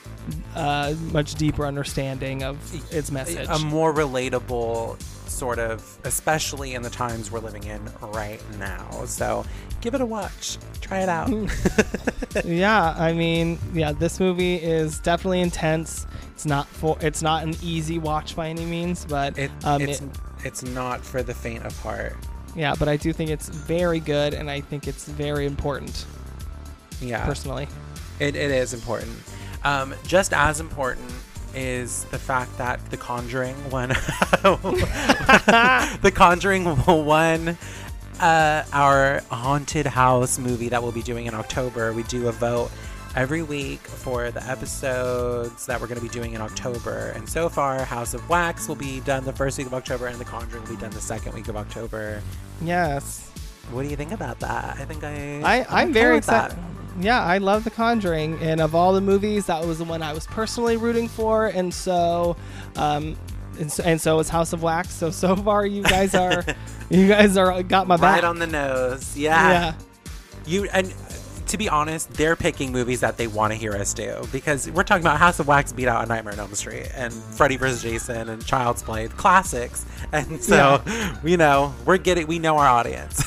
uh, 0.54 0.94
much 1.12 1.34
deeper 1.34 1.66
understanding 1.66 2.44
of 2.44 2.56
its 2.92 3.10
message. 3.10 3.46
a 3.50 3.58
more 3.58 3.92
relatable 3.92 4.98
sort 5.26 5.58
of, 5.58 5.98
especially 6.04 6.74
in 6.74 6.82
the 6.82 6.90
times 6.90 7.30
we're 7.30 7.40
living 7.40 7.64
in 7.64 7.80
right 8.00 8.40
now. 8.58 8.88
So 9.06 9.44
give 9.80 9.94
it 9.94 10.00
a 10.00 10.06
watch. 10.06 10.58
Try 10.80 11.00
it 11.00 11.08
out. 11.08 11.28
yeah, 12.44 12.94
I 12.98 13.12
mean, 13.12 13.58
yeah, 13.72 13.92
this 13.92 14.20
movie 14.20 14.56
is 14.56 14.98
definitely 15.00 15.40
intense. 15.40 16.06
It's 16.34 16.46
not 16.46 16.66
for 16.66 16.96
it's 17.00 17.22
not 17.22 17.42
an 17.44 17.54
easy 17.62 17.98
watch 17.98 18.34
by 18.36 18.48
any 18.48 18.64
means, 18.64 19.04
but 19.04 19.38
It, 19.38 19.50
um, 19.64 19.82
it's 19.82 20.00
it- 20.00 20.08
it's 20.44 20.62
not 20.62 21.00
for 21.02 21.22
the 21.22 21.32
faint 21.32 21.64
of 21.64 21.74
heart. 21.80 22.14
yeah, 22.54 22.74
but 22.78 22.86
I 22.86 22.96
do 22.98 23.12
think 23.14 23.30
it's 23.30 23.48
very 23.48 23.98
good, 23.98 24.34
and 24.34 24.50
I 24.50 24.60
think 24.60 24.86
it's 24.86 25.06
very 25.06 25.46
important 25.46 26.04
Yeah, 27.00 27.24
personally. 27.24 27.66
it, 28.20 28.36
it 28.36 28.50
is 28.50 28.74
important. 28.74 29.16
Um, 29.64 29.94
just 30.06 30.34
as 30.34 30.60
important 30.60 31.10
is 31.54 32.04
the 32.04 32.18
fact 32.18 32.56
that 32.58 32.80
The 32.90 32.96
Conjuring 32.96 33.56
won. 33.70 33.88
the 34.42 36.12
Conjuring 36.14 36.64
won 36.86 37.56
uh, 38.20 38.64
our 38.72 39.20
haunted 39.30 39.86
house 39.86 40.38
movie 40.38 40.68
that 40.68 40.82
we'll 40.82 40.92
be 40.92 41.02
doing 41.02 41.26
in 41.26 41.34
October. 41.34 41.92
We 41.92 42.02
do 42.04 42.28
a 42.28 42.32
vote 42.32 42.70
every 43.16 43.42
week 43.42 43.80
for 43.80 44.30
the 44.30 44.42
episodes 44.48 45.66
that 45.66 45.80
we're 45.80 45.86
going 45.86 46.00
to 46.00 46.04
be 46.04 46.12
doing 46.12 46.34
in 46.34 46.40
October. 46.40 47.12
And 47.14 47.28
so 47.28 47.48
far, 47.48 47.84
House 47.84 48.12
of 48.14 48.28
Wax 48.28 48.66
will 48.68 48.74
be 48.74 49.00
done 49.00 49.24
the 49.24 49.32
first 49.32 49.56
week 49.58 49.66
of 49.66 49.74
October, 49.74 50.06
and 50.06 50.18
The 50.18 50.24
Conjuring 50.24 50.64
will 50.64 50.70
be 50.74 50.80
done 50.80 50.90
the 50.90 51.00
second 51.00 51.34
week 51.34 51.48
of 51.48 51.56
October. 51.56 52.22
Yes, 52.62 53.30
What 53.70 53.82
do 53.82 53.88
you 53.88 53.96
think 53.96 54.12
about 54.12 54.40
that? 54.40 54.76
I 54.78 54.84
think 54.84 55.04
I. 55.04 55.40
I 55.42 55.66
I'm 55.68 55.90
okay 55.90 55.92
very 56.00 56.18
excited. 56.18 56.58
Yeah, 57.00 57.22
I 57.22 57.38
love 57.38 57.64
The 57.64 57.70
Conjuring, 57.70 58.38
and 58.40 58.60
of 58.60 58.74
all 58.74 58.92
the 58.92 59.00
movies, 59.00 59.46
that 59.46 59.66
was 59.66 59.78
the 59.78 59.84
one 59.84 60.02
I 60.02 60.12
was 60.12 60.26
personally 60.26 60.76
rooting 60.76 61.08
for, 61.08 61.46
and 61.46 61.74
so, 61.74 62.36
um, 62.76 63.16
and 63.58 63.70
so, 63.70 63.82
and 63.84 64.00
so 64.00 64.18
is 64.20 64.28
House 64.28 64.52
of 64.52 64.62
Wax. 64.62 64.92
So 64.94 65.10
so 65.10 65.34
far, 65.44 65.66
you 65.66 65.82
guys 65.82 66.14
are, 66.14 66.44
you 66.90 67.08
guys 67.08 67.36
are 67.36 67.62
got 67.62 67.88
my 67.88 67.96
back. 67.96 68.16
Right 68.16 68.24
on 68.24 68.38
the 68.38 68.46
nose. 68.46 69.16
Yeah. 69.16 69.50
yeah. 69.50 69.74
You 70.46 70.68
and 70.72 70.86
uh, 70.86 71.46
to 71.46 71.58
be 71.58 71.68
honest, 71.68 72.10
they're 72.14 72.36
picking 72.36 72.72
movies 72.72 73.00
that 73.00 73.16
they 73.16 73.26
want 73.26 73.52
to 73.52 73.58
hear 73.58 73.72
us 73.72 73.92
do 73.92 74.22
because 74.32 74.70
we're 74.70 74.82
talking 74.82 75.02
about 75.02 75.18
House 75.18 75.38
of 75.40 75.48
Wax 75.48 75.72
beat 75.72 75.88
out 75.88 76.04
A 76.04 76.06
Nightmare 76.06 76.34
on 76.34 76.40
Elm 76.40 76.54
Street 76.54 76.88
and 76.94 77.12
Freddy 77.12 77.56
vs. 77.56 77.82
Jason 77.82 78.28
and 78.28 78.44
Child's 78.44 78.82
Play 78.82 79.08
classics, 79.08 79.84
and 80.12 80.42
so 80.44 80.82
you 81.24 81.36
know 81.36 81.74
we're 81.86 81.98
getting 81.98 82.26
we 82.26 82.38
know 82.38 82.56
our 82.56 82.68
audience. 82.68 83.22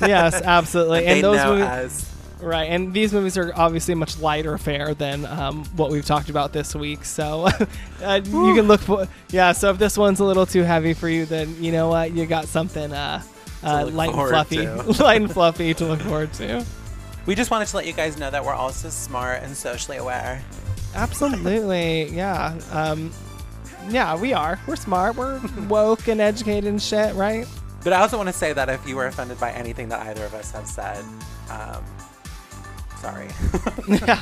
yes, 0.00 0.40
absolutely. 0.42 1.00
they 1.00 1.06
and 1.06 1.24
those 1.24 1.44
movies, 1.44 1.64
us. 1.64 2.11
Right? 2.42 2.64
And 2.64 2.92
these 2.92 3.12
movies 3.12 3.36
are 3.36 3.52
obviously 3.54 3.94
much 3.94 4.18
lighter 4.18 4.58
fare 4.58 4.94
than 4.94 5.24
um, 5.26 5.64
what 5.76 5.90
we've 5.90 6.04
talked 6.04 6.28
about 6.28 6.52
this 6.52 6.74
week. 6.74 7.04
So 7.04 7.48
uh, 8.02 8.20
you 8.24 8.54
can 8.54 8.68
look 8.68 8.80
for 8.80 9.08
yeah. 9.30 9.52
So 9.52 9.70
if 9.70 9.78
this 9.78 9.96
one's 9.96 10.20
a 10.20 10.24
little 10.24 10.46
too 10.46 10.62
heavy 10.62 10.94
for 10.94 11.08
you, 11.08 11.26
then 11.26 11.62
you 11.62 11.72
know 11.72 11.88
what 11.88 12.12
you 12.12 12.26
got 12.26 12.46
something 12.46 12.92
uh, 12.92 13.22
uh, 13.62 13.86
light 13.86 14.10
and 14.10 14.28
fluffy, 14.28 14.56
to. 14.56 14.82
light 15.02 15.20
and 15.20 15.32
fluffy 15.32 15.74
to 15.74 15.84
look 15.84 16.00
forward 16.00 16.32
to. 16.34 16.64
We 17.26 17.34
just 17.34 17.50
wanted 17.50 17.68
to 17.68 17.76
let 17.76 17.86
you 17.86 17.92
guys 17.92 18.18
know 18.18 18.30
that 18.30 18.44
we're 18.44 18.54
also 18.54 18.88
smart 18.88 19.42
and 19.42 19.56
socially 19.56 19.96
aware. 19.96 20.42
Absolutely, 20.94 22.08
yeah. 22.08 22.58
Um, 22.70 23.12
yeah, 23.88 24.16
we 24.16 24.32
are. 24.32 24.58
We're 24.66 24.76
smart. 24.76 25.16
We're 25.16 25.40
woke 25.68 26.08
and 26.08 26.20
educated 26.20 26.64
and 26.64 26.82
shit, 26.82 27.14
right? 27.14 27.46
But 27.84 27.92
I 27.92 28.00
also 28.00 28.16
want 28.16 28.28
to 28.28 28.32
say 28.32 28.52
that 28.52 28.68
if 28.68 28.86
you 28.86 28.96
were 28.96 29.06
offended 29.06 29.40
by 29.40 29.50
anything 29.52 29.88
that 29.88 30.06
either 30.06 30.24
of 30.24 30.34
us 30.34 30.52
have 30.52 30.66
said, 30.66 31.04
um, 31.50 31.82
sorry. 33.02 33.28
yeah. 33.88 34.20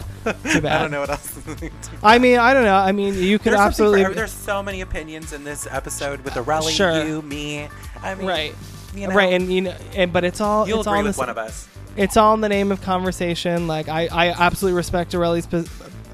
Too 0.52 0.60
bad. 0.62 0.72
I 0.72 0.78
don't 0.82 0.90
know 0.90 1.00
what 1.00 1.10
else. 1.10 1.38
I 2.02 2.18
mean, 2.18 2.38
I 2.38 2.54
don't 2.54 2.64
know. 2.64 2.74
I 2.76 2.92
mean, 2.92 3.14
you 3.14 3.38
could 3.38 3.52
There's 3.52 3.76
something 3.76 3.84
for 3.86 3.96
absolutely. 3.96 4.14
there's 4.14 4.32
so 4.32 4.62
many 4.62 4.80
opinions 4.80 5.32
in 5.32 5.44
this 5.44 5.66
episode 5.70 6.20
with 6.22 6.34
Aurelie, 6.34 6.72
Sure. 6.72 7.04
you, 7.04 7.22
me. 7.22 7.68
I 8.02 8.14
mean, 8.14 8.26
right. 8.26 8.54
You 8.94 9.06
know, 9.06 9.14
right, 9.14 9.32
and 9.34 9.52
you 9.52 9.60
know, 9.60 9.76
and 9.94 10.12
but 10.12 10.24
it's 10.24 10.40
all 10.40 10.66
you'll 10.66 10.78
it's 10.80 10.86
all 10.88 10.94
agree 10.94 11.00
in 11.00 11.06
with 11.06 11.16
the, 11.16 11.20
one 11.20 11.28
of 11.28 11.38
us. 11.38 11.68
it's 11.96 12.16
all 12.16 12.34
in 12.34 12.40
the 12.40 12.48
name 12.48 12.72
of 12.72 12.80
conversation. 12.82 13.68
Like 13.68 13.88
I, 13.88 14.08
I 14.10 14.28
absolutely 14.30 14.76
respect 14.76 15.14
Aurelie's, 15.14 15.46
pos- 15.46 15.68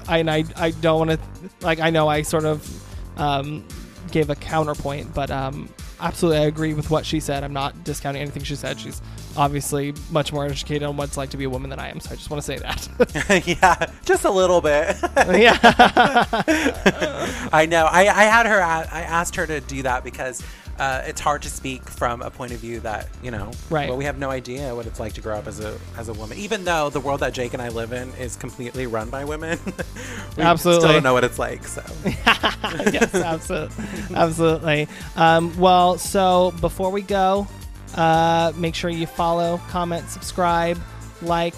I, 0.07 0.19
and 0.19 0.29
I, 0.29 0.43
I 0.55 0.69
don't 0.71 1.07
want 1.07 1.11
to, 1.19 1.19
like 1.65 1.79
I 1.79 1.89
know 1.89 2.07
I 2.07 2.21
sort 2.21 2.45
of 2.45 3.19
um, 3.19 3.65
gave 4.11 4.29
a 4.29 4.35
counterpoint, 4.35 5.11
but 5.15 5.31
um, 5.31 5.69
absolutely 5.99 6.39
I 6.39 6.45
agree 6.45 6.73
with 6.73 6.89
what 6.89 7.05
she 7.05 7.19
said. 7.19 7.43
I'm 7.43 7.53
not 7.53 7.83
discounting 7.83 8.21
anything 8.21 8.43
she 8.43 8.55
said. 8.55 8.79
She's 8.79 9.01
obviously 9.35 9.93
much 10.11 10.33
more 10.33 10.45
educated 10.45 10.83
on 10.83 10.97
what 10.97 11.09
it's 11.09 11.17
like 11.17 11.29
to 11.31 11.37
be 11.37 11.45
a 11.45 11.49
woman 11.49 11.69
than 11.69 11.79
I 11.79 11.89
am, 11.89 11.99
so 11.99 12.11
I 12.11 12.15
just 12.15 12.29
want 12.29 12.43
to 12.43 12.45
say 12.45 12.57
that. 12.57 13.45
yeah, 13.47 13.91
just 14.05 14.25
a 14.25 14.31
little 14.31 14.61
bit. 14.61 14.95
yeah, 15.15 15.57
I 17.51 17.67
know. 17.69 17.85
I, 17.85 18.01
I 18.01 18.23
had 18.23 18.45
her. 18.45 18.61
I 18.61 19.01
asked 19.01 19.35
her 19.35 19.47
to 19.47 19.59
do 19.61 19.83
that 19.83 20.03
because 20.03 20.43
uh, 20.79 21.01
it's 21.05 21.19
hard 21.19 21.41
to 21.41 21.49
speak 21.49 21.87
from 21.89 22.21
a 22.21 22.29
point 22.29 22.51
of 22.51 22.59
view 22.59 22.79
that 22.81 23.07
you 23.23 23.31
know. 23.31 23.51
Right. 23.69 23.89
Well, 23.89 23.97
we 23.97 24.05
have 24.05 24.17
no 24.17 24.29
idea 24.29 24.75
what 24.75 24.85
it's 24.85 24.99
like 24.99 25.13
to 25.13 25.21
grow 25.21 25.37
up 25.37 25.47
as 25.47 25.59
a 25.59 25.77
as 25.97 26.09
a 26.09 26.13
woman. 26.13 26.37
Even 26.37 26.63
though 26.65 26.89
the 26.89 26.99
world 26.99 27.21
that 27.21 27.33
Jake 27.33 27.53
and 27.53 27.61
I 27.61 27.69
live 27.69 27.93
in 27.93 28.13
is 28.15 28.35
completely 28.35 28.87
run 28.87 29.09
by 29.09 29.25
women, 29.25 29.59
we 30.37 30.43
Absolutely. 30.43 30.81
still 30.81 30.93
don't 30.93 31.03
know 31.03 31.13
what 31.13 31.23
it's 31.23 31.39
like. 31.39 31.65
So 31.65 31.83
yes, 32.05 33.15
absolutely, 33.15 33.85
absolutely. 34.15 34.87
Um, 35.15 35.57
well, 35.57 35.97
so 35.97 36.53
before 36.61 36.91
we 36.91 37.01
go, 37.01 37.47
uh, 37.95 38.53
make 38.55 38.75
sure 38.75 38.89
you 38.89 39.07
follow, 39.07 39.59
comment, 39.69 40.09
subscribe, 40.09 40.79
like. 41.21 41.55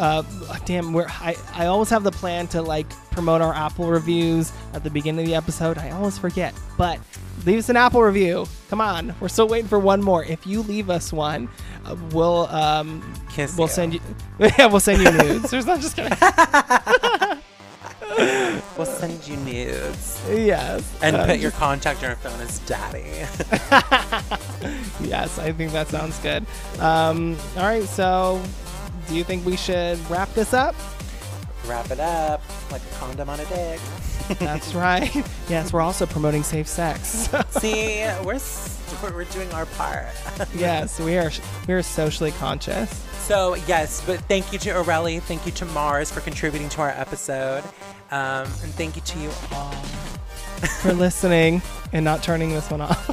Uh, 0.00 0.22
damn, 0.64 0.94
we're, 0.94 1.06
I, 1.08 1.36
I 1.54 1.66
always 1.66 1.90
have 1.90 2.04
the 2.04 2.10
plan 2.10 2.46
to 2.48 2.62
like 2.62 2.88
promote 3.10 3.42
our 3.42 3.52
Apple 3.52 3.86
reviews 3.90 4.50
at 4.72 4.82
the 4.82 4.88
beginning 4.88 5.20
of 5.20 5.26
the 5.26 5.34
episode. 5.34 5.76
I 5.76 5.90
always 5.90 6.16
forget, 6.16 6.54
but 6.78 6.98
leave 7.44 7.58
us 7.58 7.68
an 7.68 7.76
Apple 7.76 8.02
review. 8.02 8.46
Come 8.70 8.80
on, 8.80 9.14
we're 9.20 9.28
still 9.28 9.46
waiting 9.46 9.68
for 9.68 9.78
one 9.78 10.02
more. 10.02 10.24
If 10.24 10.46
you 10.46 10.62
leave 10.62 10.88
us 10.88 11.12
one, 11.12 11.50
uh, 11.84 11.96
we'll 12.12 12.46
um, 12.48 13.02
kiss. 13.30 13.56
we'll 13.58 13.66
you. 13.68 13.72
send 13.74 13.94
you. 13.94 14.00
yeah, 14.38 14.66
we'll 14.66 14.80
send 14.80 15.02
you 15.02 15.12
nudes. 15.12 15.50
There's 15.50 15.66
not 15.66 15.80
just 15.80 15.94
kidding. 15.96 16.16
We'll 18.76 18.86
send 18.86 19.26
you 19.28 19.36
nudes. 19.36 20.20
Yes. 20.28 20.98
And 21.02 21.16
Um, 21.16 21.26
put 21.26 21.38
your 21.38 21.52
contact 21.52 22.02
on 22.02 22.08
your 22.10 22.16
phone 22.16 22.40
as 22.40 22.58
daddy. 22.60 23.04
Yes, 25.06 25.38
I 25.38 25.52
think 25.52 25.72
that 25.72 25.88
sounds 25.88 26.18
good. 26.18 26.44
Um, 26.78 27.36
all 27.56 27.62
right, 27.64 27.84
so 27.84 28.42
do 29.10 29.16
you 29.16 29.24
think 29.24 29.44
we 29.44 29.56
should 29.56 29.98
wrap 30.08 30.32
this 30.34 30.54
up? 30.54 30.76
Wrap 31.66 31.90
it 31.90 31.98
up 31.98 32.40
like 32.70 32.80
a 32.80 32.94
condom 32.94 33.28
on 33.28 33.40
a 33.40 33.44
dick. 33.46 33.80
That's 34.38 34.72
right. 34.72 35.10
Yes, 35.48 35.72
we're 35.72 35.80
also 35.80 36.06
promoting 36.06 36.44
safe 36.44 36.68
sex. 36.68 37.28
See, 37.50 38.04
we're, 38.22 38.38
we're 39.02 39.24
doing 39.24 39.50
our 39.52 39.66
part. 39.66 40.06
yes, 40.54 41.00
we 41.00 41.18
are 41.18 41.32
we 41.66 41.74
are 41.74 41.82
socially 41.82 42.30
conscious. 42.30 42.88
So 43.26 43.54
yes, 43.66 44.00
but 44.06 44.20
thank 44.20 44.52
you 44.52 44.60
to 44.60 44.70
Aurelie, 44.70 45.20
thank 45.20 45.44
you 45.44 45.50
to 45.50 45.64
Mars 45.64 46.12
for 46.12 46.20
contributing 46.20 46.68
to 46.68 46.82
our 46.82 46.90
episode, 46.90 47.64
um, 48.12 48.46
and 48.62 48.72
thank 48.78 48.94
you 48.94 49.02
to 49.02 49.18
you 49.18 49.30
all, 49.52 49.72
for 50.82 50.92
listening 50.92 51.62
and 51.92 52.04
not 52.04 52.22
turning 52.22 52.50
this 52.50 52.70
one 52.70 52.80
off. 52.82 53.08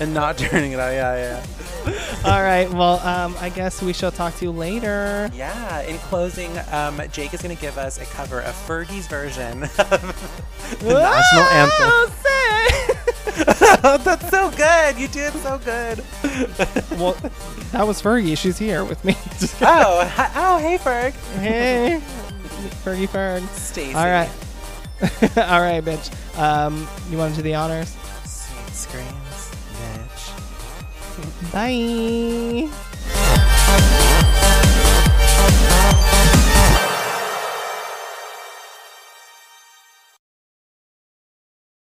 And 0.00 0.12
not 0.14 0.38
turning 0.38 0.72
it 0.72 0.80
out. 0.80 0.92
Yeah, 0.92 1.42
yeah. 1.86 1.92
All 2.24 2.42
right. 2.42 2.68
Well, 2.72 2.98
um, 3.06 3.36
I 3.40 3.48
guess 3.48 3.80
we 3.82 3.92
shall 3.92 4.10
talk 4.10 4.34
to 4.36 4.44
you 4.44 4.50
later. 4.50 5.30
yeah. 5.34 5.82
In 5.82 5.98
closing, 5.98 6.50
um, 6.72 7.00
Jake 7.12 7.32
is 7.34 7.42
going 7.42 7.54
to 7.54 7.60
give 7.60 7.78
us 7.78 7.98
a 8.00 8.04
cover 8.06 8.40
of 8.40 8.54
Fergie's 8.54 9.06
version 9.06 9.62
of 9.64 9.70
the 10.80 10.94
national 10.94 11.44
anthem. 11.44 12.16
Say- 12.22 12.32
that's 13.98 14.30
so 14.30 14.50
good. 14.52 14.98
You 14.98 15.08
did 15.08 15.32
so 15.34 15.58
good. 15.58 15.98
well, 16.98 17.12
that 17.72 17.86
was 17.86 18.00
Fergie. 18.02 18.36
She's 18.36 18.58
here 18.58 18.84
with 18.84 19.04
me. 19.04 19.14
Oh, 19.60 20.04
hi- 20.08 20.32
oh, 20.34 20.58
hey, 20.58 20.78
Ferg. 20.78 21.12
hey, 21.38 22.00
Fergie 22.84 23.08
Ferg. 23.08 23.46
Stacy. 23.50 23.94
All 23.94 24.06
right. 24.06 24.30
All 25.36 25.60
right, 25.60 25.84
bitch. 25.84 26.10
Um, 26.38 26.88
you 27.10 27.18
want 27.18 27.32
to 27.34 27.36
do 27.36 27.42
the 27.42 27.54
honors? 27.54 27.94
Sweet 28.24 28.72
screams, 28.74 29.06
bitch. 29.10 29.25
Bye. 31.52 32.68